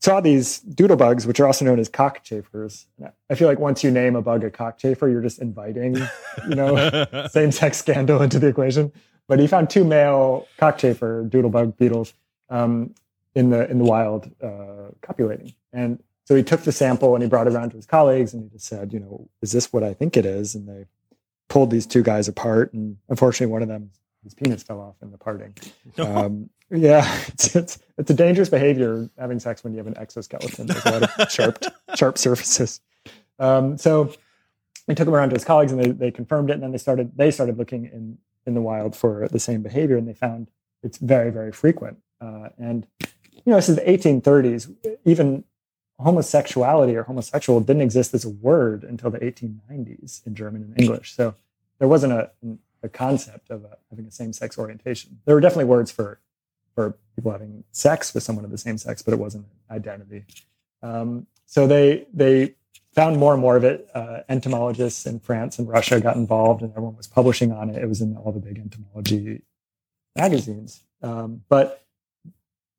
saw 0.00 0.20
these 0.20 0.58
doodle 0.60 0.96
bugs, 0.96 1.26
which 1.26 1.40
are 1.40 1.46
also 1.46 1.64
known 1.64 1.78
as 1.78 1.88
cockchafers. 1.88 2.86
I 3.30 3.34
feel 3.34 3.48
like 3.48 3.58
once 3.58 3.82
you 3.82 3.90
name 3.90 4.16
a 4.16 4.22
bug 4.22 4.44
a 4.44 4.50
cockchafer, 4.50 5.10
you're 5.10 5.22
just 5.22 5.38
inviting, 5.38 5.96
you 6.48 6.54
know, 6.54 7.26
same-sex 7.30 7.78
scandal 7.78 8.20
into 8.20 8.38
the 8.38 8.48
equation. 8.48 8.92
But 9.26 9.38
he 9.38 9.46
found 9.46 9.70
two 9.70 9.84
male 9.84 10.46
cockchafer 10.58 11.28
doodle 11.30 11.50
bug 11.50 11.76
beetles 11.78 12.12
um, 12.50 12.94
in 13.34 13.50
the 13.50 13.68
in 13.70 13.78
the 13.78 13.84
wild 13.84 14.30
uh, 14.42 14.90
copulating, 15.00 15.54
and 15.72 16.02
so 16.26 16.34
he 16.34 16.42
took 16.42 16.62
the 16.62 16.72
sample 16.72 17.14
and 17.14 17.22
he 17.22 17.28
brought 17.28 17.46
it 17.46 17.54
around 17.54 17.70
to 17.70 17.76
his 17.76 17.86
colleagues, 17.86 18.34
and 18.34 18.42
he 18.42 18.48
just 18.50 18.66
said, 18.66 18.92
you 18.92 19.00
know, 19.00 19.28
is 19.40 19.52
this 19.52 19.72
what 19.72 19.82
I 19.82 19.94
think 19.94 20.16
it 20.16 20.26
is? 20.26 20.54
And 20.54 20.68
they 20.68 20.86
pulled 21.48 21.70
these 21.70 21.86
two 21.86 22.02
guys 22.02 22.28
apart, 22.28 22.72
and 22.74 22.98
unfortunately, 23.08 23.52
one 23.52 23.62
of 23.62 23.68
them 23.68 23.90
his 24.24 24.34
penis 24.34 24.62
fell 24.62 24.80
off 24.80 24.96
in 25.02 25.10
the 25.10 25.18
parting. 25.18 25.54
Um, 25.98 26.50
yeah, 26.70 27.18
it's, 27.28 27.54
it's, 27.54 27.78
it's 27.98 28.10
a 28.10 28.14
dangerous 28.14 28.48
behavior 28.48 29.08
having 29.18 29.38
sex 29.38 29.62
when 29.62 29.74
you 29.74 29.78
have 29.78 29.86
an 29.86 29.96
exoskeleton. 29.96 30.66
There's 30.66 30.84
a 30.84 30.90
lot 30.90 31.02
of 31.20 31.30
sharp 31.30 31.64
sharp 31.94 32.18
surfaces. 32.18 32.80
Um, 33.38 33.78
so 33.78 34.12
he 34.86 34.94
took 34.94 35.06
him 35.06 35.14
around 35.14 35.30
to 35.30 35.34
his 35.34 35.44
colleagues, 35.44 35.72
and 35.72 35.80
they, 35.80 35.90
they 35.90 36.10
confirmed 36.10 36.50
it. 36.50 36.54
And 36.54 36.62
then 36.62 36.72
they 36.72 36.78
started 36.78 37.12
they 37.16 37.30
started 37.30 37.58
looking 37.58 37.84
in 37.84 38.18
in 38.46 38.54
the 38.54 38.60
wild 38.60 38.96
for 38.96 39.28
the 39.28 39.38
same 39.38 39.62
behavior, 39.62 39.96
and 39.96 40.08
they 40.08 40.14
found 40.14 40.48
it's 40.82 40.98
very 40.98 41.30
very 41.30 41.52
frequent. 41.52 41.98
Uh, 42.20 42.48
and 42.58 42.86
you 43.00 43.50
know, 43.50 43.56
this 43.56 43.68
is 43.68 43.76
the 43.76 43.82
1830s. 43.82 44.74
Even 45.04 45.44
homosexuality 46.00 46.96
or 46.96 47.04
homosexual 47.04 47.60
didn't 47.60 47.82
exist 47.82 48.14
as 48.14 48.24
a 48.24 48.28
word 48.28 48.82
until 48.84 49.10
the 49.10 49.18
1890s 49.18 50.26
in 50.26 50.34
German 50.34 50.62
and 50.62 50.80
English. 50.80 51.14
So 51.14 51.34
there 51.78 51.88
wasn't 51.88 52.14
a, 52.14 52.30
a 52.84 52.88
concept 52.88 53.50
of 53.50 53.64
a, 53.64 53.78
having 53.90 54.06
a 54.06 54.10
same-sex 54.10 54.58
orientation. 54.58 55.18
There 55.24 55.34
were 55.34 55.40
definitely 55.40 55.64
words 55.64 55.90
for 55.90 56.20
for 56.74 56.98
people 57.14 57.30
having 57.30 57.62
sex 57.70 58.12
with 58.12 58.24
someone 58.24 58.44
of 58.44 58.50
the 58.50 58.58
same 58.58 58.78
sex, 58.78 59.00
but 59.00 59.14
it 59.14 59.20
wasn't 59.20 59.46
an 59.68 59.76
identity. 59.76 60.24
Um, 60.82 61.26
so 61.46 61.66
they 61.66 62.06
they 62.12 62.54
found 62.92 63.18
more 63.18 63.32
and 63.32 63.40
more 63.40 63.56
of 63.56 63.64
it. 63.64 63.88
Uh, 63.94 64.20
entomologists 64.28 65.06
in 65.06 65.20
France 65.20 65.58
and 65.58 65.68
Russia 65.68 66.00
got 66.00 66.16
involved, 66.16 66.62
and 66.62 66.70
everyone 66.72 66.96
was 66.96 67.06
publishing 67.06 67.52
on 67.52 67.70
it. 67.70 67.82
It 67.82 67.88
was 67.88 68.00
in 68.00 68.16
all 68.16 68.32
the 68.32 68.40
big 68.40 68.58
entomology 68.58 69.42
magazines. 70.16 70.82
Um, 71.02 71.42
but 71.48 71.84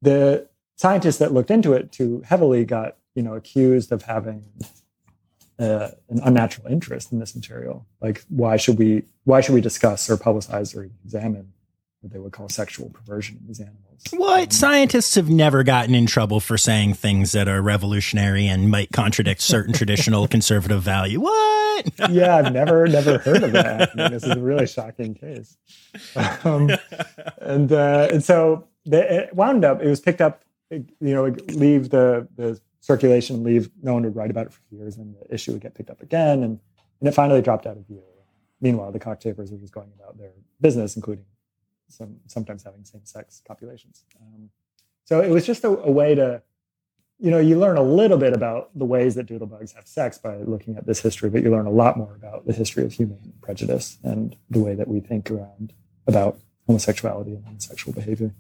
the 0.02 0.48
scientists 0.76 1.18
that 1.18 1.34
looked 1.34 1.52
into 1.52 1.74
it 1.74 1.92
too 1.92 2.22
heavily 2.26 2.66
got 2.66 2.98
you 3.16 3.24
know 3.24 3.34
accused 3.34 3.92
of 3.92 4.04
having 4.04 4.44
uh, 5.60 5.90
an 6.10 6.20
unnatural 6.24 6.68
interest 6.68 7.12
in 7.12 7.20
this 7.20 7.36
material. 7.36 7.86
Like, 8.02 8.24
why 8.30 8.58
should 8.58 8.78
we 8.78 9.04
why 9.24 9.42
should 9.42 9.56
we 9.56 9.62
discuss 9.62 10.10
or 10.10 10.18
publicize 10.18 10.76
or 10.76 10.90
examine 11.04 11.54
what 12.02 12.14
they 12.14 12.20
would 12.20 12.34
call 12.34 12.50
sexual 12.50 12.90
perversion 12.90 13.38
in 13.42 13.48
these 13.48 13.60
animals? 13.60 14.04
What 14.12 14.44
um, 14.44 14.52
scientists 14.52 15.16
have 15.16 15.30
never 15.30 15.64
gotten 15.64 15.96
in 15.96 16.06
trouble 16.06 16.40
for 16.40 16.58
saying 16.58 16.96
things 16.96 17.32
that 17.32 17.48
are 17.48 17.62
revolutionary 17.62 18.48
and 18.48 18.70
might 18.70 18.92
contradict 18.92 19.42
certain 19.42 19.74
traditional 19.82 20.28
conservative 20.28 20.84
value. 20.84 21.20
What? 21.22 21.90
yeah, 22.10 22.38
I've 22.38 22.54
never 22.54 22.88
never 22.88 23.18
heard 23.20 23.44
of 23.44 23.52
that. 23.54 23.96
This 23.96 24.24
is 24.24 24.32
a 24.32 24.40
really 24.40 24.68
shocking 24.68 25.16
case. 25.16 25.58
Um, 26.44 26.70
and 27.40 27.72
uh, 27.72 28.10
and 28.12 28.24
so 28.24 28.68
they, 28.86 29.02
it 29.02 29.34
wound 29.34 29.66
up. 29.66 29.82
It 29.82 29.88
was 29.88 30.02
picked 30.02 30.22
up. 30.22 30.44
You 30.70 30.86
know, 31.00 31.24
leave 31.54 31.90
the 31.90 32.28
the 32.36 32.60
circulation 32.86 33.44
leave. 33.44 33.72
No 33.82 33.96
one 33.96 34.04
would 34.04 34.16
write 34.16 34.30
about 34.30 34.46
it 34.46 34.54
for 34.54 34.62
years, 34.70 34.98
and 34.98 35.16
the 35.16 35.34
issue 35.34 35.52
would 35.54 35.62
get 35.62 35.74
picked 35.74 35.90
up 35.90 36.02
again, 36.02 36.44
and, 36.44 36.60
and 37.00 37.10
it 37.10 37.14
finally 37.14 37.42
dropped 37.42 37.66
out 37.66 37.78
of 37.78 37.88
view. 37.88 38.04
Meanwhile, 38.62 38.92
the 38.92 39.00
cockchafers 39.00 39.52
were 39.52 39.58
just 39.58 39.74
going 39.74 39.92
about 40.00 40.18
their 40.20 40.34
business, 40.62 40.96
including 40.96 41.26
some 41.90 42.18
sometimes 42.28 42.64
having 42.64 42.86
same-sex 42.86 43.42
copulations. 43.48 44.04
Um, 44.22 44.50
so 45.04 45.20
it 45.22 45.30
was 45.32 45.46
just 45.46 45.64
a, 45.64 45.70
a, 45.70 45.92
way 45.92 46.14
to, 46.16 46.44
you 47.20 47.32
know, 47.32 47.40
you 47.40 47.58
learn 47.60 47.78
a 47.78 47.84
little 47.84 48.18
bit 48.18 48.34
about 48.34 48.70
the 48.78 48.86
ways 48.86 49.16
that 49.16 49.26
doodlebugs 49.26 49.74
have 49.76 49.88
sex 49.88 50.20
by 50.20 50.38
looking 50.38 50.78
at 50.78 50.86
this 50.86 51.00
history, 51.02 51.30
but 51.30 51.42
you 51.42 51.50
learn 51.50 51.66
a 51.66 51.72
lot 51.72 51.98
more 51.98 52.16
about 52.16 52.46
the 52.46 52.54
history 52.54 52.84
of 52.84 52.94
human 52.94 53.34
prejudice 53.42 53.98
and 54.04 54.36
the 54.50 54.60
way 54.60 54.76
that 54.76 54.88
we 54.88 55.00
think 55.00 55.32
around 55.32 55.74
about 56.08 56.40
homosexuality 56.68 57.34
and 57.34 57.46
homosexual 57.46 57.94
behavior. 57.94 58.34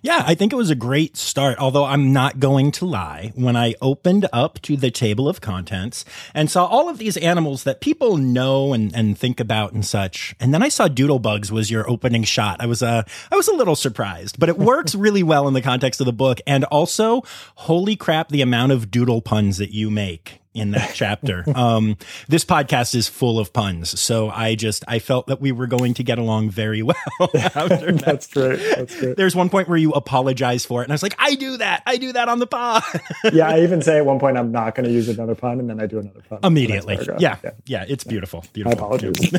Yeah, 0.00 0.22
I 0.26 0.34
think 0.34 0.52
it 0.52 0.56
was 0.56 0.70
a 0.70 0.76
great 0.76 1.16
start, 1.16 1.58
although 1.58 1.84
I'm 1.84 2.12
not 2.12 2.38
going 2.38 2.70
to 2.72 2.84
lie. 2.84 3.32
When 3.34 3.56
I 3.56 3.74
opened 3.82 4.28
up 4.32 4.60
to 4.62 4.76
the 4.76 4.90
table 4.90 5.28
of 5.28 5.40
contents 5.40 6.04
and 6.34 6.50
saw 6.50 6.66
all 6.66 6.88
of 6.88 6.98
these 6.98 7.16
animals 7.16 7.64
that 7.64 7.80
people 7.80 8.16
know 8.16 8.72
and, 8.72 8.94
and 8.94 9.18
think 9.18 9.40
about 9.40 9.72
and 9.72 9.84
such, 9.84 10.36
and 10.38 10.54
then 10.54 10.62
I 10.62 10.68
saw 10.68 10.88
Doodlebugs 10.88 11.50
was 11.50 11.70
your 11.70 11.88
opening 11.90 12.22
shot. 12.22 12.60
I 12.60 12.66
was 12.66 12.82
uh, 12.82 13.02
I 13.32 13.36
was 13.36 13.48
a 13.48 13.54
little 13.54 13.76
surprised, 13.76 14.38
but 14.38 14.48
it 14.48 14.58
works 14.58 14.94
really 14.94 15.22
well 15.22 15.48
in 15.48 15.54
the 15.54 15.62
context 15.62 16.00
of 16.00 16.06
the 16.06 16.12
book. 16.12 16.40
And 16.46 16.64
also, 16.64 17.22
holy 17.56 17.96
crap, 17.96 18.28
the 18.28 18.42
amount 18.42 18.72
of 18.72 18.90
doodle 18.90 19.20
puns 19.20 19.58
that 19.58 19.72
you 19.72 19.90
make 19.90 20.40
in 20.58 20.72
that 20.72 20.92
chapter. 20.94 21.44
Um, 21.54 21.96
this 22.28 22.44
podcast 22.44 22.94
is 22.94 23.08
full 23.08 23.38
of 23.38 23.52
puns, 23.52 23.98
so 23.98 24.30
I 24.30 24.54
just 24.54 24.84
I 24.86 24.98
felt 24.98 25.26
that 25.28 25.40
we 25.40 25.52
were 25.52 25.66
going 25.66 25.94
to 25.94 26.02
get 26.02 26.18
along 26.18 26.50
very 26.50 26.82
well. 26.82 26.96
After 27.34 27.92
that. 27.92 28.02
That's 28.04 28.26
great. 28.26 28.58
That's 28.76 28.98
great. 28.98 29.16
There's 29.16 29.34
one 29.34 29.48
point 29.48 29.68
where 29.68 29.78
you 29.78 29.92
apologize 29.92 30.64
for 30.64 30.82
it, 30.82 30.84
and 30.84 30.92
I 30.92 30.94
was 30.94 31.02
like, 31.02 31.16
I 31.18 31.34
do 31.34 31.56
that. 31.58 31.82
I 31.86 31.96
do 31.96 32.12
that 32.12 32.28
on 32.28 32.38
the 32.38 32.46
pod 32.46 32.82
yeah, 33.32 33.48
I 33.48 33.60
even 33.60 33.82
say 33.82 33.98
at 33.98 34.06
one 34.06 34.18
point 34.18 34.36
I'm 34.36 34.52
not 34.52 34.74
going 34.74 34.86
to 34.86 34.92
use 34.92 35.08
another 35.08 35.34
pun, 35.34 35.60
and 35.60 35.68
then 35.68 35.80
I 35.80 35.86
do 35.86 35.98
another 35.98 36.22
pun 36.28 36.40
immediately. 36.42 36.96
Yeah, 37.18 37.34
paragraph. 37.34 37.54
yeah, 37.66 37.84
it's 37.88 38.04
beautiful. 38.04 38.44
Beautiful. 38.52 38.78
apologies. 38.78 39.32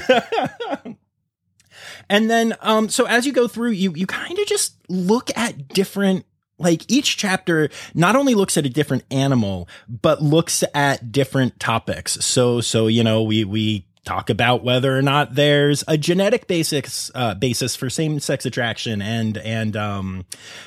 And 2.10 2.30
then, 2.30 2.56
um, 2.62 2.90
so 2.90 3.06
as 3.06 3.26
you 3.28 3.34
go 3.34 3.48
through, 3.48 3.72
you 3.72 3.94
you 3.94 4.08
kind 4.08 4.38
of 4.38 4.48
just 4.48 4.76
look 4.90 5.30
at 5.38 5.68
different. 5.70 6.26
Like 6.60 6.90
each 6.92 7.18
chapter 7.18 7.70
not 7.94 8.16
only 8.16 8.36
looks 8.36 8.58
at 8.58 8.66
a 8.66 8.70
different 8.70 9.04
animal, 9.10 9.68
but 9.88 10.22
looks 10.22 10.64
at 10.74 11.12
different 11.12 11.60
topics. 11.60 12.14
So, 12.26 12.62
so 12.62 12.88
you 12.88 13.04
know, 13.04 13.24
we 13.24 13.46
we 13.46 13.86
talk 14.06 14.30
about 14.30 14.64
whether 14.64 14.98
or 14.98 15.02
not 15.02 15.36
there's 15.36 15.84
a 15.88 15.98
genetic 15.98 16.48
basis 16.48 17.12
uh, 17.16 17.36
basis 17.36 17.76
for 17.76 17.90
same 17.90 18.20
sex 18.20 18.46
attraction, 18.46 19.02
and 19.02 19.38
and 19.38 19.78
um, 19.78 20.26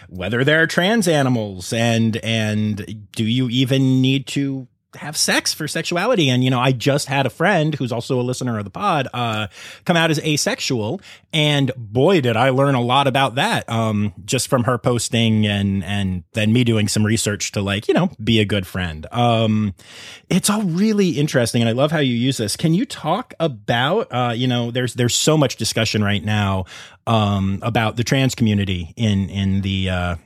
whether 0.08 0.44
there 0.44 0.62
are 0.62 0.66
trans 0.66 1.08
animals, 1.08 1.72
and 1.72 2.16
and 2.18 3.08
do 3.12 3.24
you 3.24 3.48
even 3.48 4.00
need 4.00 4.26
to 4.28 4.68
have 4.96 5.16
sex 5.16 5.54
for 5.54 5.66
sexuality. 5.66 6.28
And, 6.28 6.44
you 6.44 6.50
know, 6.50 6.60
I 6.60 6.72
just 6.72 7.08
had 7.08 7.24
a 7.24 7.30
friend 7.30 7.74
who's 7.74 7.92
also 7.92 8.20
a 8.20 8.22
listener 8.22 8.58
of 8.58 8.64
the 8.64 8.70
pod, 8.70 9.08
uh, 9.14 9.46
come 9.84 9.96
out 9.96 10.10
as 10.10 10.18
asexual. 10.18 11.00
And 11.32 11.72
boy, 11.76 12.20
did 12.20 12.36
I 12.36 12.50
learn 12.50 12.74
a 12.74 12.80
lot 12.80 13.06
about 13.06 13.36
that, 13.36 13.68
um, 13.70 14.12
just 14.24 14.48
from 14.48 14.64
her 14.64 14.76
posting 14.76 15.46
and, 15.46 15.82
and 15.84 16.24
then 16.32 16.52
me 16.52 16.62
doing 16.62 16.88
some 16.88 17.06
research 17.06 17.52
to 17.52 17.62
like, 17.62 17.88
you 17.88 17.94
know, 17.94 18.10
be 18.22 18.40
a 18.40 18.44
good 18.44 18.66
friend. 18.66 19.06
Um, 19.12 19.74
it's 20.28 20.50
all 20.50 20.62
really 20.62 21.10
interesting. 21.10 21.62
And 21.62 21.68
I 21.68 21.72
love 21.72 21.90
how 21.90 22.00
you 22.00 22.14
use 22.14 22.36
this. 22.36 22.56
Can 22.56 22.74
you 22.74 22.84
talk 22.84 23.32
about, 23.40 24.08
uh, 24.10 24.34
you 24.36 24.46
know, 24.46 24.70
there's, 24.70 24.94
there's 24.94 25.14
so 25.14 25.38
much 25.38 25.56
discussion 25.56 26.04
right 26.04 26.22
now, 26.22 26.66
um, 27.06 27.60
about 27.62 27.96
the 27.96 28.04
trans 28.04 28.34
community 28.34 28.92
in, 28.96 29.30
in 29.30 29.62
the, 29.62 29.88
uh, 29.88 30.16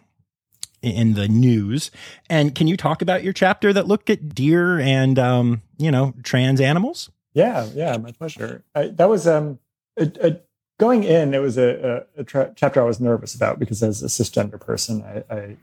in 0.82 1.14
the 1.14 1.28
news. 1.28 1.90
And 2.28 2.54
can 2.54 2.66
you 2.66 2.76
talk 2.76 3.02
about 3.02 3.24
your 3.24 3.32
chapter 3.32 3.72
that 3.72 3.86
looked 3.86 4.10
at 4.10 4.34
deer 4.34 4.78
and 4.78 5.18
um, 5.18 5.62
you 5.78 5.90
know 5.90 6.14
trans 6.22 6.60
animals? 6.60 7.10
Yeah, 7.34 7.68
yeah, 7.74 7.96
my 7.98 8.12
pleasure. 8.12 8.64
I, 8.74 8.88
that 8.88 9.08
was 9.08 9.26
um, 9.26 9.58
a, 9.98 10.10
a, 10.22 10.40
going 10.78 11.04
in. 11.04 11.34
It 11.34 11.40
was 11.40 11.58
a, 11.58 12.06
a, 12.16 12.24
tra- 12.24 12.52
chapter 12.56 12.80
I 12.80 12.84
was 12.84 13.00
nervous 13.00 13.34
about 13.34 13.58
because 13.58 13.82
as 13.82 14.02
a 14.02 14.06
cisgender 14.06 14.58
person, 14.60 15.02
I, 15.02 15.34
I 15.34 15.56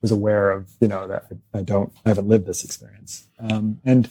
was 0.00 0.10
aware 0.10 0.50
of 0.50 0.70
you 0.80 0.88
know 0.88 1.06
that 1.06 1.26
I, 1.54 1.58
I 1.58 1.62
don't, 1.62 1.92
I 2.04 2.10
haven't 2.10 2.28
lived 2.28 2.46
this 2.46 2.64
experience. 2.64 3.28
Um, 3.38 3.80
and 3.84 4.08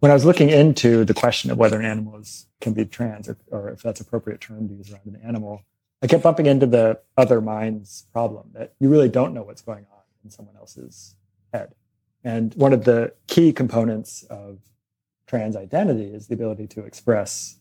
when 0.00 0.10
I 0.10 0.14
was 0.14 0.24
looking 0.24 0.48
into 0.48 1.04
the 1.04 1.14
question 1.14 1.50
of 1.50 1.58
whether 1.58 1.78
an 1.78 1.84
animal 1.84 2.18
is, 2.18 2.46
can 2.60 2.72
be 2.72 2.84
trans 2.84 3.28
or, 3.28 3.36
or 3.50 3.68
if 3.68 3.82
that's 3.82 4.00
appropriate 4.00 4.40
term 4.40 4.68
to 4.68 4.74
use 4.74 4.90
around 4.90 5.06
an 5.06 5.20
animal, 5.22 5.62
I 6.02 6.06
kept 6.06 6.22
bumping 6.22 6.46
into 6.46 6.66
the 6.66 7.00
other 7.16 7.40
minds 7.40 8.06
problem 8.12 8.50
that 8.54 8.74
you 8.80 8.88
really 8.88 9.08
don't 9.08 9.34
know 9.34 9.42
what's 9.42 9.62
going 9.62 9.86
on 9.92 9.99
in 10.24 10.30
someone 10.30 10.56
else's 10.56 11.16
head. 11.52 11.74
And 12.22 12.54
one 12.54 12.72
of 12.72 12.84
the 12.84 13.14
key 13.26 13.52
components 13.52 14.22
of 14.24 14.58
trans 15.26 15.56
identity 15.56 16.12
is 16.12 16.26
the 16.26 16.34
ability 16.34 16.66
to 16.68 16.84
express 16.84 17.58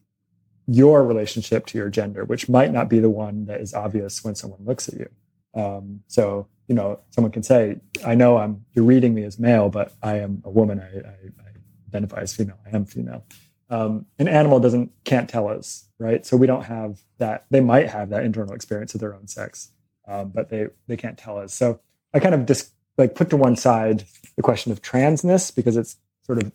your 0.68 1.04
relationship 1.04 1.66
to 1.68 1.78
your 1.78 1.90
gender, 1.90 2.26
which 2.26 2.50
might 2.50 2.72
not 2.72 2.90
be 2.90 3.00
the 3.00 3.10
one 3.10 3.46
that 3.46 3.62
is 3.62 3.74
obvious 3.74 4.24
when 4.24 4.36
someone 4.36 4.60
looks 4.64 4.88
at 4.88 4.96
you. 4.96 5.10
Um, 5.56 6.02
so, 6.08 6.48
you 6.68 6.76
know, 6.76 7.00
someone 7.10 7.32
can 7.32 7.42
say, 7.42 7.78
I 8.06 8.16
know 8.16 8.38
I'm, 8.38 8.66
you're 8.74 8.86
reading 8.86 9.16
me 9.16 9.24
as 9.24 9.40
male, 9.40 9.70
but 9.70 9.94
I 10.04 10.18
am 10.18 10.44
a 10.46 10.50
woman. 10.50 10.80
I, 10.80 11.08
I, 11.08 11.12
I 11.12 11.52
identify 11.88 12.22
as 12.22 12.36
female. 12.36 12.60
I 12.66 12.76
am 12.76 12.86
female. 12.86 13.26
Um, 13.72 14.06
an 14.20 14.28
animal 14.28 14.60
doesn't, 14.60 14.92
can't 15.06 15.30
tell 15.30 15.48
us, 15.48 15.90
right? 15.98 16.26
So 16.26 16.38
we 16.38 16.48
don't 16.48 16.64
have 16.66 17.00
that. 17.18 17.46
They 17.50 17.62
might 17.62 17.90
have 17.90 18.10
that 18.10 18.24
internal 18.24 18.54
experience 18.54 18.94
of 18.94 19.00
their 19.00 19.16
own 19.16 19.28
sex, 19.28 19.72
um, 20.08 20.30
but 20.30 20.50
they, 20.50 20.68
they 20.88 20.98
can't 20.98 21.18
tell 21.18 21.38
us. 21.38 21.54
So 21.54 21.80
I 22.14 22.20
kind 22.20 22.36
of 22.36 22.46
just 22.46 22.72
like 22.98 23.16
put 23.16 23.30
to 23.30 23.38
one 23.38 23.56
side 23.56 24.06
the 24.36 24.42
question 24.42 24.72
of 24.72 24.82
transness 24.82 25.54
because 25.54 25.78
it's 25.78 25.98
sort 26.26 26.42
of 26.42 26.52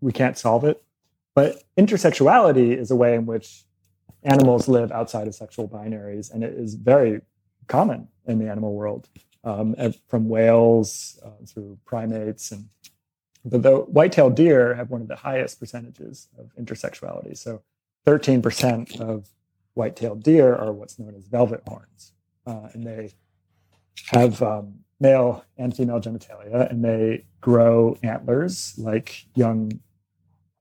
we 0.00 0.12
can't 0.12 0.38
solve 0.38 0.64
it. 0.64 0.82
But 1.34 1.62
intersexuality 1.78 2.76
is 2.76 2.90
a 2.90 2.96
way 2.96 3.14
in 3.14 3.26
which 3.26 3.64
animals 4.22 4.68
live 4.68 4.90
outside 4.92 5.26
of 5.26 5.34
sexual 5.34 5.68
binaries, 5.68 6.32
and 6.32 6.42
it 6.42 6.54
is 6.54 6.74
very 6.74 7.20
common 7.66 8.08
in 8.26 8.38
the 8.38 8.50
animal 8.50 8.74
world, 8.74 9.08
um, 9.44 9.74
from 10.08 10.28
whales 10.28 11.18
uh, 11.24 11.44
through 11.46 11.78
primates. 11.84 12.50
And 12.50 12.68
but 13.44 13.62
the 13.62 13.76
white-tailed 13.76 14.34
deer 14.34 14.74
have 14.74 14.90
one 14.90 15.00
of 15.00 15.08
the 15.08 15.16
highest 15.16 15.58
percentages 15.60 16.28
of 16.38 16.50
intersexuality. 16.56 17.36
So, 17.36 17.62
13% 18.06 19.00
of 19.00 19.28
white-tailed 19.74 20.22
deer 20.22 20.54
are 20.54 20.72
what's 20.72 20.98
known 20.98 21.14
as 21.14 21.24
velvet 21.24 21.62
horns, 21.66 22.12
uh, 22.46 22.68
and 22.72 22.86
they 22.86 23.14
have 24.08 24.42
um, 24.42 24.80
male 25.00 25.44
and 25.56 25.74
female 25.76 26.00
genitalia, 26.00 26.70
and 26.70 26.84
they 26.84 27.24
grow 27.40 27.96
antlers 28.02 28.74
like 28.78 29.26
young 29.34 29.80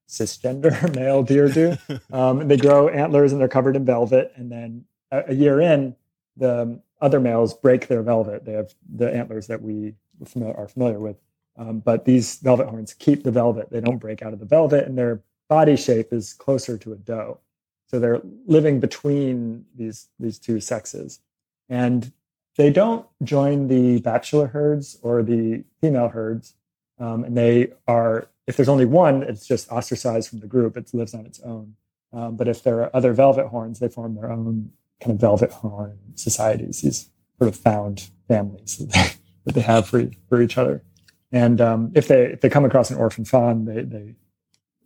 cisgender 0.07 0.95
male 0.95 1.23
deer 1.23 1.49
do. 1.49 1.77
Um, 2.11 2.41
and 2.41 2.49
they 2.49 2.57
grow 2.57 2.89
antlers, 2.89 3.31
and 3.31 3.39
they're 3.39 3.47
covered 3.47 3.75
in 3.75 3.85
velvet. 3.85 4.31
And 4.35 4.51
then 4.51 4.85
a, 5.11 5.25
a 5.27 5.33
year 5.33 5.61
in, 5.61 5.95
the 6.37 6.81
other 7.01 7.19
males 7.19 7.53
break 7.53 7.87
their 7.87 8.01
velvet. 8.01 8.45
They 8.45 8.53
have 8.53 8.73
the 8.91 9.13
antlers 9.13 9.47
that 9.47 9.61
we 9.61 9.93
are 10.41 10.67
familiar 10.67 10.99
with, 10.99 11.17
um, 11.57 11.79
but 11.79 12.05
these 12.05 12.37
velvet 12.37 12.67
horns 12.67 12.93
keep 12.93 13.23
the 13.23 13.31
velvet. 13.31 13.69
They 13.69 13.79
don't 13.79 13.97
break 13.97 14.21
out 14.21 14.33
of 14.33 14.39
the 14.39 14.45
velvet, 14.45 14.85
and 14.85 14.97
their 14.97 15.21
body 15.47 15.75
shape 15.75 16.11
is 16.11 16.33
closer 16.33 16.77
to 16.77 16.93
a 16.93 16.95
doe. 16.95 17.39
So 17.87 17.99
they're 17.99 18.21
living 18.45 18.79
between 18.79 19.65
these 19.75 20.07
these 20.19 20.39
two 20.39 20.59
sexes, 20.59 21.19
and 21.69 22.11
they 22.59 22.69
don't 22.69 23.07
join 23.23 23.69
the 23.69 24.01
bachelor 24.01 24.47
herds 24.47 24.97
or 25.01 25.23
the 25.23 25.63
female 25.79 26.09
herds, 26.09 26.55
um, 26.99 27.23
and 27.23 27.37
they 27.37 27.71
are. 27.87 28.27
If 28.47 28.57
there's 28.57 28.67
only 28.67 28.83
one, 28.83 29.23
it's 29.23 29.47
just 29.47 29.71
ostracized 29.71 30.29
from 30.29 30.41
the 30.41 30.47
group. 30.47 30.75
It 30.75 30.93
lives 30.93 31.13
on 31.13 31.25
its 31.25 31.39
own. 31.39 31.75
Um, 32.11 32.35
but 32.35 32.49
if 32.49 32.63
there 32.63 32.81
are 32.81 32.93
other 32.93 33.13
velvet 33.13 33.47
horns, 33.47 33.79
they 33.79 33.87
form 33.87 34.15
their 34.15 34.29
own 34.29 34.71
kind 34.99 35.13
of 35.13 35.21
velvet 35.21 35.51
horn 35.51 35.99
societies. 36.15 36.81
These 36.81 37.09
sort 37.37 37.47
of 37.47 37.55
found 37.55 38.09
families 38.27 38.77
that 38.79 39.15
they, 39.45 39.61
have 39.61 39.87
for 39.87 40.11
for 40.27 40.41
each 40.41 40.57
other. 40.57 40.83
And 41.31 41.61
um, 41.61 41.93
if 41.95 42.09
they 42.09 42.25
if 42.25 42.41
they 42.41 42.49
come 42.49 42.65
across 42.65 42.91
an 42.91 42.97
orphan 42.97 43.23
fawn, 43.23 43.63
they 43.63 43.83
they 43.83 44.15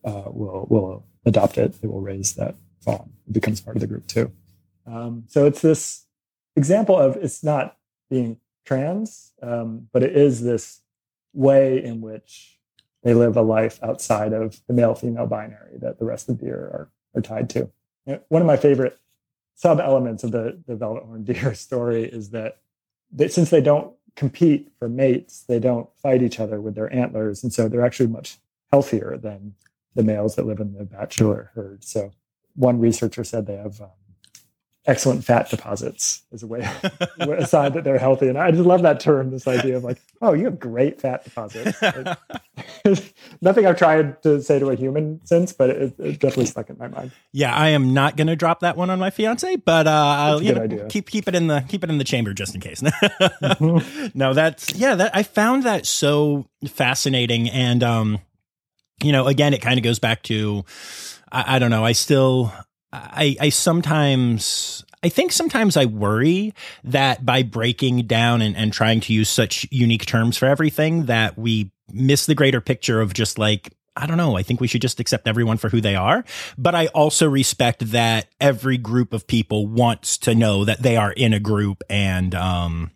uh, 0.06 0.26
will 0.28 0.68
will 0.70 1.06
adopt 1.26 1.58
it. 1.58 1.82
They 1.82 1.88
will 1.88 2.02
raise 2.02 2.36
that 2.36 2.54
fawn. 2.82 3.14
It 3.28 3.34
becomes 3.34 3.62
part 3.62 3.78
of 3.78 3.82
the 3.82 3.88
group 3.88 4.06
too. 4.06 4.32
Um, 4.86 5.24
so 5.28 5.48
it's 5.48 5.62
this 5.64 6.03
example 6.56 6.97
of 6.97 7.16
it's 7.18 7.43
not 7.43 7.78
being 8.10 8.39
trans, 8.66 9.34
um, 9.41 9.88
but 9.91 10.04
it 10.04 10.16
is 10.16 10.41
this 10.41 10.82
way 11.34 11.84
in 11.84 12.01
which 12.01 12.60
they 13.04 13.14
live 13.14 13.36
a 13.36 13.41
life 13.41 13.80
outside 13.84 14.34
of 14.34 14.62
the 14.68 14.74
male 14.74 14.95
female 14.95 15.28
binary 15.28 15.78
that 15.80 15.99
the 15.99 16.06
rest 16.06 16.30
of 16.30 16.38
the 16.38 16.45
deer 16.45 16.58
are, 16.58 16.89
are 17.16 17.22
tied 17.22 17.49
to. 17.51 17.70
One 18.30 18.41
of 18.41 18.47
my 18.47 18.58
favorite 18.58 18.97
sub 19.56 19.80
elements 19.80 20.24
of 20.24 20.32
the, 20.32 20.62
the 20.68 20.76
velvet 20.76 21.04
horn 21.04 21.24
deer 21.24 21.54
story 21.56 22.04
is 22.04 22.30
that 22.32 22.60
they, 23.12 23.28
since 23.28 23.49
they 23.49 23.62
don't 23.62 23.93
compete 24.16 24.72
for 24.78 24.88
mates, 24.88 25.43
they 25.47 25.60
don't 25.60 25.89
fight 25.97 26.22
each 26.22 26.39
other 26.39 26.62
with 26.62 26.76
their 26.76 26.93
antlers. 26.93 27.43
And 27.43 27.54
so 27.54 27.68
they're 27.68 27.86
actually 27.86 28.08
much 28.08 28.38
healthier 28.72 29.18
than 29.18 29.56
the 29.95 30.04
males 30.04 30.36
that 30.36 30.45
live 30.45 30.60
in 30.60 30.74
the 30.74 30.86
bachelor 30.86 31.51
herd. 31.56 31.84
So 31.84 32.12
one 32.56 32.80
researcher 32.80 33.24
said 33.24 33.45
they 33.45 33.58
have 33.58 33.82
um, 33.82 33.89
excellent 34.86 35.24
fat 35.24 35.50
deposits 35.50 36.24
as 36.34 36.44
a 36.44 36.48
way 36.48 36.60
a 37.20 37.48
sign 37.48 37.72
that 37.74 37.84
they're 37.84 37.98
healthy. 37.98 38.28
And 38.28 38.38
I 38.38 38.52
just 38.52 38.66
love 38.66 38.82
that 38.82 39.00
term, 39.00 39.32
this 39.32 39.48
idea 39.48 39.78
of 39.78 39.84
like, 39.84 40.02
oh, 40.22 40.34
you 40.34 40.46
have 40.46 40.60
great 40.60 41.00
fat 41.00 41.24
deposits. 41.24 41.82
Like, 42.86 43.14
nothing 43.42 43.66
I've 43.66 43.78
tried 43.78 44.22
to 44.24 44.42
say 44.42 44.60
to 44.60 44.70
a 44.70 44.76
human 44.76 45.22
since, 45.26 45.54
but 45.54 45.70
it, 45.70 45.96
it 46.00 46.20
definitely 46.20 46.46
stuck 46.46 46.70
in 46.70 46.78
my 46.78 46.88
mind. 46.88 47.12
Yeah, 47.32 47.54
I 47.54 47.70
am 47.70 47.94
not 47.94 48.16
going 48.16 48.28
to 48.28 48.36
drop 48.36 48.60
that 48.60 48.78
one 48.78 48.90
on 48.90 49.00
my 49.00 49.10
fiance, 49.10 49.56
but 49.58 49.88
uh, 49.88 49.92
I'll 49.92 50.40
know, 50.40 50.86
keep 50.88 51.10
keep 51.10 51.28
it 51.28 51.34
in 51.34 51.48
the 51.48 51.66
keep 51.68 51.84
it 51.84 51.90
in 51.90 51.98
the 51.98 52.04
chamber 52.04 52.34
just 52.34 52.54
in 52.54 52.62
case. 52.62 52.82
Mm-hmm. 52.82 54.18
No, 54.18 54.34
that's 54.34 54.74
yeah. 54.76 54.96
That 54.96 55.16
I 55.16 55.24
found 55.24 55.64
that 55.64 55.88
so 55.88 56.48
fascinating, 56.68 57.50
and 57.50 57.84
um, 57.84 58.20
you 59.02 59.12
know, 59.12 59.28
again, 59.28 59.54
it 59.54 59.62
kind 59.62 59.78
of 59.78 59.84
goes 59.84 60.00
back 60.00 60.22
to 60.24 60.64
I, 61.32 61.56
I 61.56 61.60
don't 61.60 61.72
know. 61.72 61.84
I 61.84 61.94
still 61.94 62.54
I 62.94 63.36
I 63.39 63.50
sometimes 63.50 64.86
I 65.04 65.10
think 65.10 65.32
sometimes 65.32 65.76
I 65.76 65.86
worry 65.86 66.54
that 66.84 67.26
by 67.26 67.44
breaking 67.44 68.08
down 68.08 68.41
and, 68.41 68.56
and 68.56 68.72
trying 68.72 69.02
to 69.02 69.14
use 69.14 69.30
such 69.30 69.68
unique 69.70 70.06
terms 70.06 70.38
for 70.38 70.46
everything 70.46 71.08
that 71.08 71.38
we 71.38 71.72
miss 71.91 72.26
the 72.26 72.36
greater 72.36 72.62
picture 72.62 73.02
of 73.02 73.14
just 73.14 73.38
like 73.38 73.74
I 73.96 74.08
don't 74.08 74.18
know. 74.18 74.38
I 74.38 74.44
think 74.44 74.60
we 74.60 74.68
should 74.68 74.82
just 74.82 75.00
accept 75.00 75.28
everyone 75.28 75.58
for 75.58 75.70
who 75.70 75.80
they 75.80 75.96
are. 75.96 76.24
But 76.58 76.74
I 76.74 76.88
also 76.88 77.30
respect 77.30 77.91
that 77.91 78.28
every 78.41 78.78
group 78.78 79.14
of 79.14 79.28
people 79.28 79.68
wants 79.68 80.18
to 80.20 80.34
know 80.34 80.66
that 80.66 80.82
they 80.82 80.98
are 80.98 81.12
in 81.12 81.32
a 81.32 81.39
group 81.39 81.84
and, 81.91 82.34
um, 82.34 82.89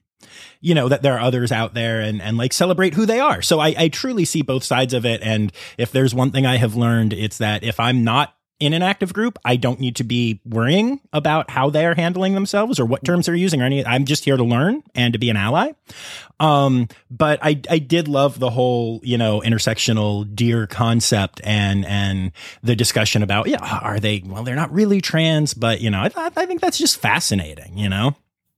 you 0.60 0.74
know, 0.74 0.90
that 0.90 1.04
there 1.04 1.14
are 1.14 1.20
others 1.20 1.52
out 1.52 1.76
there 1.76 2.02
and, 2.02 2.20
and 2.20 2.36
like 2.36 2.52
celebrate 2.52 2.96
who 2.96 3.06
they 3.06 3.20
are. 3.20 3.44
So 3.44 3.60
I, 3.60 3.76
I 3.78 3.88
truly 3.90 4.26
see 4.26 4.42
both 4.42 4.64
sides 4.64 4.96
of 4.96 5.06
it. 5.06 5.22
And 5.22 5.52
if 5.78 5.92
there's 5.92 6.16
one 6.16 6.32
thing 6.32 6.48
I 6.48 6.58
have 6.58 6.76
learned, 6.76 7.14
it's 7.14 7.38
that 7.38 7.64
if 7.64 7.80
I'm 7.80 8.04
not 8.04 8.34
in 8.60 8.74
an 8.74 8.82
active 8.82 9.14
group, 9.14 9.38
I 9.46 9.56
don't 9.56 9.80
need 9.80 9.98
to 9.98 10.04
be 10.04 10.42
worrying 10.44 11.00
about 11.14 11.50
how 11.50 11.70
they 11.70 11.86
are 11.86 11.94
handling 11.94 12.34
themselves 12.34 12.80
or 12.80 12.86
what 12.86 13.04
terms 13.04 13.28
they're 13.28 13.36
using 13.36 13.62
or 13.62 13.66
any. 13.66 13.86
I'm 13.86 14.06
just 14.06 14.26
here 14.26 14.36
to 14.36 14.44
learn 14.44 14.84
and 14.96 15.14
to 15.14 15.20
be 15.20 15.30
an 15.30 15.38
ally. 15.38 15.74
Um, 16.40 16.88
but 17.12 17.40
I, 17.42 17.62
I 17.70 17.78
did 17.78 18.08
love 18.08 18.40
the 18.40 18.50
whole, 18.50 19.00
you 19.04 19.18
know, 19.18 19.42
intersectional 19.42 20.34
deer 20.36 20.66
concept 20.66 21.40
and, 21.44 21.86
and 21.86 22.32
the 22.64 22.76
discussion 22.76 23.22
about, 23.22 23.48
yeah, 23.48 23.80
are 23.82 24.00
they, 24.00 24.24
well, 24.26 24.44
they're 24.44 24.56
not 24.56 24.74
really 24.74 25.02
trans, 25.02 25.54
but 25.54 25.82
you 25.82 25.92
know, 25.92 26.00
I, 26.00 26.12
I 26.16 26.46
think 26.46 26.62
that's 26.62 26.78
just 26.78 26.98
fascinating, 26.98 27.78
you 27.78 27.90
know? 27.90 28.16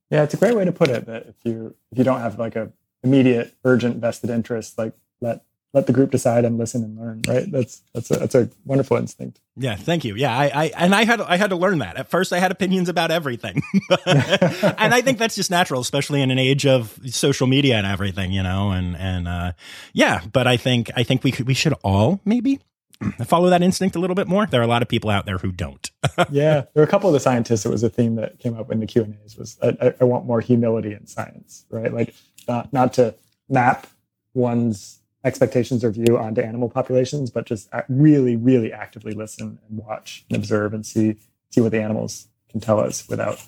Yeah, 0.09 0.23
it's 0.23 0.33
a 0.33 0.37
great 0.37 0.55
way 0.55 0.65
to 0.65 0.71
put 0.71 0.89
it 0.89 1.05
that 1.07 1.27
if 1.27 1.35
you, 1.43 1.75
if 1.91 1.97
you 1.97 2.03
don't 2.03 2.21
have 2.21 2.39
like 2.39 2.55
a 2.55 2.71
immediate 3.03 3.53
urgent 3.65 3.97
vested 3.97 4.29
interest, 4.29 4.77
like 4.77 4.93
let 5.21 5.43
let 5.73 5.85
the 5.85 5.93
group 5.93 6.11
decide 6.11 6.45
and 6.45 6.57
listen 6.57 6.83
and 6.83 6.97
learn 6.97 7.21
right? 7.27 7.51
That's 7.51 7.81
that's 7.93 8.09
a, 8.11 8.15
that's 8.15 8.35
a 8.35 8.49
wonderful 8.65 8.97
instinct. 8.97 9.39
Yeah 9.55 9.75
thank 9.75 10.03
you. 10.05 10.15
Yeah 10.15 10.35
I, 10.37 10.45
I 10.47 10.71
and 10.77 10.95
i 10.95 11.03
had 11.03 11.21
i 11.21 11.37
had 11.37 11.49
to 11.51 11.55
learn 11.55 11.79
that. 11.79 11.97
At 11.97 12.09
first 12.09 12.33
i 12.33 12.39
had 12.39 12.51
opinions 12.51 12.89
about 12.89 13.11
everything. 13.11 13.61
And 14.05 14.93
i 14.93 15.01
think 15.01 15.17
that's 15.17 15.35
just 15.35 15.51
natural 15.51 15.81
especially 15.81 16.21
in 16.21 16.31
an 16.31 16.39
age 16.39 16.65
of 16.65 16.99
social 17.07 17.47
media 17.47 17.77
and 17.77 17.85
everything 17.85 18.31
you 18.31 18.43
know 18.43 18.71
and 18.71 18.95
and 18.95 19.27
uh 19.27 19.51
yeah 19.93 20.21
but 20.31 20.47
i 20.47 20.57
think 20.57 20.89
i 20.95 21.03
think 21.03 21.23
we 21.23 21.31
could 21.31 21.47
we 21.47 21.53
should 21.53 21.73
all 21.83 22.19
maybe 22.25 22.59
follow 23.25 23.49
that 23.49 23.61
instinct 23.61 23.95
a 23.95 23.99
little 23.99 24.15
bit 24.15 24.27
more. 24.27 24.45
There 24.45 24.59
are 24.59 24.63
a 24.63 24.67
lot 24.67 24.81
of 24.81 24.87
people 24.89 25.09
out 25.09 25.25
there 25.25 25.37
who 25.37 25.51
don't. 25.51 25.89
Yeah 26.29 26.61
there 26.73 26.81
were 26.81 26.83
a 26.83 26.87
couple 26.87 27.09
of 27.09 27.13
the 27.13 27.19
scientists 27.19 27.65
it 27.65 27.69
was 27.69 27.81
a 27.83 27.89
theme 27.89 28.15
that 28.15 28.39
came 28.39 28.57
up 28.59 28.71
in 28.71 28.79
the 28.81 28.85
q 28.85 29.03
and 29.03 29.15
a's 29.23 29.37
was 29.37 29.57
I, 29.63 29.93
I 29.99 30.03
want 30.03 30.25
more 30.25 30.41
humility 30.41 30.93
in 30.93 31.07
science 31.07 31.65
right? 31.69 31.93
Like 31.93 32.13
not 32.47 32.73
not 32.73 32.93
to 32.93 33.15
map 33.47 33.87
one's 34.33 34.98
expectations 35.23 35.83
or 35.83 35.91
view 35.91 36.17
onto 36.17 36.41
animal 36.41 36.69
populations, 36.69 37.29
but 37.29 37.45
just 37.45 37.69
really, 37.87 38.35
really 38.35 38.71
actively 38.71 39.13
listen 39.13 39.59
and 39.67 39.77
watch 39.77 40.25
and 40.29 40.37
observe 40.37 40.73
and 40.73 40.85
see 40.85 41.15
see 41.51 41.61
what 41.61 41.71
the 41.71 41.81
animals 41.81 42.27
can 42.49 42.59
tell 42.59 42.79
us 42.79 43.07
without 43.09 43.43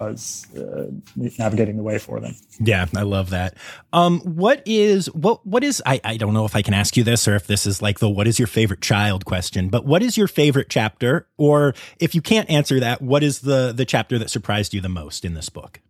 us 0.00 0.52
uh, 0.56 0.90
navigating 1.38 1.76
the 1.76 1.82
way 1.82 1.98
for 1.98 2.20
them. 2.20 2.34
Yeah, 2.58 2.86
I 2.96 3.02
love 3.02 3.30
that. 3.30 3.56
Um, 3.92 4.20
what 4.20 4.62
is 4.66 5.06
what 5.14 5.46
what 5.46 5.62
is 5.62 5.82
I 5.86 6.00
I 6.04 6.16
don't 6.16 6.34
know 6.34 6.44
if 6.44 6.56
I 6.56 6.62
can 6.62 6.74
ask 6.74 6.96
you 6.96 7.04
this 7.04 7.28
or 7.28 7.36
if 7.36 7.46
this 7.46 7.66
is 7.66 7.80
like 7.80 8.00
the 8.00 8.08
what 8.08 8.26
is 8.26 8.38
your 8.38 8.48
favorite 8.48 8.80
child 8.80 9.24
question, 9.24 9.68
but 9.68 9.84
what 9.84 10.02
is 10.02 10.16
your 10.16 10.28
favorite 10.28 10.68
chapter 10.68 11.28
or 11.36 11.74
if 12.00 12.14
you 12.14 12.22
can't 12.22 12.48
answer 12.50 12.80
that, 12.80 13.02
what 13.02 13.22
is 13.22 13.40
the 13.40 13.72
the 13.74 13.84
chapter 13.84 14.18
that 14.18 14.30
surprised 14.30 14.74
you 14.74 14.80
the 14.80 14.88
most 14.88 15.24
in 15.24 15.34
this 15.34 15.48
book? 15.48 15.80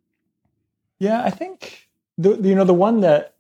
Yeah, 0.99 1.23
I 1.23 1.31
think 1.31 1.89
the 2.19 2.37
you 2.37 2.55
know 2.55 2.65
the 2.65 2.75
one 2.75 3.01
that 3.01 3.34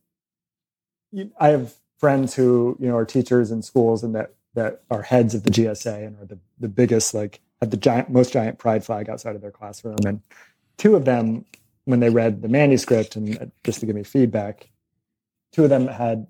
I 1.39 1.49
have 1.49 1.75
friends 1.99 2.35
who 2.35 2.77
you 2.81 2.89
know 2.89 2.97
are 2.97 3.05
teachers 3.05 3.51
in 3.51 3.63
schools 3.63 4.03
and 4.03 4.15
that 4.15 4.35
that 4.55 4.83
are 4.91 5.03
heads 5.03 5.35
of 5.35 5.43
the 5.43 5.51
GSA 5.51 6.07
and 6.07 6.21
are 6.21 6.27
the 6.27 6.39
the 6.61 6.69
biggest 6.69 7.15
like 7.15 7.41
have 7.61 7.71
the 7.71 7.77
giant 7.77 8.11
most 8.11 8.33
giant 8.33 8.59
pride 8.59 8.85
flag 8.85 9.09
outside 9.09 9.35
of 9.35 9.43
their 9.43 9.51
classroom. 9.51 9.97
And 10.07 10.21
two 10.77 10.97
of 10.97 11.05
them, 11.05 11.45
when 11.85 12.01
they 12.01 12.11
read 12.11 12.43
the 12.43 12.49
manuscript 12.49 13.17
and 13.17 13.39
uh, 13.39 13.47
just 13.65 13.81
to 13.81 13.87
give 13.87 13.97
me 13.97 14.03
feedback, 14.03 14.71
two 15.53 15.65
of 15.65 15.71
them 15.71 15.87
had 15.87 16.27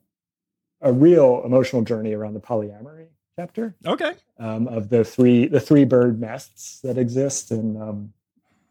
a 0.81 0.93
real 0.93 1.43
emotional 1.45 1.83
journey 1.83 2.13
around 2.13 2.35
the 2.35 2.41
polyamory 2.41 3.09
chapter. 3.37 3.75
Okay. 3.87 4.13
Um, 4.39 4.69
of 4.69 4.89
the 4.89 5.05
three 5.05 5.47
the 5.47 5.61
three 5.61 5.85
bird 5.85 6.21
nests 6.21 6.81
that 6.81 6.99
exist 6.99 7.51
in 7.51 7.81
um, 7.81 8.13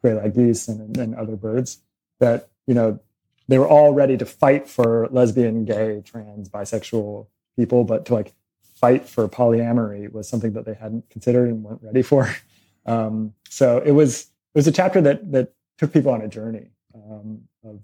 gray 0.01 0.13
lag 0.13 0.35
geese 0.35 0.67
and, 0.67 0.97
and 0.97 1.15
other 1.15 1.35
birds 1.35 1.79
that 2.19 2.49
you 2.67 2.73
know 2.73 2.99
they 3.47 3.57
were 3.57 3.67
all 3.67 3.93
ready 3.93 4.17
to 4.17 4.25
fight 4.25 4.67
for 4.69 5.07
lesbian, 5.11 5.65
gay, 5.65 6.01
trans, 6.05 6.49
bisexual 6.49 7.27
people, 7.55 7.83
but 7.83 8.05
to 8.05 8.13
like 8.13 8.33
fight 8.75 9.07
for 9.07 9.27
polyamory 9.27 10.11
was 10.11 10.27
something 10.27 10.53
that 10.53 10.65
they 10.65 10.73
hadn't 10.73 11.09
considered 11.09 11.49
and 11.49 11.63
weren't 11.63 11.81
ready 11.81 12.01
for. 12.01 12.29
Um, 12.85 13.33
so 13.47 13.77
it 13.77 13.91
was 13.91 14.23
it 14.23 14.57
was 14.57 14.67
a 14.67 14.71
chapter 14.73 14.99
that 14.99 15.31
that 15.31 15.53
took 15.77 15.93
people 15.93 16.11
on 16.11 16.21
a 16.21 16.27
journey 16.27 16.71
um, 16.93 17.43
of 17.63 17.79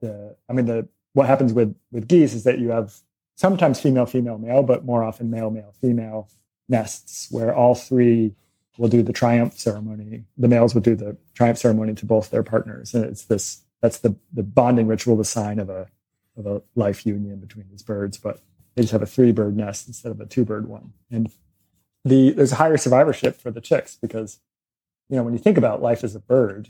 the. 0.00 0.36
I 0.48 0.54
mean, 0.54 0.64
the 0.64 0.88
what 1.12 1.26
happens 1.26 1.52
with 1.52 1.76
with 1.92 2.08
geese 2.08 2.32
is 2.32 2.44
that 2.44 2.58
you 2.58 2.70
have 2.70 2.94
sometimes 3.36 3.78
female, 3.78 4.06
female, 4.06 4.38
male, 4.38 4.62
but 4.62 4.86
more 4.86 5.04
often 5.04 5.30
male, 5.30 5.50
male, 5.50 5.74
female 5.82 6.30
nests 6.66 7.28
where 7.30 7.54
all 7.54 7.74
three 7.74 8.34
will 8.78 8.88
do 8.88 9.02
the 9.02 9.12
triumph 9.12 9.58
ceremony. 9.58 10.24
The 10.38 10.48
males 10.48 10.74
will 10.74 10.80
do 10.80 10.96
the 10.96 11.18
triumph 11.34 11.58
ceremony 11.58 11.94
to 11.96 12.06
both 12.06 12.30
their 12.30 12.42
partners, 12.42 12.94
and 12.94 13.04
it's 13.04 13.26
this 13.26 13.64
that's 13.80 13.98
the 13.98 14.16
the 14.32 14.42
bonding 14.42 14.86
ritual, 14.86 15.16
the 15.16 15.24
sign 15.24 15.58
of 15.58 15.68
a 15.68 15.88
of 16.36 16.46
a 16.46 16.62
life 16.74 17.04
union 17.06 17.38
between 17.38 17.68
these 17.70 17.82
birds. 17.82 18.18
But 18.18 18.40
they 18.74 18.82
just 18.82 18.92
have 18.92 19.02
a 19.02 19.06
three 19.06 19.32
bird 19.32 19.56
nest 19.56 19.86
instead 19.88 20.12
of 20.12 20.20
a 20.20 20.26
two 20.26 20.44
bird 20.44 20.68
one, 20.68 20.92
and 21.10 21.30
the 22.04 22.30
there's 22.30 22.52
a 22.52 22.56
higher 22.56 22.76
survivorship 22.76 23.40
for 23.40 23.50
the 23.50 23.60
chicks 23.60 23.96
because 24.00 24.40
you 25.08 25.16
know 25.16 25.22
when 25.22 25.32
you 25.32 25.38
think 25.38 25.58
about 25.58 25.82
life 25.82 26.04
as 26.04 26.14
a 26.14 26.20
bird, 26.20 26.68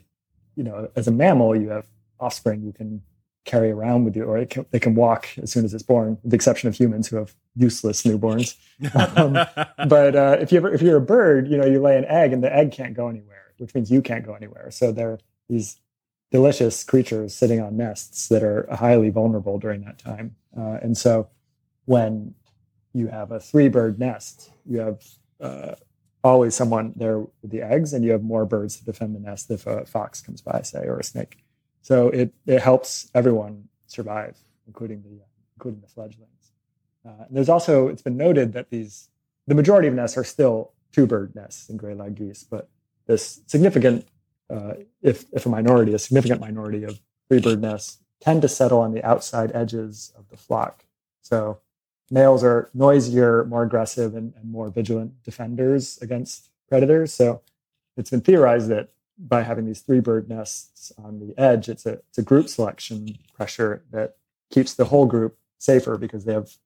you 0.56 0.64
know 0.64 0.90
as 0.96 1.08
a 1.08 1.12
mammal 1.12 1.56
you 1.56 1.68
have 1.70 1.86
offspring 2.18 2.62
you 2.62 2.72
can 2.72 3.02
carry 3.44 3.70
around 3.70 4.04
with 4.04 4.14
you, 4.16 4.24
or 4.24 4.44
can, 4.44 4.66
they 4.70 4.78
can 4.78 4.94
walk 4.94 5.28
as 5.42 5.50
soon 5.50 5.64
as 5.64 5.72
it's 5.72 5.82
born, 5.82 6.18
with 6.22 6.30
the 6.30 6.34
exception 6.34 6.68
of 6.68 6.74
humans 6.74 7.08
who 7.08 7.16
have 7.16 7.34
useless 7.56 8.02
newborns. 8.02 8.54
um, 9.16 9.32
but 9.88 10.14
uh, 10.14 10.36
if 10.40 10.52
you 10.52 10.58
ever, 10.58 10.72
if 10.72 10.82
you're 10.82 10.98
a 10.98 11.00
bird, 11.00 11.48
you 11.48 11.56
know 11.56 11.66
you 11.66 11.80
lay 11.80 11.96
an 11.96 12.04
egg 12.06 12.32
and 12.32 12.44
the 12.44 12.54
egg 12.54 12.72
can't 12.72 12.94
go 12.94 13.08
anywhere, 13.08 13.52
which 13.58 13.74
means 13.74 13.90
you 13.90 14.02
can't 14.02 14.24
go 14.24 14.34
anywhere. 14.34 14.70
So 14.70 14.92
they're 14.92 15.18
these 15.48 15.78
delicious 16.30 16.84
creatures 16.84 17.34
sitting 17.34 17.60
on 17.60 17.76
nests 17.76 18.28
that 18.28 18.42
are 18.42 18.68
highly 18.72 19.10
vulnerable 19.10 19.58
during 19.58 19.84
that 19.84 19.98
time. 19.98 20.36
Uh, 20.56 20.78
and 20.82 20.96
so 20.96 21.28
when 21.86 22.34
you 22.92 23.08
have 23.08 23.30
a 23.32 23.40
three 23.40 23.68
bird 23.68 23.98
nest, 23.98 24.50
you 24.64 24.78
have 24.78 25.04
uh, 25.40 25.74
always 26.22 26.54
someone 26.54 26.92
there 26.96 27.18
with 27.18 27.50
the 27.50 27.62
eggs, 27.62 27.92
and 27.92 28.04
you 28.04 28.12
have 28.12 28.22
more 28.22 28.44
birds 28.44 28.76
to 28.78 28.84
defend 28.84 29.14
the 29.14 29.20
nest 29.20 29.50
if 29.50 29.66
a 29.66 29.84
fox 29.86 30.20
comes 30.20 30.40
by, 30.40 30.60
say, 30.62 30.84
or 30.86 30.98
a 30.98 31.04
snake. 31.04 31.38
So 31.82 32.08
it, 32.08 32.32
it 32.46 32.60
helps 32.60 33.10
everyone 33.14 33.68
survive, 33.86 34.36
including 34.66 35.02
the 35.02 35.20
including 35.56 35.80
the 35.80 35.88
fledglings. 35.88 36.52
Uh, 37.06 37.24
there's 37.30 37.48
also 37.48 37.88
it's 37.88 38.02
been 38.02 38.16
noted 38.16 38.52
that 38.52 38.70
these 38.70 39.08
the 39.46 39.54
majority 39.54 39.88
of 39.88 39.94
nests 39.94 40.16
are 40.16 40.24
still 40.24 40.72
two 40.92 41.06
bird 41.06 41.34
nests 41.34 41.68
in 41.68 41.76
gray 41.76 41.94
lag 41.94 42.14
geese, 42.14 42.44
but 42.44 42.68
this 43.06 43.40
significant 43.46 44.06
uh, 44.50 44.74
if, 45.02 45.24
if 45.32 45.46
a 45.46 45.48
minority, 45.48 45.94
a 45.94 45.98
significant 45.98 46.40
minority 46.40 46.84
of 46.84 47.00
free 47.28 47.40
bird 47.40 47.60
nests 47.60 47.98
tend 48.20 48.42
to 48.42 48.48
settle 48.48 48.80
on 48.80 48.92
the 48.92 49.04
outside 49.04 49.50
edges 49.54 50.12
of 50.18 50.28
the 50.28 50.36
flock. 50.36 50.84
So 51.22 51.60
males 52.10 52.42
are 52.44 52.70
noisier, 52.74 53.44
more 53.44 53.62
aggressive, 53.62 54.14
and, 54.14 54.34
and 54.34 54.50
more 54.50 54.68
vigilant 54.68 55.22
defenders 55.22 55.98
against 56.02 56.50
predators. 56.68 57.12
So 57.12 57.42
it's 57.96 58.10
been 58.10 58.20
theorized 58.20 58.68
that 58.68 58.90
by 59.18 59.42
having 59.42 59.66
these 59.66 59.80
three 59.80 60.00
bird 60.00 60.28
nests 60.28 60.92
on 60.98 61.20
the 61.20 61.38
edge, 61.38 61.68
it's 61.68 61.86
a, 61.86 62.00
it's 62.08 62.18
a 62.18 62.22
group 62.22 62.48
selection 62.48 63.18
pressure 63.34 63.84
that 63.90 64.16
keeps 64.50 64.74
the 64.74 64.86
whole 64.86 65.06
group 65.06 65.38
safer 65.58 65.96
because 65.96 66.24
they 66.24 66.32
have 66.32 66.56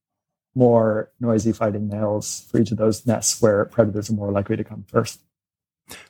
more 0.54 1.10
noisy 1.20 1.52
fighting 1.52 1.88
males 1.88 2.46
for 2.50 2.60
each 2.60 2.70
of 2.70 2.78
those 2.78 3.04
nests 3.06 3.42
where 3.42 3.64
predators 3.64 4.08
are 4.08 4.14
more 4.14 4.30
likely 4.30 4.56
to 4.56 4.64
come 4.64 4.84
first. 4.86 5.20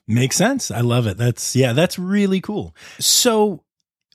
Makes 0.06 0.36
sense. 0.36 0.70
I 0.70 0.80
love 0.80 1.06
it. 1.06 1.16
That's 1.16 1.56
yeah, 1.56 1.72
that's 1.72 1.98
really 1.98 2.40
cool. 2.40 2.74
So 2.98 3.64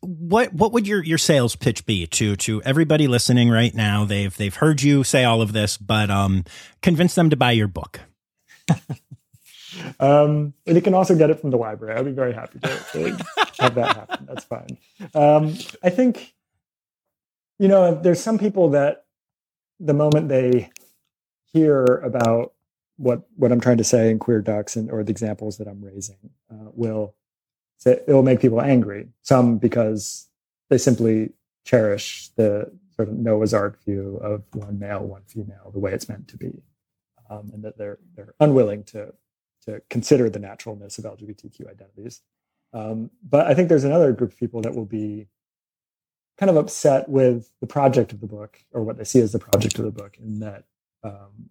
what 0.01 0.53
what 0.53 0.71
would 0.71 0.87
your 0.87 1.03
your 1.03 1.17
sales 1.17 1.55
pitch 1.55 1.85
be 1.85 2.07
to 2.07 2.35
to 2.37 2.61
everybody 2.63 3.07
listening 3.07 3.49
right 3.49 3.73
now? 3.73 4.05
They've 4.05 4.35
they've 4.35 4.55
heard 4.55 4.81
you 4.81 5.03
say 5.03 5.23
all 5.23 5.41
of 5.41 5.53
this, 5.53 5.77
but 5.77 6.09
um 6.09 6.45
convince 6.81 7.15
them 7.15 7.29
to 7.29 7.35
buy 7.35 7.51
your 7.51 7.67
book. 7.67 7.99
um 9.99 10.53
and 10.65 10.75
you 10.75 10.81
can 10.81 10.93
also 10.93 11.15
get 11.15 11.29
it 11.29 11.39
from 11.39 11.49
the 11.49 11.57
library. 11.57 11.97
I'd 11.97 12.05
be 12.05 12.11
very 12.11 12.33
happy 12.33 12.59
to, 12.59 12.67
to 12.93 13.25
have 13.59 13.75
that 13.75 13.95
happen. 13.95 14.25
That's 14.27 14.45
fine. 14.45 14.77
Um 15.13 15.55
I 15.83 15.89
think 15.89 16.33
you 17.57 17.67
know, 17.67 17.93
there's 17.93 18.21
some 18.21 18.39
people 18.39 18.69
that 18.69 19.05
the 19.81 19.93
moment 19.93 20.29
they 20.29 20.71
hear 21.51 21.83
about 21.83 22.53
what 22.99 23.23
what 23.37 23.51
I'm 23.51 23.61
trying 23.61 23.77
to 23.77 23.83
say 23.83 24.11
in 24.11 24.19
queer 24.19 24.41
ducks 24.41 24.75
and 24.75 24.91
or 24.91 25.03
the 25.03 25.11
examples 25.11 25.57
that 25.57 25.67
I'm 25.67 25.83
raising 25.83 26.17
uh, 26.51 26.69
will 26.73 27.15
it 27.85 28.03
will 28.07 28.23
make 28.23 28.41
people 28.41 28.61
angry. 28.61 29.07
Some 29.21 29.57
because 29.57 30.27
they 30.69 30.77
simply 30.77 31.31
cherish 31.65 32.29
the 32.35 32.71
sort 32.95 33.07
of 33.07 33.15
Noah's 33.15 33.53
Ark 33.53 33.79
view 33.85 34.19
of 34.21 34.43
one 34.53 34.77
male, 34.79 35.05
one 35.05 35.23
female, 35.27 35.71
the 35.71 35.79
way 35.79 35.93
it's 35.93 36.09
meant 36.09 36.27
to 36.27 36.37
be, 36.37 36.61
um, 37.29 37.51
and 37.53 37.63
that 37.63 37.77
they're 37.77 37.99
they're 38.15 38.35
unwilling 38.41 38.83
to 38.85 39.13
to 39.65 39.81
consider 39.89 40.29
the 40.29 40.39
naturalness 40.39 40.97
of 40.97 41.05
LGBTQ 41.05 41.69
identities. 41.69 42.21
Um, 42.73 43.11
but 43.27 43.47
I 43.47 43.53
think 43.53 43.69
there's 43.69 43.85
another 43.85 44.11
group 44.11 44.33
of 44.33 44.37
people 44.37 44.61
that 44.61 44.75
will 44.75 44.85
be 44.85 45.27
kind 46.37 46.49
of 46.49 46.57
upset 46.57 47.07
with 47.09 47.49
the 47.61 47.67
project 47.67 48.11
of 48.11 48.19
the 48.19 48.27
book 48.27 48.59
or 48.71 48.83
what 48.83 48.97
they 48.97 49.03
see 49.03 49.19
as 49.21 49.31
the 49.31 49.39
project 49.39 49.79
of 49.79 49.85
the 49.85 49.91
book, 49.91 50.17
in 50.21 50.39
that 50.39 50.65
um, 51.03 51.49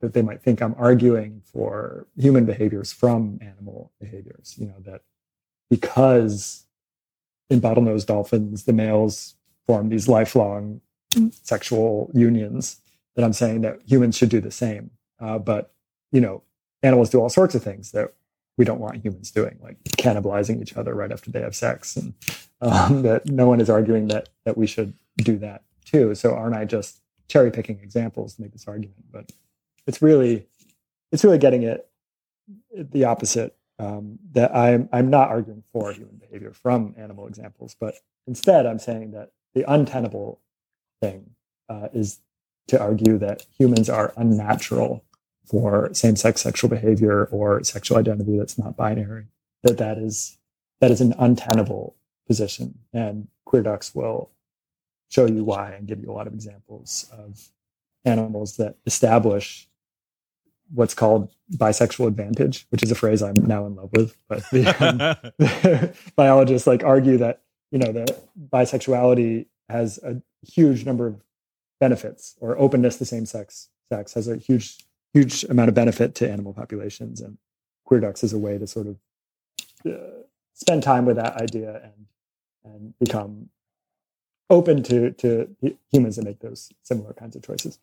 that 0.00 0.14
they 0.14 0.22
might 0.22 0.42
think 0.42 0.60
I'm 0.60 0.74
arguing 0.78 1.42
for 1.44 2.06
human 2.16 2.44
behaviors 2.44 2.92
from 2.92 3.38
animal 3.40 3.92
behaviors. 4.00 4.54
You 4.58 4.66
know 4.66 4.80
that 4.80 5.02
because 5.70 6.64
in 7.50 7.60
bottlenose 7.60 8.06
dolphins 8.06 8.64
the 8.64 8.72
males 8.72 9.34
form 9.66 9.88
these 9.88 10.08
lifelong 10.08 10.80
sexual 11.30 12.10
unions 12.14 12.80
that 13.16 13.24
I'm 13.24 13.32
saying 13.32 13.62
that 13.62 13.80
humans 13.86 14.16
should 14.16 14.28
do 14.28 14.40
the 14.40 14.50
same. 14.50 14.90
Uh, 15.20 15.38
but 15.38 15.72
you 16.12 16.20
know, 16.20 16.42
animals 16.82 17.10
do 17.10 17.20
all 17.20 17.28
sorts 17.28 17.54
of 17.54 17.62
things 17.62 17.92
that 17.92 18.14
we 18.56 18.64
don't 18.64 18.80
want 18.80 19.04
humans 19.04 19.30
doing, 19.30 19.58
like 19.62 19.82
cannibalizing 19.84 20.60
each 20.60 20.76
other 20.76 20.94
right 20.94 21.12
after 21.12 21.30
they 21.30 21.40
have 21.40 21.54
sex, 21.54 21.96
and 21.96 22.14
um, 22.60 23.02
that 23.02 23.26
no 23.26 23.46
one 23.46 23.60
is 23.60 23.70
arguing 23.70 24.08
that 24.08 24.28
that 24.44 24.56
we 24.56 24.66
should 24.66 24.94
do 25.16 25.38
that 25.38 25.62
too. 25.84 26.14
So 26.14 26.34
aren't 26.34 26.56
I 26.56 26.64
just 26.64 27.00
cherry 27.28 27.50
picking 27.50 27.80
examples 27.80 28.34
to 28.34 28.42
make 28.42 28.52
this 28.52 28.68
argument? 28.68 29.04
But 29.10 29.32
it's 29.88 30.02
really 30.02 30.46
it's 31.10 31.24
really 31.24 31.38
getting 31.38 31.64
it 31.64 31.88
the 32.72 33.04
opposite. 33.04 33.56
Um, 33.80 34.18
that 34.32 34.54
I'm 34.54 34.88
I'm 34.92 35.08
not 35.08 35.28
arguing 35.28 35.62
for 35.72 35.92
human 35.92 36.16
behavior 36.16 36.52
from 36.52 36.94
animal 36.98 37.26
examples, 37.26 37.76
but 37.80 37.94
instead 38.26 38.66
I'm 38.66 38.80
saying 38.80 39.12
that 39.12 39.30
the 39.54 39.64
untenable 39.70 40.40
thing 41.00 41.30
uh, 41.68 41.88
is 41.92 42.20
to 42.68 42.80
argue 42.80 43.18
that 43.18 43.46
humans 43.56 43.88
are 43.88 44.12
unnatural 44.16 45.04
for 45.46 45.88
same-sex 45.94 46.42
sexual 46.42 46.68
behavior 46.68 47.26
or 47.26 47.62
sexual 47.64 47.98
identity 47.98 48.36
that's 48.36 48.58
not 48.58 48.76
binary. 48.76 49.26
That 49.62 49.78
that 49.78 49.96
is 49.96 50.38
that 50.80 50.90
is 50.90 51.00
an 51.00 51.14
untenable 51.18 51.94
position, 52.26 52.80
and 52.92 53.28
Queer 53.46 53.62
Ducks 53.62 53.94
will 53.94 54.30
show 55.08 55.26
you 55.26 55.44
why 55.44 55.70
and 55.70 55.86
give 55.86 56.02
you 56.02 56.10
a 56.10 56.12
lot 56.12 56.26
of 56.26 56.34
examples 56.34 57.08
of 57.12 57.48
animals 58.04 58.56
that 58.56 58.76
establish 58.86 59.67
what's 60.72 60.94
called 60.94 61.30
bisexual 61.52 62.08
advantage, 62.08 62.66
which 62.70 62.82
is 62.82 62.90
a 62.90 62.94
phrase 62.94 63.22
I'm 63.22 63.46
now 63.46 63.66
in 63.66 63.76
love 63.76 63.90
with. 63.92 64.16
But 64.28 64.42
the, 64.50 64.66
um, 64.84 64.98
the 65.38 65.94
biologists 66.16 66.66
like 66.66 66.84
argue 66.84 67.18
that 67.18 67.42
you 67.70 67.78
know 67.78 67.92
that 67.92 68.28
bisexuality 68.50 69.46
has 69.68 69.98
a 69.98 70.22
huge 70.46 70.84
number 70.84 71.06
of 71.06 71.22
benefits, 71.80 72.36
or 72.40 72.58
openness 72.58 72.98
to 72.98 73.04
same 73.04 73.26
sex 73.26 73.68
sex 73.90 74.14
has 74.14 74.28
a 74.28 74.36
huge 74.36 74.78
huge 75.14 75.44
amount 75.44 75.68
of 75.68 75.74
benefit 75.74 76.14
to 76.16 76.30
animal 76.30 76.52
populations, 76.52 77.20
and 77.20 77.38
queer 77.84 78.00
ducks 78.00 78.22
is 78.22 78.32
a 78.32 78.38
way 78.38 78.58
to 78.58 78.66
sort 78.66 78.86
of 78.86 78.96
uh, 79.86 80.22
spend 80.54 80.82
time 80.82 81.04
with 81.04 81.16
that 81.16 81.40
idea 81.40 81.80
and 81.82 82.06
and 82.64 82.94
become 82.98 83.48
open 84.50 84.82
to 84.82 85.10
to 85.12 85.54
humans 85.90 86.16
that 86.16 86.24
make 86.24 86.40
those 86.40 86.70
similar 86.82 87.12
kinds 87.12 87.36
of 87.36 87.42
choices. 87.42 87.78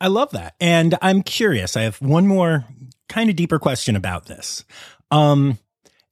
I 0.00 0.08
love 0.08 0.30
that. 0.30 0.54
And 0.60 0.96
I'm 1.02 1.22
curious. 1.22 1.76
I 1.76 1.82
have 1.82 2.00
one 2.00 2.26
more 2.26 2.64
kind 3.08 3.30
of 3.30 3.36
deeper 3.36 3.58
question 3.58 3.96
about 3.96 4.26
this. 4.26 4.64
Um, 5.10 5.58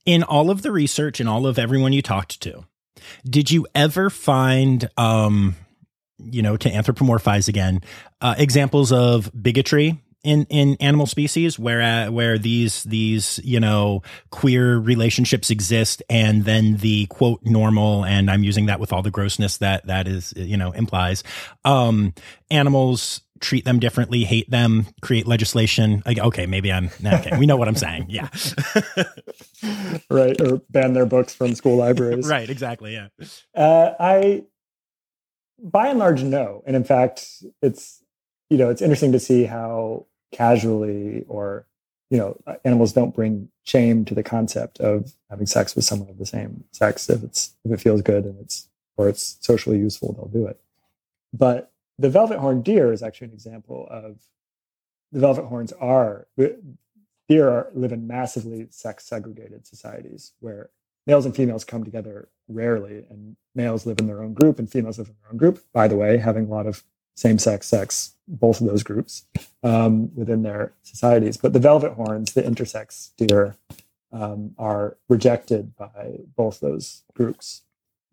in 0.04 0.22
all 0.22 0.50
of 0.50 0.62
the 0.62 0.72
research 0.72 1.20
and 1.20 1.28
all 1.28 1.46
of 1.46 1.58
everyone 1.58 1.92
you 1.92 2.02
talked 2.02 2.40
to, 2.42 2.64
did 3.28 3.50
you 3.50 3.66
ever 3.74 4.10
find, 4.10 4.88
um, 4.96 5.56
you 6.18 6.42
know, 6.42 6.56
to 6.56 6.70
anthropomorphize 6.70 7.48
again, 7.48 7.80
uh, 8.20 8.34
examples 8.38 8.92
of 8.92 9.30
bigotry 9.40 10.00
in 10.26 10.44
in 10.50 10.76
animal 10.80 11.06
species 11.06 11.56
where 11.56 11.80
uh, 11.80 12.10
where 12.10 12.36
these 12.36 12.82
these 12.82 13.38
you 13.44 13.60
know 13.60 14.02
queer 14.30 14.76
relationships 14.76 15.50
exist 15.50 16.02
and 16.10 16.44
then 16.44 16.78
the 16.78 17.06
quote 17.06 17.40
normal 17.44 18.04
and 18.04 18.28
I'm 18.28 18.42
using 18.42 18.66
that 18.66 18.80
with 18.80 18.92
all 18.92 19.02
the 19.02 19.10
grossness 19.10 19.58
that 19.58 19.86
that 19.86 20.08
is 20.08 20.34
you 20.36 20.56
know 20.56 20.72
implies 20.72 21.22
um 21.64 22.12
animals 22.50 23.20
treat 23.40 23.64
them 23.64 23.78
differently, 23.78 24.24
hate 24.24 24.50
them, 24.50 24.86
create 25.00 25.26
legislation. 25.26 26.02
Like, 26.04 26.18
okay, 26.18 26.46
maybe 26.46 26.72
I'm 26.72 26.90
okay. 27.04 27.36
We 27.38 27.46
know 27.46 27.56
what 27.56 27.68
I'm 27.68 27.76
saying. 27.76 28.06
Yeah. 28.08 28.28
right. 30.10 30.40
Or 30.40 30.60
ban 30.70 30.92
their 30.92 31.06
books 31.06 31.34
from 31.34 31.54
school 31.54 31.76
libraries. 31.76 32.26
right. 32.26 32.48
Exactly. 32.48 32.94
Yeah. 32.94 33.08
Uh, 33.54 33.94
I, 33.98 34.44
by 35.62 35.88
and 35.88 35.98
large, 35.98 36.22
no. 36.22 36.62
And 36.66 36.76
in 36.76 36.84
fact, 36.84 37.42
it's, 37.62 38.02
you 38.50 38.58
know, 38.58 38.70
it's 38.70 38.82
interesting 38.82 39.12
to 39.12 39.20
see 39.20 39.44
how 39.44 40.06
casually 40.32 41.24
or, 41.28 41.66
you 42.10 42.18
know, 42.18 42.36
animals 42.64 42.92
don't 42.92 43.14
bring 43.14 43.48
shame 43.64 44.04
to 44.04 44.14
the 44.14 44.22
concept 44.22 44.80
of 44.80 45.12
having 45.30 45.46
sex 45.46 45.74
with 45.74 45.84
someone 45.84 46.08
of 46.08 46.18
the 46.18 46.26
same 46.26 46.64
sex 46.72 47.08
if 47.10 47.22
it's, 47.24 47.54
if 47.64 47.72
it 47.72 47.80
feels 47.80 48.02
good 48.02 48.24
and 48.24 48.38
it's, 48.40 48.68
or 48.96 49.08
it's 49.08 49.36
socially 49.40 49.78
useful, 49.78 50.12
they'll 50.12 50.28
do 50.42 50.46
it. 50.46 50.60
But 51.32 51.72
the 51.98 52.10
velvet 52.10 52.38
horned 52.38 52.64
deer 52.64 52.92
is 52.92 53.02
actually 53.02 53.28
an 53.28 53.34
example 53.34 53.86
of 53.90 54.18
the 55.12 55.20
velvet 55.20 55.44
horns 55.46 55.72
are 55.72 56.26
deer 57.28 57.48
are, 57.48 57.70
live 57.74 57.92
in 57.92 58.06
massively 58.06 58.66
sex 58.70 59.04
segregated 59.04 59.66
societies 59.66 60.32
where 60.40 60.70
males 61.06 61.24
and 61.24 61.34
females 61.34 61.64
come 61.64 61.84
together 61.84 62.28
rarely 62.48 63.04
and 63.10 63.36
males 63.54 63.86
live 63.86 63.98
in 63.98 64.06
their 64.06 64.22
own 64.22 64.34
group 64.34 64.58
and 64.58 64.70
females 64.70 64.98
live 64.98 65.08
in 65.08 65.14
their 65.22 65.32
own 65.32 65.36
group 65.36 65.64
by 65.72 65.88
the 65.88 65.96
way 65.96 66.16
having 66.16 66.46
a 66.46 66.50
lot 66.50 66.66
of 66.66 66.84
same 67.16 67.38
sex 67.38 67.66
sex 67.66 68.12
both 68.28 68.60
of 68.60 68.66
those 68.66 68.82
groups 68.82 69.24
um, 69.62 70.14
within 70.14 70.42
their 70.42 70.72
societies. 70.82 71.36
But 71.36 71.52
the 71.52 71.58
velvet 71.58 71.94
horns 71.94 72.32
the 72.32 72.42
intersex 72.42 73.10
deer 73.16 73.56
um, 74.12 74.54
are 74.58 74.96
rejected 75.08 75.76
by 75.76 76.20
both 76.36 76.60
those 76.60 77.02
groups. 77.14 77.62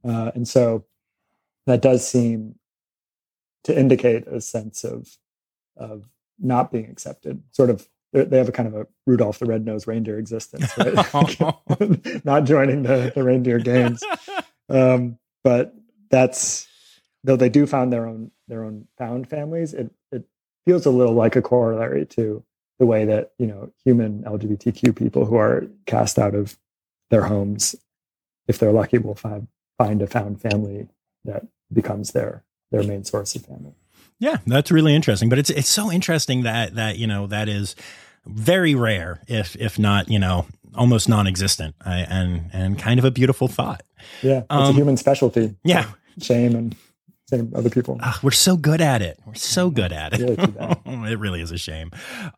Uh, 0.03 0.31
and 0.35 0.47
so 0.47 0.85
that 1.65 1.81
does 1.81 2.07
seem 2.07 2.55
to 3.63 3.77
indicate 3.77 4.27
a 4.27 4.41
sense 4.41 4.83
of 4.83 5.17
of 5.77 6.07
not 6.39 6.71
being 6.71 6.89
accepted. 6.89 7.41
Sort 7.51 7.69
of, 7.69 7.87
they 8.11 8.37
have 8.37 8.49
a 8.49 8.51
kind 8.51 8.67
of 8.67 8.75
a 8.75 8.87
Rudolph 9.07 9.39
the 9.39 9.45
Red-Nosed 9.45 9.87
Reindeer 9.87 10.19
existence, 10.19 10.71
right? 10.77 10.93
not 12.25 12.43
joining 12.43 12.83
the, 12.83 13.11
the 13.15 13.23
reindeer 13.23 13.59
games. 13.59 14.03
Um, 14.69 15.17
but 15.43 15.73
that's 16.09 16.67
though 17.23 17.35
they 17.35 17.49
do 17.49 17.65
found 17.65 17.91
their 17.91 18.07
own 18.07 18.31
their 18.47 18.63
own 18.63 18.87
found 18.97 19.29
families. 19.29 19.73
It 19.73 19.91
it 20.11 20.25
feels 20.65 20.85
a 20.85 20.91
little 20.91 21.13
like 21.13 21.35
a 21.35 21.41
corollary 21.41 22.05
to 22.07 22.43
the 22.79 22.85
way 22.85 23.05
that 23.05 23.31
you 23.37 23.47
know 23.47 23.71
human 23.83 24.23
LGBTQ 24.23 24.95
people 24.95 25.25
who 25.25 25.35
are 25.35 25.67
cast 25.85 26.19
out 26.19 26.35
of 26.35 26.57
their 27.09 27.23
homes, 27.23 27.75
if 28.47 28.59
they're 28.59 28.71
lucky, 28.71 28.97
will 28.97 29.15
find 29.15 29.47
find 29.77 30.01
a 30.01 30.07
found 30.07 30.41
family 30.41 30.87
that 31.25 31.45
becomes 31.71 32.11
their 32.11 32.43
their 32.73 32.83
main 32.83 33.03
source 33.03 33.35
of 33.35 33.45
family. 33.45 33.73
Yeah, 34.19 34.37
that's 34.45 34.71
really 34.71 34.95
interesting. 34.95 35.29
But 35.29 35.39
it's 35.39 35.49
it's 35.49 35.69
so 35.69 35.91
interesting 35.91 36.43
that 36.43 36.75
that 36.75 36.97
you 36.97 37.07
know 37.07 37.27
that 37.27 37.47
is 37.47 37.75
very 38.25 38.75
rare, 38.75 39.21
if 39.27 39.55
if 39.55 39.79
not 39.79 40.09
you 40.09 40.19
know 40.19 40.45
almost 40.75 41.07
non-existent, 41.07 41.75
I, 41.85 41.99
and 41.99 42.49
and 42.51 42.79
kind 42.79 42.99
of 42.99 43.05
a 43.05 43.11
beautiful 43.11 43.47
thought. 43.47 43.83
Yeah, 44.21 44.39
it's 44.39 44.47
um, 44.49 44.69
a 44.69 44.73
human 44.73 44.97
specialty. 44.97 45.55
Yeah, 45.63 45.87
shame 46.19 46.55
and 46.55 46.75
same 47.29 47.51
other 47.55 47.69
people. 47.69 47.99
Uh, 48.01 48.13
we're 48.23 48.31
so 48.31 48.57
good 48.57 48.81
at 48.81 49.01
it. 49.01 49.19
We're 49.25 49.35
so 49.35 49.69
good 49.69 49.93
at 49.93 50.13
it. 50.13 50.19
Really 50.21 51.11
it 51.11 51.19
really 51.19 51.41
is 51.41 51.51
a 51.51 51.57
shame. 51.57 51.91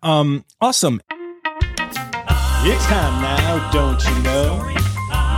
Um, 0.04 0.44
awesome. 0.62 1.02
It's 2.68 2.86
time 2.88 3.22
now, 3.22 3.72
don't 3.72 4.04
you 4.04 4.24
know? 4.24 4.66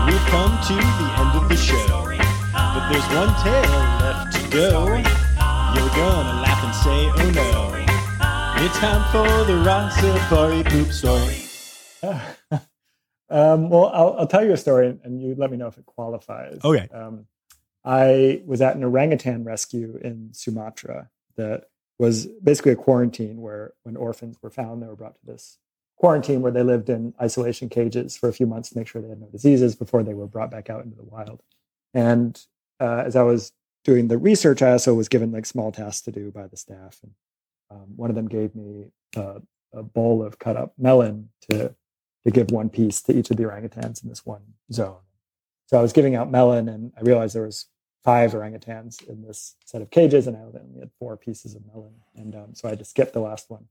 We've 0.07 0.27
come 0.31 0.57
to 0.67 0.73
the 0.73 1.07
end 1.19 1.43
of 1.43 1.49
the 1.49 1.57
show, 1.57 2.05
but 2.53 2.89
there's 2.89 3.03
one 3.13 3.33
tale 3.43 3.97
left 3.99 4.06
go, 4.51 4.85
you're 4.87 5.89
gonna 5.95 6.41
laugh 6.41 6.63
and 6.63 6.75
say, 6.75 7.11
oh 7.15 7.31
no. 7.35 7.73
It's 8.63 8.77
time 8.79 9.03
for 9.11 9.45
the 9.45 9.53
Rossafari 9.63 10.65
poop 10.67 10.91
story. 10.91 11.43
um, 13.29 13.69
well, 13.69 13.91
I'll, 13.93 14.15
I'll, 14.19 14.27
tell 14.27 14.43
you 14.43 14.53
a 14.53 14.57
story 14.57 14.97
and 15.03 15.21
you 15.21 15.35
let 15.37 15.51
me 15.51 15.57
know 15.57 15.67
if 15.67 15.77
it 15.77 15.85
qualifies. 15.85 16.59
Okay. 16.63 16.87
Um, 16.93 17.25
I 17.83 18.41
was 18.45 18.61
at 18.61 18.75
an 18.75 18.83
orangutan 18.83 19.43
rescue 19.43 19.99
in 20.01 20.33
Sumatra 20.33 21.09
that 21.35 21.65
was 21.99 22.25
basically 22.25 22.73
a 22.73 22.75
quarantine 22.75 23.41
where 23.41 23.73
when 23.83 23.95
orphans 23.95 24.37
were 24.41 24.49
found, 24.49 24.81
they 24.81 24.87
were 24.87 24.95
brought 24.95 25.15
to 25.15 25.25
this 25.25 25.57
quarantine 25.97 26.41
where 26.41 26.51
they 26.51 26.63
lived 26.63 26.89
in 26.89 27.13
isolation 27.21 27.69
cages 27.69 28.15
for 28.15 28.29
a 28.29 28.33
few 28.33 28.45
months 28.45 28.69
to 28.69 28.77
make 28.77 28.87
sure 28.87 29.01
they 29.01 29.09
had 29.09 29.19
no 29.19 29.27
diseases 29.27 29.75
before 29.75 30.03
they 30.03 30.13
were 30.13 30.27
brought 30.27 30.51
back 30.51 30.69
out 30.69 30.83
into 30.83 30.95
the 30.95 31.03
wild. 31.03 31.41
And 31.93 32.39
uh, 32.79 33.03
as 33.05 33.15
I 33.15 33.23
was 33.23 33.51
doing 33.87 34.09
the 34.09 34.17
research, 34.17 34.61
I 34.61 34.73
also 34.73 34.93
was 34.93 35.07
given 35.07 35.31
like 35.31 35.45
small 35.45 35.71
tasks 35.71 36.01
to 36.03 36.11
do 36.11 36.29
by 36.29 36.45
the 36.45 36.57
staff. 36.57 36.99
And 37.01 37.13
um, 37.71 37.93
one 37.95 38.09
of 38.09 38.15
them 38.15 38.27
gave 38.27 38.53
me 38.53 38.91
a, 39.15 39.41
bowl 39.93 40.25
of 40.25 40.39
cut 40.39 40.57
up 40.57 40.73
melon 40.79 41.29
to 41.51 41.75
to 42.25 42.31
give 42.31 42.49
one 42.49 42.67
piece 42.67 42.99
to 43.03 43.15
each 43.15 43.29
of 43.29 43.37
the 43.37 43.43
orangutans 43.43 44.01
in 44.01 44.09
this 44.09 44.25
one 44.25 44.41
zone. 44.73 44.97
So 45.67 45.77
I 45.77 45.81
was 45.83 45.93
giving 45.93 46.15
out 46.15 46.31
melon, 46.31 46.67
and 46.67 46.91
I 46.97 47.01
realized 47.01 47.35
there 47.35 47.43
was 47.43 47.67
five 48.03 48.31
orangutans 48.31 49.07
in 49.07 49.21
this 49.21 49.55
set 49.65 49.83
of 49.83 49.91
cages, 49.91 50.25
and 50.25 50.35
I 50.35 50.39
only 50.39 50.79
had 50.79 50.89
four 50.97 51.15
pieces 51.15 51.53
of 51.53 51.61
melon, 51.67 51.93
and 52.15 52.33
um, 52.33 52.55
so 52.55 52.67
I 52.67 52.71
had 52.71 52.79
to 52.79 52.85
skip 52.85 53.13
the 53.13 53.19
last 53.19 53.51
one. 53.51 53.67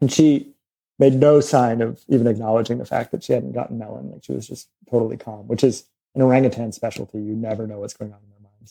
And 0.00 0.12
she 0.12 0.52
made 1.00 1.14
no 1.14 1.40
sign 1.40 1.80
of 1.80 2.04
even 2.08 2.28
acknowledging 2.28 2.78
the 2.78 2.86
fact 2.86 3.10
that 3.10 3.24
she 3.24 3.32
hadn't 3.32 3.52
gotten 3.52 3.78
melon. 3.78 4.12
Like 4.12 4.22
she 4.22 4.32
was 4.32 4.46
just 4.46 4.68
totally 4.88 5.16
calm, 5.16 5.48
which 5.48 5.64
is 5.64 5.86
an 6.14 6.22
orangutan 6.22 6.70
specialty. 6.70 7.18
You 7.18 7.34
never 7.34 7.66
know 7.66 7.80
what's 7.80 7.94
going 7.94 8.12
on. 8.12 8.20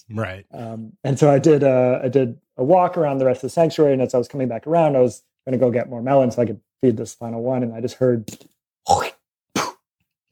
Right. 0.09 0.45
Um, 0.51 0.93
and 1.03 1.17
so 1.17 1.29
I 1.29 1.39
did. 1.39 1.63
Uh, 1.63 1.99
I 2.03 2.09
did 2.09 2.37
a 2.57 2.63
walk 2.63 2.97
around 2.97 3.19
the 3.19 3.25
rest 3.25 3.37
of 3.37 3.43
the 3.43 3.49
sanctuary, 3.49 3.93
and 3.93 4.01
as 4.01 4.13
I 4.13 4.17
was 4.17 4.27
coming 4.27 4.47
back 4.47 4.65
around, 4.67 4.95
I 4.95 5.01
was 5.01 5.23
going 5.45 5.57
to 5.57 5.63
go 5.63 5.71
get 5.71 5.89
more 5.89 6.01
melon 6.01 6.31
so 6.31 6.41
I 6.41 6.45
could 6.45 6.59
feed 6.81 6.97
this 6.97 7.13
final 7.13 7.41
one, 7.41 7.63
and 7.63 7.73
I 7.73 7.81
just 7.81 7.95
heard, 7.95 8.29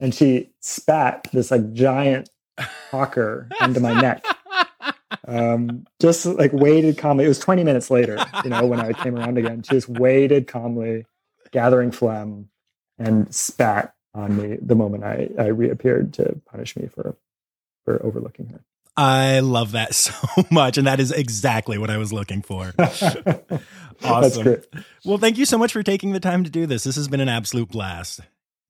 and 0.00 0.14
she 0.14 0.50
spat 0.60 1.28
this 1.32 1.50
like 1.50 1.72
giant 1.72 2.28
hawker 2.58 3.48
into 3.60 3.80
my 3.80 4.00
neck. 4.00 4.24
Um, 5.26 5.86
just 6.00 6.26
like 6.26 6.52
waited 6.52 6.98
calmly. 6.98 7.24
It 7.24 7.28
was 7.28 7.38
20 7.38 7.64
minutes 7.64 7.90
later, 7.90 8.18
you 8.44 8.50
know, 8.50 8.66
when 8.66 8.80
I 8.80 8.92
came 8.92 9.16
around 9.16 9.38
again. 9.38 9.62
She 9.62 9.70
just 9.70 9.88
waited 9.88 10.46
calmly, 10.46 11.06
gathering 11.50 11.92
phlegm, 11.92 12.48
and 12.98 13.32
spat 13.34 13.94
on 14.14 14.36
me 14.36 14.58
the 14.60 14.74
moment 14.74 15.04
I, 15.04 15.30
I 15.38 15.46
reappeared 15.46 16.12
to 16.14 16.40
punish 16.46 16.76
me 16.76 16.88
for 16.88 17.16
for 17.84 18.04
overlooking 18.04 18.46
her. 18.48 18.60
I 18.96 19.40
love 19.40 19.72
that 19.72 19.94
so 19.94 20.12
much. 20.50 20.78
And 20.78 20.86
that 20.86 21.00
is 21.00 21.10
exactly 21.10 21.78
what 21.78 21.90
I 21.90 21.98
was 21.98 22.12
looking 22.12 22.42
for. 22.42 22.72
That's 22.76 23.02
awesome. 24.04 24.42
great. 24.42 24.66
Well, 25.04 25.18
thank 25.18 25.38
you 25.38 25.44
so 25.44 25.58
much 25.58 25.72
for 25.72 25.82
taking 25.82 26.12
the 26.12 26.20
time 26.20 26.44
to 26.44 26.50
do 26.50 26.66
this. 26.66 26.84
This 26.84 26.96
has 26.96 27.08
been 27.08 27.20
an 27.20 27.28
absolute 27.28 27.70
blast. 27.70 28.20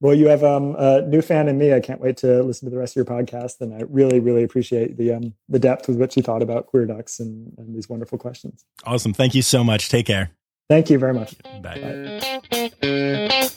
Well, 0.00 0.14
you 0.14 0.28
have 0.28 0.44
um, 0.44 0.76
a 0.78 1.00
new 1.02 1.22
fan 1.22 1.48
in 1.48 1.56
me. 1.56 1.72
I 1.72 1.80
can't 1.80 2.00
wait 2.00 2.18
to 2.18 2.42
listen 2.42 2.66
to 2.66 2.70
the 2.70 2.78
rest 2.78 2.92
of 2.92 2.96
your 2.96 3.04
podcast, 3.06 3.60
and 3.60 3.72
I 3.72 3.84
really, 3.88 4.20
really 4.20 4.42
appreciate 4.42 4.98
the 4.98 5.14
um, 5.14 5.34
the 5.48 5.58
depth 5.58 5.88
with 5.88 5.96
which 5.96 6.16
you 6.16 6.22
thought 6.22 6.42
about 6.42 6.66
queer 6.66 6.84
ducks 6.84 7.20
and, 7.20 7.54
and 7.56 7.74
these 7.74 7.88
wonderful 7.88 8.18
questions. 8.18 8.66
Awesome. 8.84 9.14
Thank 9.14 9.34
you 9.34 9.40
so 9.40 9.64
much. 9.64 9.88
Take 9.88 10.04
care. 10.04 10.30
Thank 10.68 10.90
you 10.90 10.98
very 10.98 11.14
much. 11.14 11.34
Bye. 11.62 12.20
All 12.82 13.50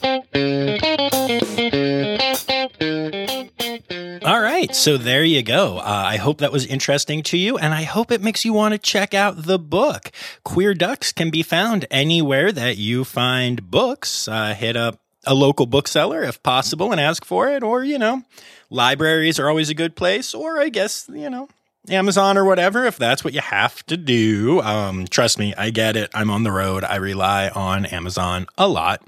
right, 4.67 4.75
so 4.75 4.97
there 4.97 5.23
you 5.23 5.41
go. 5.43 5.77
Uh, 5.77 5.81
I 5.83 6.17
hope 6.17 6.39
that 6.39 6.51
was 6.51 6.65
interesting 6.65 7.23
to 7.23 7.37
you, 7.37 7.57
and 7.57 7.73
I 7.73 7.83
hope 7.83 8.11
it 8.11 8.21
makes 8.21 8.43
you 8.45 8.53
want 8.53 8.73
to 8.73 8.77
check 8.77 9.13
out 9.13 9.43
the 9.43 9.59
book. 9.59 10.11
Queer 10.43 10.73
Ducks 10.73 11.11
can 11.11 11.29
be 11.29 11.43
found 11.43 11.85
anywhere 11.89 12.51
that 12.51 12.77
you 12.77 13.03
find 13.03 13.69
books. 13.69 14.27
Uh, 14.27 14.53
hit 14.53 14.75
up 14.75 14.99
a 15.25 15.33
local 15.33 15.65
bookseller 15.65 16.23
if 16.23 16.41
possible 16.43 16.91
and 16.91 17.01
ask 17.01 17.25
for 17.25 17.49
it, 17.49 17.63
or, 17.63 17.83
you 17.83 17.97
know, 17.97 18.23
libraries 18.69 19.39
are 19.39 19.49
always 19.49 19.69
a 19.69 19.73
good 19.73 19.95
place, 19.95 20.33
or 20.33 20.59
I 20.59 20.69
guess, 20.69 21.09
you 21.13 21.29
know, 21.29 21.49
Amazon 21.89 22.37
or 22.37 22.45
whatever, 22.45 22.85
if 22.85 22.97
that's 22.97 23.23
what 23.23 23.33
you 23.33 23.41
have 23.41 23.85
to 23.87 23.97
do. 23.97 24.61
Um, 24.61 25.05
trust 25.07 25.39
me, 25.39 25.53
I 25.55 25.69
get 25.69 25.95
it. 25.95 26.09
I'm 26.13 26.29
on 26.29 26.43
the 26.43 26.51
road. 26.51 26.83
I 26.83 26.95
rely 26.97 27.49
on 27.49 27.85
Amazon 27.85 28.47
a 28.57 28.67
lot. 28.67 29.01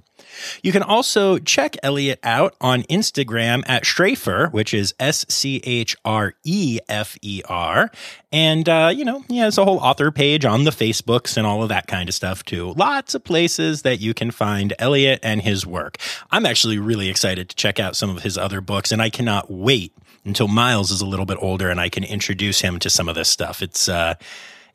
You 0.63 0.71
can 0.71 0.83
also 0.83 1.37
check 1.37 1.75
Eliot 1.83 2.19
out 2.23 2.55
on 2.61 2.83
Instagram 2.83 3.63
at 3.67 3.85
Schrefer, 3.85 4.49
which 4.51 4.73
is 4.73 4.93
S 4.99 5.25
C 5.29 5.61
H 5.63 5.95
R 6.05 6.33
E 6.43 6.79
F 6.87 7.17
E 7.21 7.41
R. 7.47 7.91
And, 8.31 8.69
uh, 8.69 8.91
you 8.95 9.03
know, 9.03 9.23
he 9.27 9.37
has 9.37 9.57
a 9.57 9.65
whole 9.65 9.79
author 9.79 10.11
page 10.11 10.45
on 10.45 10.63
the 10.63 10.71
Facebooks 10.71 11.35
and 11.35 11.45
all 11.45 11.63
of 11.63 11.69
that 11.69 11.87
kind 11.87 12.07
of 12.07 12.15
stuff 12.15 12.45
too. 12.45 12.73
Lots 12.77 13.15
of 13.15 13.23
places 13.23 13.81
that 13.81 13.99
you 13.99 14.13
can 14.13 14.31
find 14.31 14.73
Eliot 14.79 15.19
and 15.23 15.41
his 15.41 15.65
work. 15.65 15.97
I'm 16.31 16.45
actually 16.45 16.77
really 16.77 17.09
excited 17.09 17.49
to 17.49 17.55
check 17.55 17.79
out 17.79 17.95
some 17.95 18.15
of 18.15 18.23
his 18.23 18.37
other 18.37 18.61
books, 18.61 18.91
and 18.91 19.01
I 19.01 19.09
cannot 19.09 19.51
wait 19.51 19.93
until 20.25 20.47
Miles 20.47 20.91
is 20.91 21.01
a 21.01 21.05
little 21.05 21.25
bit 21.25 21.37
older 21.41 21.69
and 21.69 21.79
I 21.79 21.89
can 21.89 22.03
introduce 22.03 22.61
him 22.61 22.79
to 22.79 22.89
some 22.89 23.09
of 23.09 23.15
this 23.15 23.29
stuff. 23.29 23.61
It's, 23.61 23.87
uh, 23.89 24.15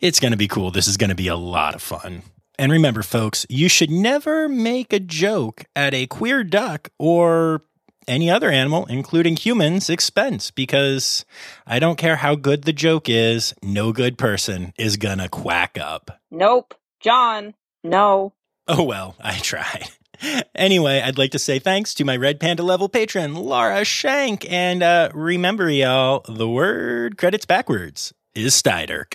it's 0.01 0.21
going 0.21 0.33
to 0.33 0.39
be 0.39 0.49
cool. 0.49 0.71
This 0.71 0.89
is 0.89 0.97
going 0.97 1.11
to 1.11 1.17
be 1.17 1.29
a 1.29 1.37
lot 1.37 1.75
of 1.75 1.83
fun. 1.83 2.23
And 2.59 2.71
remember, 2.71 3.03
folks, 3.03 3.47
you 3.49 3.69
should 3.69 3.91
never 3.91 4.49
make 4.49 4.93
a 4.93 5.01
joke 5.01 5.65
at 5.75 5.93
a 5.93 6.07
queer 6.07 6.45
duck 6.45 6.91
or 6.99 7.63
any 8.07 8.31
other 8.31 8.51
animal, 8.51 8.87
including 8.87 9.37
humans, 9.37 9.91
expense 9.91 10.51
because 10.51 11.25
I 11.67 11.79
don't 11.79 11.99
care 11.99 12.17
how 12.17 12.35
good 12.35 12.65
the 12.65 12.73
joke 12.73 13.09
is, 13.09 13.55
no 13.63 13.93
good 13.93 14.19
person 14.19 14.73
is 14.79 14.97
gonna 14.97 15.29
quack 15.29 15.79
up. 15.81 16.21
Nope. 16.31 16.75
John, 17.01 17.55
no. 17.83 18.33
Oh 18.69 18.83
well, 18.83 19.17
I 19.21 19.39
tried. 19.39 19.89
Anyway, 20.55 21.01
I'd 21.01 21.19
like 21.19 21.33
to 21.33 21.39
say 21.39 21.59
thanks 21.59 21.95
to 21.95 22.05
my 22.05 22.17
Red 22.17 22.41
Panda 22.41 22.63
level 22.63 22.89
patron, 22.89 23.35
Laura 23.35 23.85
Shank. 23.85 24.51
And 24.51 24.83
uh, 24.83 25.11
remember, 25.13 25.71
y'all, 25.71 26.25
the 26.29 26.49
word 26.49 27.19
credits 27.19 27.45
backwards 27.45 28.15
is 28.35 28.55
Steiderk. 28.55 29.15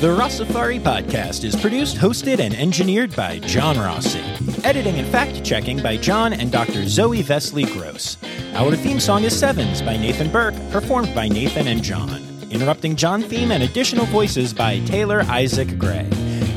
The 0.00 0.08
Rossafari 0.16 0.80
podcast 0.80 1.44
is 1.44 1.56
produced, 1.56 1.96
hosted, 1.96 2.38
and 2.38 2.54
engineered 2.54 3.14
by 3.14 3.38
John 3.40 3.76
Rossi. 3.78 4.22
Editing 4.64 4.96
and 4.96 5.08
fact 5.08 5.44
checking 5.44 5.82
by 5.82 5.96
John 5.96 6.32
and 6.32 6.50
Dr. 6.50 6.86
Zoe 6.86 7.22
Vesley 7.22 7.70
Gross. 7.72 8.16
Our 8.54 8.76
theme 8.76 9.00
song 9.00 9.24
is 9.24 9.38
Sevens 9.38 9.82
by 9.82 9.96
Nathan 9.96 10.30
Burke, 10.30 10.54
performed 10.70 11.14
by 11.14 11.28
Nathan 11.28 11.66
and 11.66 11.82
John. 11.82 12.22
Interrupting 12.50 12.96
John 12.96 13.22
theme 13.22 13.52
and 13.52 13.62
additional 13.62 14.06
voices 14.06 14.54
by 14.54 14.80
Taylor 14.80 15.20
Isaac 15.22 15.76
Gray. 15.78 16.08